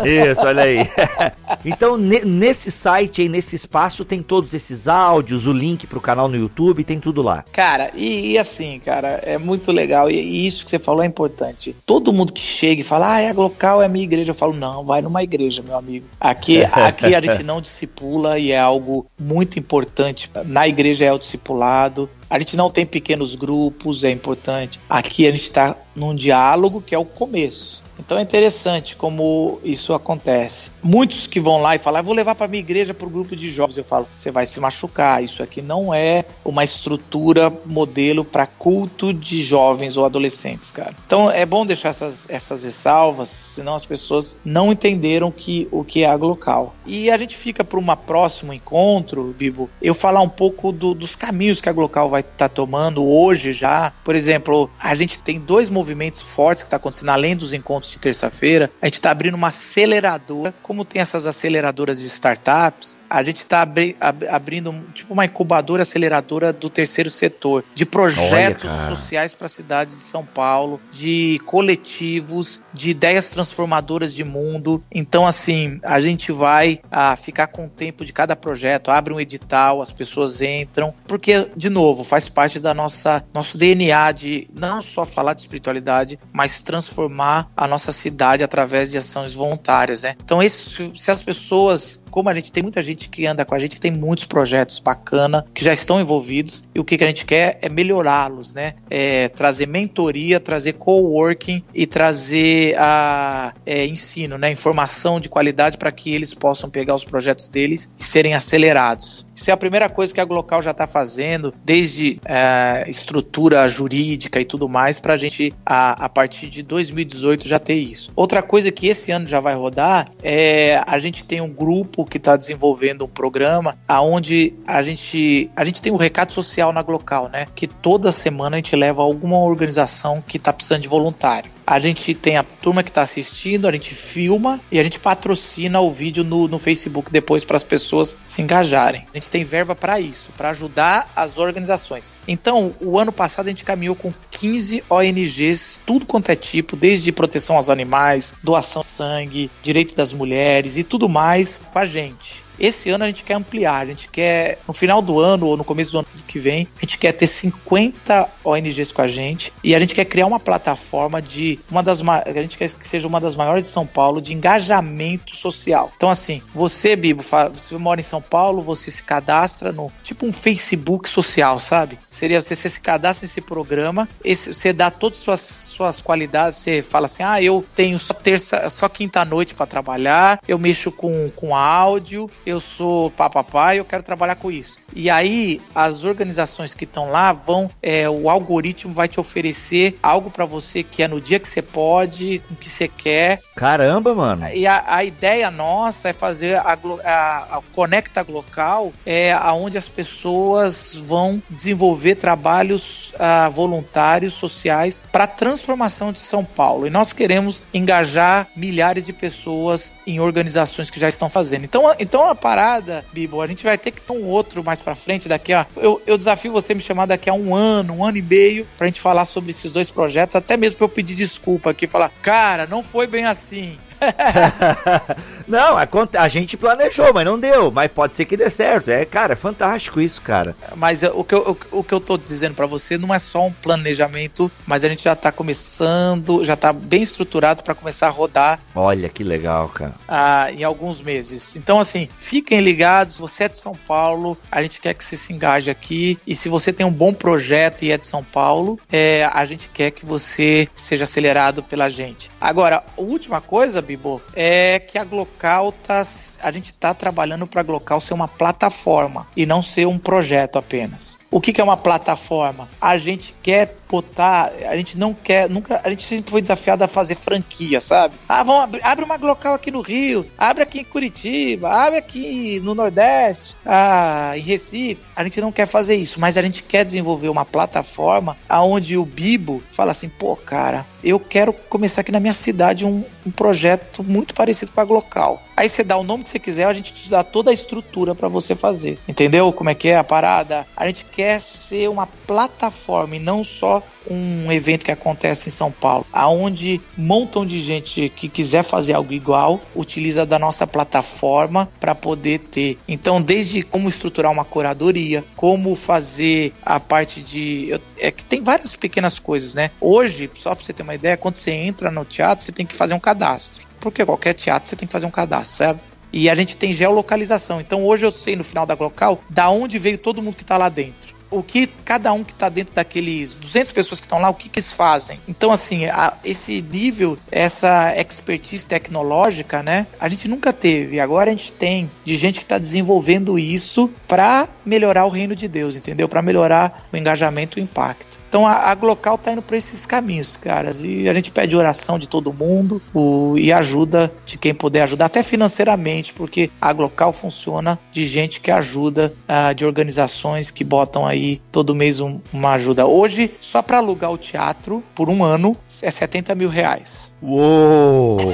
Isso, 0.06 0.41
olha 0.41 0.64
aí. 0.64 0.89
então, 1.66 1.97
nesse 1.97 2.72
site 2.72 3.22
aí, 3.22 3.30
nesse 3.30 3.56
espaço, 3.56 4.06
tem 4.06 4.22
todos 4.22 4.54
esses 4.54 4.88
áudios, 4.88 5.47
o 5.47 5.52
link 5.52 5.88
pro 5.88 6.02
canal 6.02 6.28
no 6.28 6.36
YouTube, 6.36 6.84
tem 6.84 7.00
tudo 7.00 7.22
lá. 7.22 7.43
Cara, 7.52 7.91
e, 7.95 8.32
e 8.32 8.38
assim, 8.38 8.80
cara, 8.80 9.22
é 9.24 9.38
muito 9.38 9.72
legal. 9.72 10.10
E, 10.10 10.16
e, 10.16 10.47
isso 10.47 10.64
que 10.64 10.72
você 10.72 10.80
falou 10.80 11.04
é 11.04 11.06
importante. 11.06 11.76
Todo 11.86 12.14
mundo 12.14 12.34
que 12.34 12.41
chega 12.41 12.82
e 12.82 12.84
fala, 12.84 13.16
ah, 13.16 13.22
é 13.22 13.30
a 13.30 13.34
local, 13.34 13.82
é 13.82 13.86
a 13.86 13.89
minha 13.89 14.04
igreja, 14.04 14.32
eu 14.32 14.36
falo, 14.36 14.54
não, 14.54 14.84
vai 14.84 15.02
numa 15.02 15.24
igreja, 15.24 15.62
meu 15.62 15.78
amigo. 15.78 16.06
Aqui, 16.20 16.64
aqui 16.72 17.14
a 17.16 17.22
gente 17.22 17.43
não 17.43 17.62
discipula 17.62 18.38
e 18.39 18.52
é 18.52 18.60
algo 18.60 19.06
muito 19.20 19.60
importante. 19.60 20.30
Na 20.45 20.68
igreja 20.68 21.06
é 21.06 21.14
o 21.14 21.20
discipulado. 21.20 22.10
A 22.30 22.38
gente 22.38 22.56
não 22.56 22.70
tem 22.70 22.86
pequenos 22.86 23.36
grupos, 23.36 24.04
é 24.04 24.12
importante. 24.12 24.80
Aqui 24.88 25.26
a 25.28 25.32
gente 25.32 25.41
está 25.41 25.76
num 25.95 26.14
diálogo 26.14 26.82
que 26.82 26.93
é 26.93 26.97
o 26.97 27.06
começo. 27.06 27.79
Então 28.00 28.18
é 28.18 28.22
interessante 28.22 28.95
como 28.95 29.60
isso 29.64 29.93
acontece. 29.93 30.72
Muitos 30.82 31.28
que 31.28 31.39
vão 31.39 31.62
lá 31.62 31.76
e 31.76 31.80
falam, 31.80 32.00
ah, 32.00 32.04
vou 32.04 32.14
levar 32.14 32.36
para 32.36 32.47
minha 32.47 32.60
igreja 32.60 32.93
para 32.93 33.08
o 33.08 33.10
grupo 33.10 33.36
de 33.36 33.50
jovens, 33.50 33.78
eu 33.78 33.84
falo, 33.84 34.08
você 34.16 34.32
vai 34.32 34.45
se 34.45 34.60
machucar. 34.60 35.24
Isso 35.24 35.43
aqui 35.43 35.62
não 35.62 35.93
é 35.93 36.24
uma 36.43 36.64
estrutura 36.64 37.52
modelo 37.66 38.24
para 38.24 38.45
culto 38.45 39.14
de 39.14 39.43
jovens 39.43 39.97
ou 39.97 40.06
adolescentes, 40.06 40.72
cara. 40.72 40.95
Então 41.06 41.30
é 41.30 41.45
bom 41.45 41.66
deixar 41.66 41.89
essas, 41.89 42.30
essas 42.30 42.64
ressalvas, 42.64 43.30
senão 43.30 43.76
as 43.76 43.86
pessoas 43.86 44.38
não 44.43 44.72
entenderam 44.72 45.32
que, 45.32 45.68
o 45.72 45.84
que 45.84 46.04
é 46.04 46.08
a 46.08 46.16
local. 46.16 46.76
E 46.86 47.10
a 47.10 47.18
gente 47.18 47.36
fica 47.36 47.64
para 47.64 47.80
um 47.80 47.95
próximo 47.95 48.54
encontro, 48.54 49.34
Bibo, 49.38 49.70
eu 49.82 49.93
falar 49.93 50.22
um 50.22 50.30
pouco 50.30 50.72
do, 50.72 50.93
dos 50.93 51.16
caminhos 51.16 51.62
que 51.62 51.70
a 51.70 51.74
Glocal 51.74 52.10
vai 52.10 52.22
estar 52.22 52.34
tá 52.38 52.50
tomando 52.50 53.04
hoje 53.04 53.54
já. 53.54 53.91
Por 54.04 54.16
exemplo, 54.16 54.70
a 54.80 54.95
gente 54.95 55.20
tem 55.20 55.39
dois 55.39 55.70
movimentos 55.70 56.22
fortes 56.22 56.64
que 56.64 56.68
está 56.68 56.78
acontecendo 56.78 57.10
além 57.10 57.36
dos 57.36 57.54
encontros 57.54 57.89
antes 57.90 57.92
de 57.92 58.00
terça-feira, 58.00 58.72
a 58.82 58.86
gente 58.86 58.96
está 58.96 59.12
abrindo 59.12 59.34
uma 59.34 59.48
aceleradora. 59.48 60.54
Como 60.62 60.86
tem 60.86 61.02
essas 61.02 61.26
aceleradoras 61.26 62.00
de 62.00 62.08
startups, 62.08 62.98
a 63.10 63.24
gente 63.24 63.38
está 63.38 63.62
abri 63.62 63.98
ab 64.00 64.28
abrindo 64.28 64.74
tipo 64.94 65.14
uma 65.14 65.26
incubadora 65.26 65.84
aceleradora 65.84 66.54
do 66.54 66.70
terceiro 66.70 67.10
setor, 67.10 67.64
de 67.74 67.86
projetos 67.86 68.72
Olha, 68.72 68.96
sociais 68.96 69.34
para 69.34 69.48
a 69.48 69.50
cidade 69.50 69.96
de 69.96 70.04
São 70.04 70.26
Paulo, 70.26 70.80
de 70.92 71.40
coletivos, 71.46 72.62
de 72.74 72.92
ideias 72.92 73.30
transformadoras 73.30 74.14
de 74.14 74.24
mundo. 74.24 74.84
Então, 74.94 75.26
assim, 75.26 75.80
a 75.84 76.00
gente 76.00 76.32
vai 76.32 76.80
a, 76.92 77.16
ficar 77.16 77.48
com 77.48 77.66
o 77.66 77.70
tempo 77.70 78.06
de 78.06 78.14
cada 78.14 78.36
projeto, 78.36 78.92
abre 78.92 79.14
um 79.14 79.20
edital, 79.20 79.82
as 79.82 79.92
pessoas 79.92 80.42
entram, 80.42 80.94
porque, 81.08 81.48
de 81.56 81.70
novo, 81.70 82.04
faz 82.04 82.30
parte 82.30 82.60
da 82.60 82.74
nossa 82.74 83.24
nosso 83.34 83.58
DNA 83.58 84.12
de 84.12 84.48
não 84.54 84.82
só 84.82 85.06
falar 85.06 85.34
de 85.34 85.42
espiritualidade, 85.42 86.20
mas 86.34 86.62
transformar 86.62 87.50
a 87.56 87.68
nossa 87.68 87.79
cidade 87.80 88.44
através 88.44 88.92
de 88.92 88.98
ações 88.98 89.34
voluntárias, 89.34 90.04
né? 90.04 90.16
Então, 90.24 90.42
esse, 90.42 90.92
se 90.96 91.12
as 91.12 91.22
pessoas, 91.22 92.02
como 92.10 92.30
a 92.30 92.34
gente 92.34 92.51
tem 92.51 92.64
muita 92.64 92.82
gente 92.82 93.10
que 93.10 93.26
anda 93.26 93.45
com 93.45 93.55
a 93.55 93.60
gente, 93.60 93.76
que 93.76 93.82
tem 93.82 93.91
muitos 93.91 94.26
projetos 94.26 94.80
bacana, 94.80 95.45
que 95.53 95.64
já 95.64 95.74
estão 95.74 95.99
envolvidos, 95.99 96.64
e 96.74 96.80
o 96.80 96.84
que, 96.84 96.97
que 96.97 97.03
a 97.03 97.07
gente 97.07 97.26
quer 97.26 97.57
é 97.62 97.70
melhorá-los, 97.70 98.53
né? 98.53 98.74
É 98.89 99.30
trazer 99.30 99.68
mentoria, 99.68 100.39
trazer 100.39 100.74
coworking 100.74 101.64
e 101.74 101.86
trazer 101.86 102.76
a 102.78 103.53
é, 103.66 103.86
ensino, 103.86 104.38
né? 104.38 104.51
Informação 104.51 105.20
de 105.20 105.30
qualidade 105.30 105.78
para 105.78 105.91
que 105.91 106.14
eles 106.14 106.34
possam 106.34 106.70
pegar 106.70 106.95
os 106.95 107.03
projetos 107.03 107.49
deles 107.49 107.89
e 107.99 108.03
serem 108.03 108.34
acelerados. 108.34 109.26
Isso 109.36 109.49
é 109.49 109.53
a 109.53 109.57
primeira 109.57 109.89
coisa 109.89 110.14
que 110.14 110.20
a 110.20 110.26
Glocal 110.26 110.62
já 110.62 110.72
está 110.72 110.86
fazendo, 110.86 111.53
desde 111.64 112.20
é, 112.26 112.86
estrutura 112.88 113.68
jurídica 113.70 114.41
e 114.41 114.45
tudo 114.45 114.68
mais, 114.68 114.99
para 114.99 115.14
a 115.14 115.18
gente, 115.18 115.53
a 115.66 116.10
partir 116.10 116.49
de 116.49 116.62
2018, 116.62 117.47
já 117.47 117.57
ter 117.57 117.76
isso. 117.76 118.12
Outra 118.16 118.41
coisa 118.41 118.72
que 118.72 118.88
esse 118.88 119.12
ano 119.12 119.28
já 119.28 119.39
vai 119.39 119.55
rodar 119.55 120.10
é 120.22 120.82
a 120.86 120.99
gente 120.99 121.24
tem 121.24 121.39
um 121.39 121.49
grupo 121.49 121.99
que 122.06 122.18
está 122.18 122.36
desenvolvendo 122.36 123.06
um 123.06 123.08
programa 123.08 123.78
aonde 123.88 124.54
a 124.66 124.82
gente, 124.82 125.50
a 125.56 125.66
gente 125.66 125.82
tem 125.82 125.91
um 125.91 125.97
recado 125.97 126.32
social 126.32 126.72
na 126.72 126.82
Glocal, 126.82 127.30
né? 127.30 127.47
Que 127.56 127.68
toda 127.68 128.12
semana 128.12 128.56
a 128.56 128.60
gente 128.60 128.76
leva 128.76 129.02
alguma 129.02 129.38
organização 129.39 130.24
que 130.26 130.38
está 130.38 130.54
precisando 130.54 130.82
de 130.82 130.89
voluntário 130.89 131.52
a 131.70 131.80
gente 131.80 132.15
tem 132.15 132.36
a 132.36 132.41
turma 132.41 132.82
que 132.82 132.89
está 132.89 133.03
assistindo, 133.03 133.67
a 133.67 133.72
gente 133.72 133.93
filma 133.93 134.59
e 134.72 134.80
a 134.80 134.84
gente 134.84 134.99
patrocina 134.99 135.80
o 135.80 135.91
vídeo 135.91 136.24
no, 136.24 136.47
no 136.47 136.57
Facebook 136.57 137.11
depois 137.11 137.45
para 137.45 137.57
as 137.57 137.63
pessoas 137.63 138.17
se 138.26 138.41
engajarem. 138.41 139.05
A 139.13 139.17
gente 139.17 139.30
tem 139.30 139.43
verba 139.43 139.76
para 139.76 139.99
isso, 139.99 140.32
para 140.36 140.49
ajudar 140.49 141.07
as 141.15 141.38
organizações. 141.38 142.11
Então, 142.28 142.74
o 142.82 142.97
ano 142.97 143.11
passado 143.11 143.45
a 143.45 143.49
gente 143.51 143.63
caminhou 143.63 143.95
com 143.95 144.11
15 144.32 144.84
ONGs, 144.89 145.80
tudo 145.86 146.07
quanto 146.07 146.32
é 146.32 146.36
tipo, 146.36 146.76
desde 146.76 147.11
proteção 147.11 147.55
aos 147.55 147.70
animais, 147.70 148.34
doação 148.41 148.80
de 148.80 148.88
sangue, 148.88 149.51
direito 149.61 149.95
das 149.95 150.11
mulheres 150.11 150.76
e 150.76 150.84
tudo 150.84 151.07
mais 151.07 151.61
com 151.72 151.78
a 151.78 151.86
gente. 151.86 152.49
Esse 152.60 152.89
ano 152.89 153.03
a 153.03 153.07
gente 153.07 153.24
quer 153.24 153.36
ampliar, 153.36 153.82
a 153.82 153.86
gente 153.86 154.10
quer, 154.10 154.60
no 154.68 154.74
final 154.74 155.01
do 155.01 155.20
ano 155.20 155.47
ou 155.47 155.57
no 155.57 155.64
começo 155.64 155.91
do 155.91 155.99
ano 155.99 156.07
que 156.28 156.39
vem, 156.39 156.68
a 156.78 156.82
gente 156.82 156.97
quer 156.97 157.12
ter 157.14 157.28
50 157.28 158.30
ONGs 158.43 158.91
com 158.91 159.01
a 159.01 159.07
gente 159.07 159.53
e 159.64 159.74
a 159.74 159.80
gente 159.80 159.95
quer 159.95 160.05
criar 160.05 160.26
uma 160.26 160.39
plataforma 160.39 161.22
de 161.22 161.60
uma 161.70 161.82
das 161.82 162.01
a 162.07 162.41
gente 162.41 162.57
quer 162.57 162.70
que 162.72 162.88
seja 162.88 163.07
uma 163.07 163.20
das 163.20 163.36
maiores 163.36 163.66
de 163.66 163.72
São 163.72 163.86
Paulo 163.86 164.22
de 164.22 164.34
engajamento 164.34 165.36
social. 165.36 165.91
Então 165.95 166.10
assim, 166.10 166.41
você, 166.53 166.95
Bibo, 166.95 167.24
você 167.53 167.78
mora 167.78 167.99
em 167.99 168.03
São 168.03 168.22
Paulo, 168.22 168.62
você 168.62 168.91
se 168.91 169.03
cadastra 169.03 169.72
no 169.72 169.91
tipo 170.03 170.26
um 170.26 170.34
Facebook 170.34 171.10
social, 171.10 171.60
sabe? 171.60 171.99
Seria 172.10 172.41
você, 172.41 172.55
você 172.55 172.70
se 172.70 172.80
cadastra 172.80 173.26
nesse 173.26 173.41
programa, 173.41 174.07
esse, 174.24 174.53
você 174.53 174.74
dá 174.74 174.89
todas 174.89 175.20
as 175.20 175.24
suas, 175.24 175.41
suas 175.41 176.01
qualidades, 176.01 176.60
você 176.60 176.82
fala 176.82 177.05
assim: 177.05 177.24
"Ah, 177.24 177.41
eu 177.41 177.66
tenho 177.76 177.97
só 177.99 178.14
terça, 178.14 178.70
só 178.70 178.89
quinta 178.89 179.24
noite 179.24 179.53
para 179.53 179.66
trabalhar, 179.66 180.39
eu 180.47 180.57
mexo 180.57 180.91
com 180.91 181.30
com 181.36 181.55
áudio, 181.55 182.30
eu 182.50 182.60
sou 182.60 183.12
papapá 183.12 183.76
e 183.76 183.78
eu 183.78 183.86
quero 183.86 184.04
trabalhar 184.04 184.36
com 184.36 184.52
isso. 184.52 184.78
E 184.93 185.10
aí 185.10 185.62
as 185.74 186.04
organizações 186.04 186.74
que 186.74 186.84
estão 186.84 187.10
lá 187.10 187.32
vão, 187.32 187.70
é, 187.82 188.10
o 188.10 188.30
algoritmo 188.30 188.93
vai 188.93 189.08
te 189.08 189.20
oferecer 189.20 189.97
algo 190.02 190.30
para 190.30 190.45
você 190.45 190.84
que 190.84 191.04
é 191.04 191.08
no 191.08 191.22
dia 191.22 191.39
que 191.39 191.47
você 191.47 191.62
pode, 191.62 192.39
com 192.47 192.56
que 192.56 192.70
você 192.70 192.88
quer. 192.88 193.41
Caramba, 193.56 194.14
mano. 194.14 194.47
E 194.54 194.66
a, 194.66 194.84
a 194.88 195.04
ideia 195.04 195.52
nossa 195.52 196.10
é 196.10 196.14
fazer 196.14 196.56
a, 196.56 196.78
a, 197.04 197.58
a 197.58 197.62
Conecta 197.74 198.26
Local, 198.28 198.93
é 199.06 199.34
aonde 199.34 199.78
as 199.78 199.89
pessoas 199.89 200.95
vão 200.95 201.41
desenvolver 201.50 202.16
trabalhos 202.16 203.14
uh, 203.14 203.52
voluntários 203.52 204.34
sociais 204.34 205.02
para 205.12 205.24
a 205.26 205.28
transformação 205.28 206.12
de 206.12 206.20
São 206.20 206.43
Paulo. 206.43 206.88
E 206.88 206.89
nós 206.89 207.14
queremos 207.14 207.64
engajar 207.74 208.47
milhares 208.56 209.06
de 209.06 209.14
pessoas 209.14 209.93
em 210.06 210.20
organizações 210.20 210.89
que 210.89 211.00
já 211.00 211.10
estão 211.10 211.30
fazendo. 211.30 211.66
Então, 211.66 211.84
então 212.00 212.30
a 212.30 212.36
parada, 212.40 213.06
Bibo, 213.12 213.42
a 213.42 213.48
gente 213.48 213.64
vai 213.64 213.78
ter 213.78 213.92
que 213.92 214.02
ter 214.02 214.14
um 214.14 214.26
outro 214.26 214.64
mais 214.64 214.82
para 214.82 214.96
frente 214.96 215.28
daqui 215.30 215.54
a. 215.54 215.68
Eu, 215.76 216.02
eu 216.08 216.18
desafio 216.18 216.52
você 216.52 216.74
me 216.74 216.82
chamar 216.82 217.06
daqui 217.06 217.30
a 217.30 217.34
um 217.34 217.56
ano, 217.56 217.94
um 217.94 218.04
ano 218.04 218.18
e 218.18 218.22
meio, 218.22 218.68
pra 218.78 218.88
gente 218.88 219.02
falar 219.02 219.26
sobre 219.26 219.52
esses 219.52 219.72
dois 219.72 219.90
projetos, 219.90 220.36
até 220.36 220.58
mesmo 220.58 220.78
pra 220.78 220.86
eu 220.86 220.90
pedir 220.90 221.16
desculpa 221.16 221.70
aqui, 221.72 221.88
falar, 221.88 222.12
cara, 222.22 222.66
não 222.66 222.84
foi 222.84 223.06
bem 223.08 223.26
assim. 223.26 223.78
não, 225.47 225.78
a, 225.78 225.88
a, 226.18 226.28
gente 226.28 226.58
planejou, 226.58 227.14
mas 227.14 227.26
não 227.26 227.39
deu. 227.39 227.72
Mas 227.72 227.91
pode 227.91 228.16
ser 228.16 228.26
que 228.26 228.38
dê 228.38 228.50
certo. 228.50 228.89
É, 228.89 229.06
cara, 229.06 229.34
é 229.34 229.36
fantástico 229.36 230.00
isso, 230.02 230.22
cara. 230.22 230.56
Mas 230.76 231.04
o 231.04 231.24
que 231.24 231.36
eu, 231.36 231.58
o, 231.72 231.80
o 231.80 231.84
que 231.84 231.93
eu 231.93 232.00
tô 232.00 232.18
dizendo 232.18 232.56
para 232.56 232.66
você 232.66 232.97
não 232.97 233.14
é 233.14 233.20
só 233.20 233.45
um 233.45 233.52
planejamento, 233.52 234.52
mas 234.66 234.84
a 234.84 234.89
gente 234.89 235.04
já 235.04 235.16
tá 235.16 235.32
começando, 235.32 236.43
já 236.43 236.56
tá 236.56 236.72
bem 236.72 237.02
estruturado 237.02 237.64
para 237.64 237.76
começar 237.76 238.08
a 238.08 238.12
rodar. 238.12 238.60
Olha 238.74 239.10
que 239.10 239.24
legal, 239.24 239.70
cara. 239.70 239.93
Ah, 240.08 240.52
em 240.52 240.64
alguns 240.64 241.02
meses. 241.02 241.56
Então, 241.56 241.80
assim, 241.80 242.08
fiquem 242.18 242.62
ligados. 242.62 243.20
Você 243.20 243.45
é 243.45 243.50
de 243.50 243.58
São 243.58 243.76
Paulo, 243.76 244.38
a 244.52 244.62
gente 244.62 244.80
quer 244.80 244.93
que 244.93 245.04
você 245.04 245.16
se 245.16 245.34
engaje 245.34 245.70
aqui. 245.70 246.18
E 246.26 246.36
se 246.36 246.50
você 246.50 246.72
tem 246.72 246.86
um 246.86 246.91
bom 246.91 247.14
projeto 247.14 247.84
e 247.84 247.91
é 247.91 247.97
de 247.97 248.08
São 248.08 248.24
Paulo, 248.24 248.80
é, 248.91 249.30
a 249.32 249.45
gente 249.45 249.70
quer 249.70 249.91
que 249.91 250.06
você 250.06 250.68
seja 250.76 251.04
acelerado 251.04 251.64
pela 251.64 251.89
gente. 251.89 252.32
Agora, 252.39 252.84
a 252.97 253.02
última 253.02 253.41
coisa, 253.41 253.82
Bibo, 253.90 254.22
é 254.36 254.78
que 254.78 255.00
a 255.00 255.04
Glocal 255.04 255.72
tá. 255.72 256.04
A 256.44 256.52
gente 256.52 256.72
tá 256.76 256.94
trabalhando 256.94 257.48
para 257.48 257.62
a 257.62 257.64
Glocal 257.64 258.00
ser 258.00 258.14
uma 258.14 258.28
plataforma 258.28 259.26
e 259.36 259.48
não 259.48 259.64
ser 259.64 259.88
um 259.88 259.98
projeto 259.98 260.60
apenas. 260.60 261.18
O 261.32 261.40
que, 261.40 261.54
que 261.54 261.62
é 261.62 261.64
uma 261.64 261.78
plataforma? 261.78 262.68
A 262.82 262.98
gente 262.98 263.36
quer 263.44 263.76
botar, 263.88 264.52
a 264.68 264.76
gente 264.76 264.98
não 264.98 265.14
quer, 265.14 265.48
nunca, 265.48 265.80
a 265.84 265.90
gente 265.90 266.02
sempre 266.02 266.32
foi 266.32 266.42
desafiado 266.42 266.84
a 266.84 266.88
fazer 266.88 267.16
franquia, 267.16 267.80
sabe? 267.80 268.16
Ah, 268.28 268.44
vamos 268.44 268.64
abrir, 268.64 268.84
abre 268.84 269.06
uma 269.06 269.16
local 269.16 269.54
aqui 269.54 269.70
no 269.70 269.82
Rio, 269.82 270.26
abre 270.38 270.64
aqui 270.64 270.80
em 270.80 270.84
Curitiba, 270.84 271.70
abre 271.70 272.00
aqui 272.00 272.60
no 272.62 272.74
Nordeste, 272.74 273.56
ah, 273.64 274.34
em 274.36 274.42
Recife. 274.42 275.02
A 275.16 275.24
gente 275.24 275.40
não 275.40 275.52
quer 275.52 275.68
fazer 275.68 275.96
isso, 275.96 276.20
mas 276.20 276.36
a 276.36 276.42
gente 276.42 276.64
quer 276.64 276.84
desenvolver 276.84 277.30
uma 277.30 277.46
plataforma 277.46 278.36
aonde 278.48 278.98
o 278.98 279.06
Bibo 279.06 279.62
fala 279.72 279.92
assim, 279.92 280.10
pô, 280.10 280.36
cara, 280.36 280.86
eu 281.04 281.20
quero 281.20 281.54
começar 281.54 282.02
aqui 282.02 282.12
na 282.12 282.20
minha 282.20 282.34
cidade 282.34 282.86
um, 282.86 283.04
um 283.26 283.32
projeto 283.32 284.04
muito 284.04 284.34
parecido 284.34 284.72
com 284.72 284.82
a 284.82 284.86
Glocal. 284.86 285.42
Aí 285.60 285.68
você 285.68 285.84
dá 285.84 285.97
o 285.97 286.05
nome 286.05 286.24
que 286.24 286.30
você 286.30 286.39
quiser, 286.39 286.64
a 286.64 286.72
gente 286.72 286.93
te 286.93 287.10
dá 287.10 287.22
toda 287.22 287.51
a 287.51 287.53
estrutura 287.53 288.16
para 288.16 288.30
você 288.30 288.55
fazer. 288.55 288.97
Entendeu 289.05 289.51
como 289.51 289.70
é 289.70 289.76
que 289.76 289.89
é 289.89 289.97
a 289.97 290.05
parada? 290.05 290.66
A 290.74 290.88
gente 290.88 291.03
quer 291.03 291.41
ser 291.41 291.89
uma 291.89 292.07
plataforma 292.07 293.18
e 293.18 293.20
não 293.20 293.43
só 293.43 293.84
um 294.10 294.49
evento 294.53 294.86
que 294.86 294.91
acontece 294.91 295.49
em 295.49 295.51
São 295.51 295.70
Paulo, 295.70 296.05
aonde 296.14 296.80
um 296.97 297.03
montão 297.03 297.45
de 297.45 297.60
gente 297.60 298.07
que 298.07 298.30
quiser 298.30 298.64
fazer 298.64 298.93
algo 298.93 299.12
igual 299.12 299.60
utiliza 299.76 300.26
da 300.26 300.39
nossa 300.39 300.66
plataforma 300.66 301.70
para 301.78 301.93
poder 301.93 302.39
ter. 302.39 302.80
Então, 302.88 303.22
desde 303.22 303.62
como 303.62 303.89
estruturar 303.89 304.32
uma 304.32 304.45
curadoria, 304.45 305.26
como 305.36 305.76
fazer 305.76 306.53
a 306.64 306.80
parte 306.80 307.22
de 307.22 307.78
é 307.97 308.12
que 308.12 308.24
tem 308.24 308.41
várias 308.41 308.78
pequenas 308.78 309.20
coisas, 309.20 309.53
né? 309.53 309.72
Hoje, 309.82 310.32
só 310.36 310.55
para 310.55 310.64
você 310.64 310.72
ter 310.72 310.84
uma 310.84 310.95
ideia, 310.95 311.18
quando 311.18 311.36
você 311.36 311.51
entra 311.51 311.91
no 311.91 312.05
teatro, 312.05 312.45
você 312.45 312.53
tem 312.53 312.66
que 312.66 312.74
fazer 312.74 312.93
um 312.93 312.99
cadastro 312.99 313.68
porque 313.80 314.06
qualquer 314.06 314.34
teatro 314.34 314.70
você 314.70 314.76
tem 314.76 314.88
que 314.88 314.92
fazer 314.92 315.06
um 315.06 315.12
cadastro, 315.12 315.58
certo? 315.58 315.82
E 316.12 316.30
a 316.30 316.36
gente 316.36 316.58
tem 316.58 316.74
geolocalização. 316.74 317.62
Então 317.62 317.86
hoje 317.86 318.06
eu 318.06 318.12
sei 318.12 318.36
no 318.36 318.44
final 318.44 318.66
da 318.66 318.74
local 318.74 319.22
da 319.30 319.50
onde 319.50 319.78
veio 319.78 319.98
todo 319.98 320.22
mundo 320.22 320.36
que 320.36 320.44
está 320.44 320.58
lá 320.58 320.70
dentro 320.70 321.18
o 321.32 321.44
que 321.44 321.68
cada 321.68 322.12
um 322.12 322.24
que 322.24 322.32
está 322.32 322.50
dentro 322.50 322.74
daqueles 322.74 323.34
200 323.34 323.72
pessoas 323.72 324.00
que 324.00 324.06
estão 324.06 324.20
lá, 324.20 324.30
o 324.30 324.34
que, 324.34 324.50
que 324.50 324.60
eles 324.60 324.74
fazem. 324.74 325.20
Então, 325.28 325.52
assim, 325.52 325.86
a, 325.86 326.14
esse 326.24 326.62
nível, 326.62 327.18
essa 327.32 327.94
expertise 327.96 328.66
tecnológica, 328.66 329.62
né, 329.62 329.88
a 330.00 330.10
gente 330.10 330.28
nunca 330.28 330.52
teve. 330.52 331.00
Agora 331.00 331.30
a 331.30 331.34
gente 331.34 331.52
tem 331.52 331.90
de 332.04 332.16
gente 332.16 332.40
que 332.40 332.46
está 332.46 332.58
desenvolvendo 332.58 333.38
isso 333.38 333.90
para 334.08 334.48
melhorar 334.66 335.06
o 335.06 335.10
reino 335.10 335.36
de 335.36 335.48
Deus, 335.48 335.76
entendeu? 335.76 336.08
Para 336.08 336.22
melhorar 336.22 336.88
o 336.92 336.98
engajamento 336.98 337.60
e 337.60 337.62
o 337.62 337.64
impacto. 337.64 338.20
Então 338.28 338.46
a, 338.46 338.70
a 338.70 338.76
Glocal 338.76 339.18
tá 339.18 339.32
indo 339.32 339.42
por 339.42 339.58
esses 339.58 339.86
caminhos, 339.86 340.38
caras. 340.38 340.84
E 340.84 341.10
a 341.10 341.14
gente 341.14 341.32
pede 341.32 341.56
oração 341.56 341.98
de 341.98 342.08
todo 342.08 342.32
mundo 342.32 342.82
o, 342.94 343.36
e 343.38 343.52
ajuda 343.52 344.12
de 344.26 344.38
quem 344.38 344.54
puder 344.54 344.84
ajudar, 344.84 345.06
até 345.06 345.24
financeiramente, 345.24 346.14
porque 346.14 346.52
a 346.62 346.72
Glocal 346.72 347.12
funciona 347.12 347.80
de 347.92 348.06
gente 348.06 348.40
que 348.40 348.52
ajuda, 348.52 349.14
uh, 349.28 349.54
de 349.54 349.66
organizações 349.66 350.52
que 350.52 350.64
botam 350.64 351.06
aí 351.06 351.18
aí 351.20 351.41
todo 351.51 351.76
mês 351.76 351.99
um- 351.99 352.20
uma 352.34 352.53
ajuda. 352.53 352.86
Hoje, 352.86 353.32
só 353.41 353.61
para 353.61 353.78
alugar 353.78 354.11
o 354.11 354.17
teatro 354.17 354.84
por 354.95 355.09
um 355.09 355.24
ano 355.24 355.55
é 355.82 355.91
70 355.91 356.34
mil 356.36 356.49
reais. 356.49 357.11
Uou! 357.22 358.17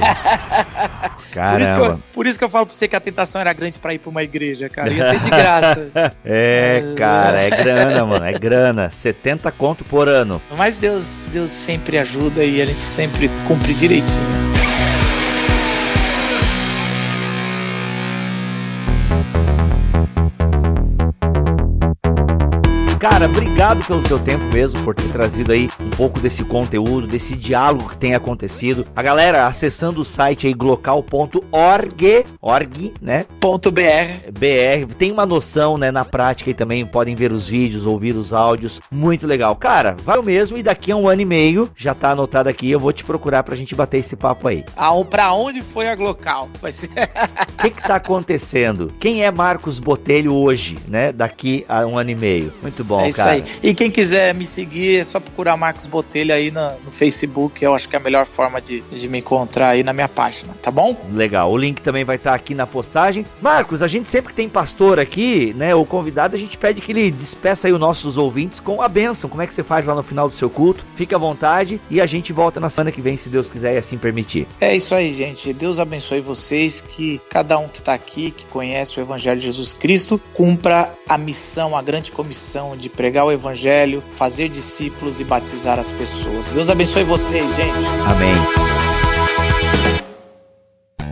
Por 1.36 1.60
isso, 1.60 1.74
que 1.74 1.80
eu, 1.80 1.84
Caramba. 1.84 2.00
por 2.14 2.26
isso 2.26 2.38
que 2.38 2.44
eu 2.44 2.48
falo 2.48 2.64
pra 2.64 2.74
você 2.74 2.88
que 2.88 2.96
a 2.96 3.00
tentação 3.00 3.38
era 3.42 3.52
grande 3.52 3.78
pra 3.78 3.92
ir 3.92 3.98
pra 3.98 4.08
uma 4.08 4.22
igreja, 4.22 4.70
cara. 4.70 4.90
Ia 4.90 5.04
ser 5.04 5.20
de 5.20 5.28
graça. 5.28 5.90
É, 6.24 6.82
cara, 6.96 7.42
é 7.42 7.50
grana, 7.50 8.06
mano, 8.06 8.24
é 8.24 8.32
grana. 8.32 8.90
70 8.90 9.52
conto 9.52 9.84
por 9.84 10.08
ano. 10.08 10.40
Mas 10.56 10.76
Deus, 10.78 11.20
Deus 11.30 11.50
sempre 11.50 11.98
ajuda 11.98 12.42
e 12.42 12.62
a 12.62 12.64
gente 12.64 12.78
sempre 12.78 13.30
cumpre 13.46 13.74
direitinho. 13.74 14.65
Cara, 23.08 23.26
obrigado 23.26 23.84
pelo 23.86 24.02
teu 24.02 24.18
tempo 24.18 24.44
mesmo, 24.52 24.82
por 24.82 24.92
ter 24.94 25.08
trazido 25.12 25.52
aí 25.52 25.70
um 25.80 25.90
pouco 25.90 26.18
desse 26.18 26.42
conteúdo, 26.44 27.06
desse 27.06 27.36
diálogo 27.36 27.90
que 27.90 27.96
tem 27.96 28.14
acontecido. 28.16 28.84
A 28.96 29.02
galera 29.02 29.46
acessando 29.46 30.00
o 30.00 30.04
site 30.04 30.48
aí 30.48 30.52
glocal.org, 30.52 32.26
org, 32.42 32.92
né? 33.00 33.24
Ponto 33.40 33.70
BR. 33.70 34.30
BR, 34.36 34.92
tem 34.98 35.12
uma 35.12 35.24
noção, 35.24 35.78
né, 35.78 35.90
na 35.92 36.04
prática 36.04 36.50
e 36.50 36.54
também 36.54 36.84
podem 36.84 37.14
ver 37.14 37.30
os 37.32 37.48
vídeos, 37.48 37.86
ouvir 37.86 38.16
os 38.16 38.32
áudios, 38.32 38.80
muito 38.90 39.24
legal. 39.26 39.54
Cara, 39.54 39.96
vai 40.04 40.20
mesmo 40.20 40.58
e 40.58 40.62
daqui 40.62 40.90
a 40.90 40.96
um 40.96 41.08
ano 41.08 41.22
e 41.22 41.24
meio, 41.24 41.70
já 41.76 41.94
tá 41.94 42.10
anotado 42.10 42.48
aqui, 42.48 42.68
eu 42.70 42.80
vou 42.80 42.92
te 42.92 43.04
procurar 43.04 43.44
pra 43.44 43.54
gente 43.56 43.74
bater 43.74 43.98
esse 43.98 44.16
papo 44.16 44.48
aí. 44.48 44.64
Aon- 44.76 45.04
Pra 45.04 45.32
onde 45.32 45.62
foi 45.62 45.88
a 45.88 45.94
Glocal? 45.94 46.48
Ser... 46.72 46.90
O 47.54 47.62
que 47.62 47.70
que 47.70 47.82
tá 47.82 47.94
acontecendo? 47.96 48.92
Quem 48.98 49.24
é 49.24 49.30
Marcos 49.30 49.78
Botelho 49.78 50.34
hoje, 50.34 50.76
né, 50.88 51.12
daqui 51.12 51.64
a 51.68 51.86
um 51.86 51.96
ano 51.96 52.10
e 52.10 52.14
meio? 52.16 52.52
Muito 52.60 52.82
bom, 52.82 52.95
é 53.00 53.08
isso 53.08 53.18
cara. 53.18 53.32
aí. 53.32 53.44
E 53.62 53.74
quem 53.74 53.90
quiser 53.90 54.34
me 54.34 54.46
seguir, 54.46 55.00
é 55.00 55.04
só 55.04 55.20
procurar 55.20 55.56
Marcos 55.56 55.86
Botelho 55.86 56.34
aí 56.34 56.50
no, 56.50 56.72
no 56.84 56.90
Facebook. 56.90 57.64
Eu 57.64 57.74
acho 57.74 57.88
que 57.88 57.96
é 57.96 57.98
a 57.98 58.02
melhor 58.02 58.26
forma 58.26 58.60
de, 58.60 58.80
de 58.80 59.08
me 59.08 59.18
encontrar 59.18 59.70
aí 59.70 59.82
na 59.82 59.92
minha 59.92 60.08
página, 60.08 60.54
tá 60.62 60.70
bom? 60.70 60.96
Legal, 61.12 61.50
o 61.50 61.56
link 61.56 61.80
também 61.80 62.04
vai 62.04 62.16
estar 62.16 62.34
aqui 62.34 62.54
na 62.54 62.66
postagem. 62.66 63.26
Marcos, 63.40 63.82
a 63.82 63.88
gente 63.88 64.08
sempre 64.08 64.30
que 64.30 64.34
tem 64.34 64.48
pastor 64.48 64.98
aqui, 64.98 65.54
né, 65.56 65.74
o 65.74 65.84
convidado, 65.84 66.34
a 66.34 66.38
gente 66.38 66.56
pede 66.56 66.80
que 66.80 66.92
ele 66.92 67.10
despeça 67.10 67.68
aí 67.68 67.72
os 67.72 67.80
nossos 67.80 68.16
ouvintes 68.16 68.60
com 68.60 68.82
a 68.82 68.88
bênção. 68.88 69.28
Como 69.28 69.42
é 69.42 69.46
que 69.46 69.54
você 69.54 69.62
faz 69.62 69.86
lá 69.86 69.94
no 69.94 70.02
final 70.02 70.28
do 70.28 70.36
seu 70.36 70.50
culto? 70.50 70.84
Fique 70.96 71.14
à 71.14 71.18
vontade 71.18 71.80
e 71.90 72.00
a 72.00 72.06
gente 72.06 72.32
volta 72.32 72.60
na 72.60 72.70
semana 72.70 72.92
que 72.92 73.00
vem, 73.00 73.16
se 73.16 73.28
Deus 73.28 73.48
quiser 73.48 73.74
e 73.74 73.78
assim 73.78 73.96
permitir. 73.98 74.46
É 74.60 74.74
isso 74.74 74.94
aí, 74.94 75.12
gente. 75.12 75.52
Deus 75.52 75.78
abençoe 75.78 76.20
vocês. 76.20 76.80
Que 76.80 77.20
cada 77.30 77.58
um 77.58 77.68
que 77.68 77.78
está 77.78 77.94
aqui, 77.94 78.30
que 78.30 78.46
conhece 78.46 78.98
o 78.98 79.02
Evangelho 79.02 79.38
de 79.38 79.46
Jesus 79.46 79.74
Cristo, 79.74 80.20
cumpra 80.34 80.92
a 81.08 81.18
missão, 81.18 81.76
a 81.76 81.82
grande 81.82 82.12
comissão 82.12 82.75
de 82.76 82.88
pregar 82.88 83.24
o 83.24 83.32
Evangelho, 83.32 84.02
fazer 84.16 84.48
discípulos 84.48 85.20
e 85.20 85.24
batizar 85.24 85.78
as 85.78 85.90
pessoas. 85.92 86.48
Deus 86.48 86.70
abençoe 86.70 87.04
vocês, 87.04 87.44
gente. 87.56 87.86
Amém. 88.06 88.34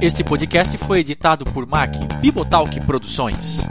Este 0.00 0.22
podcast 0.22 0.76
foi 0.76 1.00
editado 1.00 1.44
por 1.46 1.66
Mac 1.66 1.94
Bibotalk 2.20 2.78
Produções. 2.84 3.66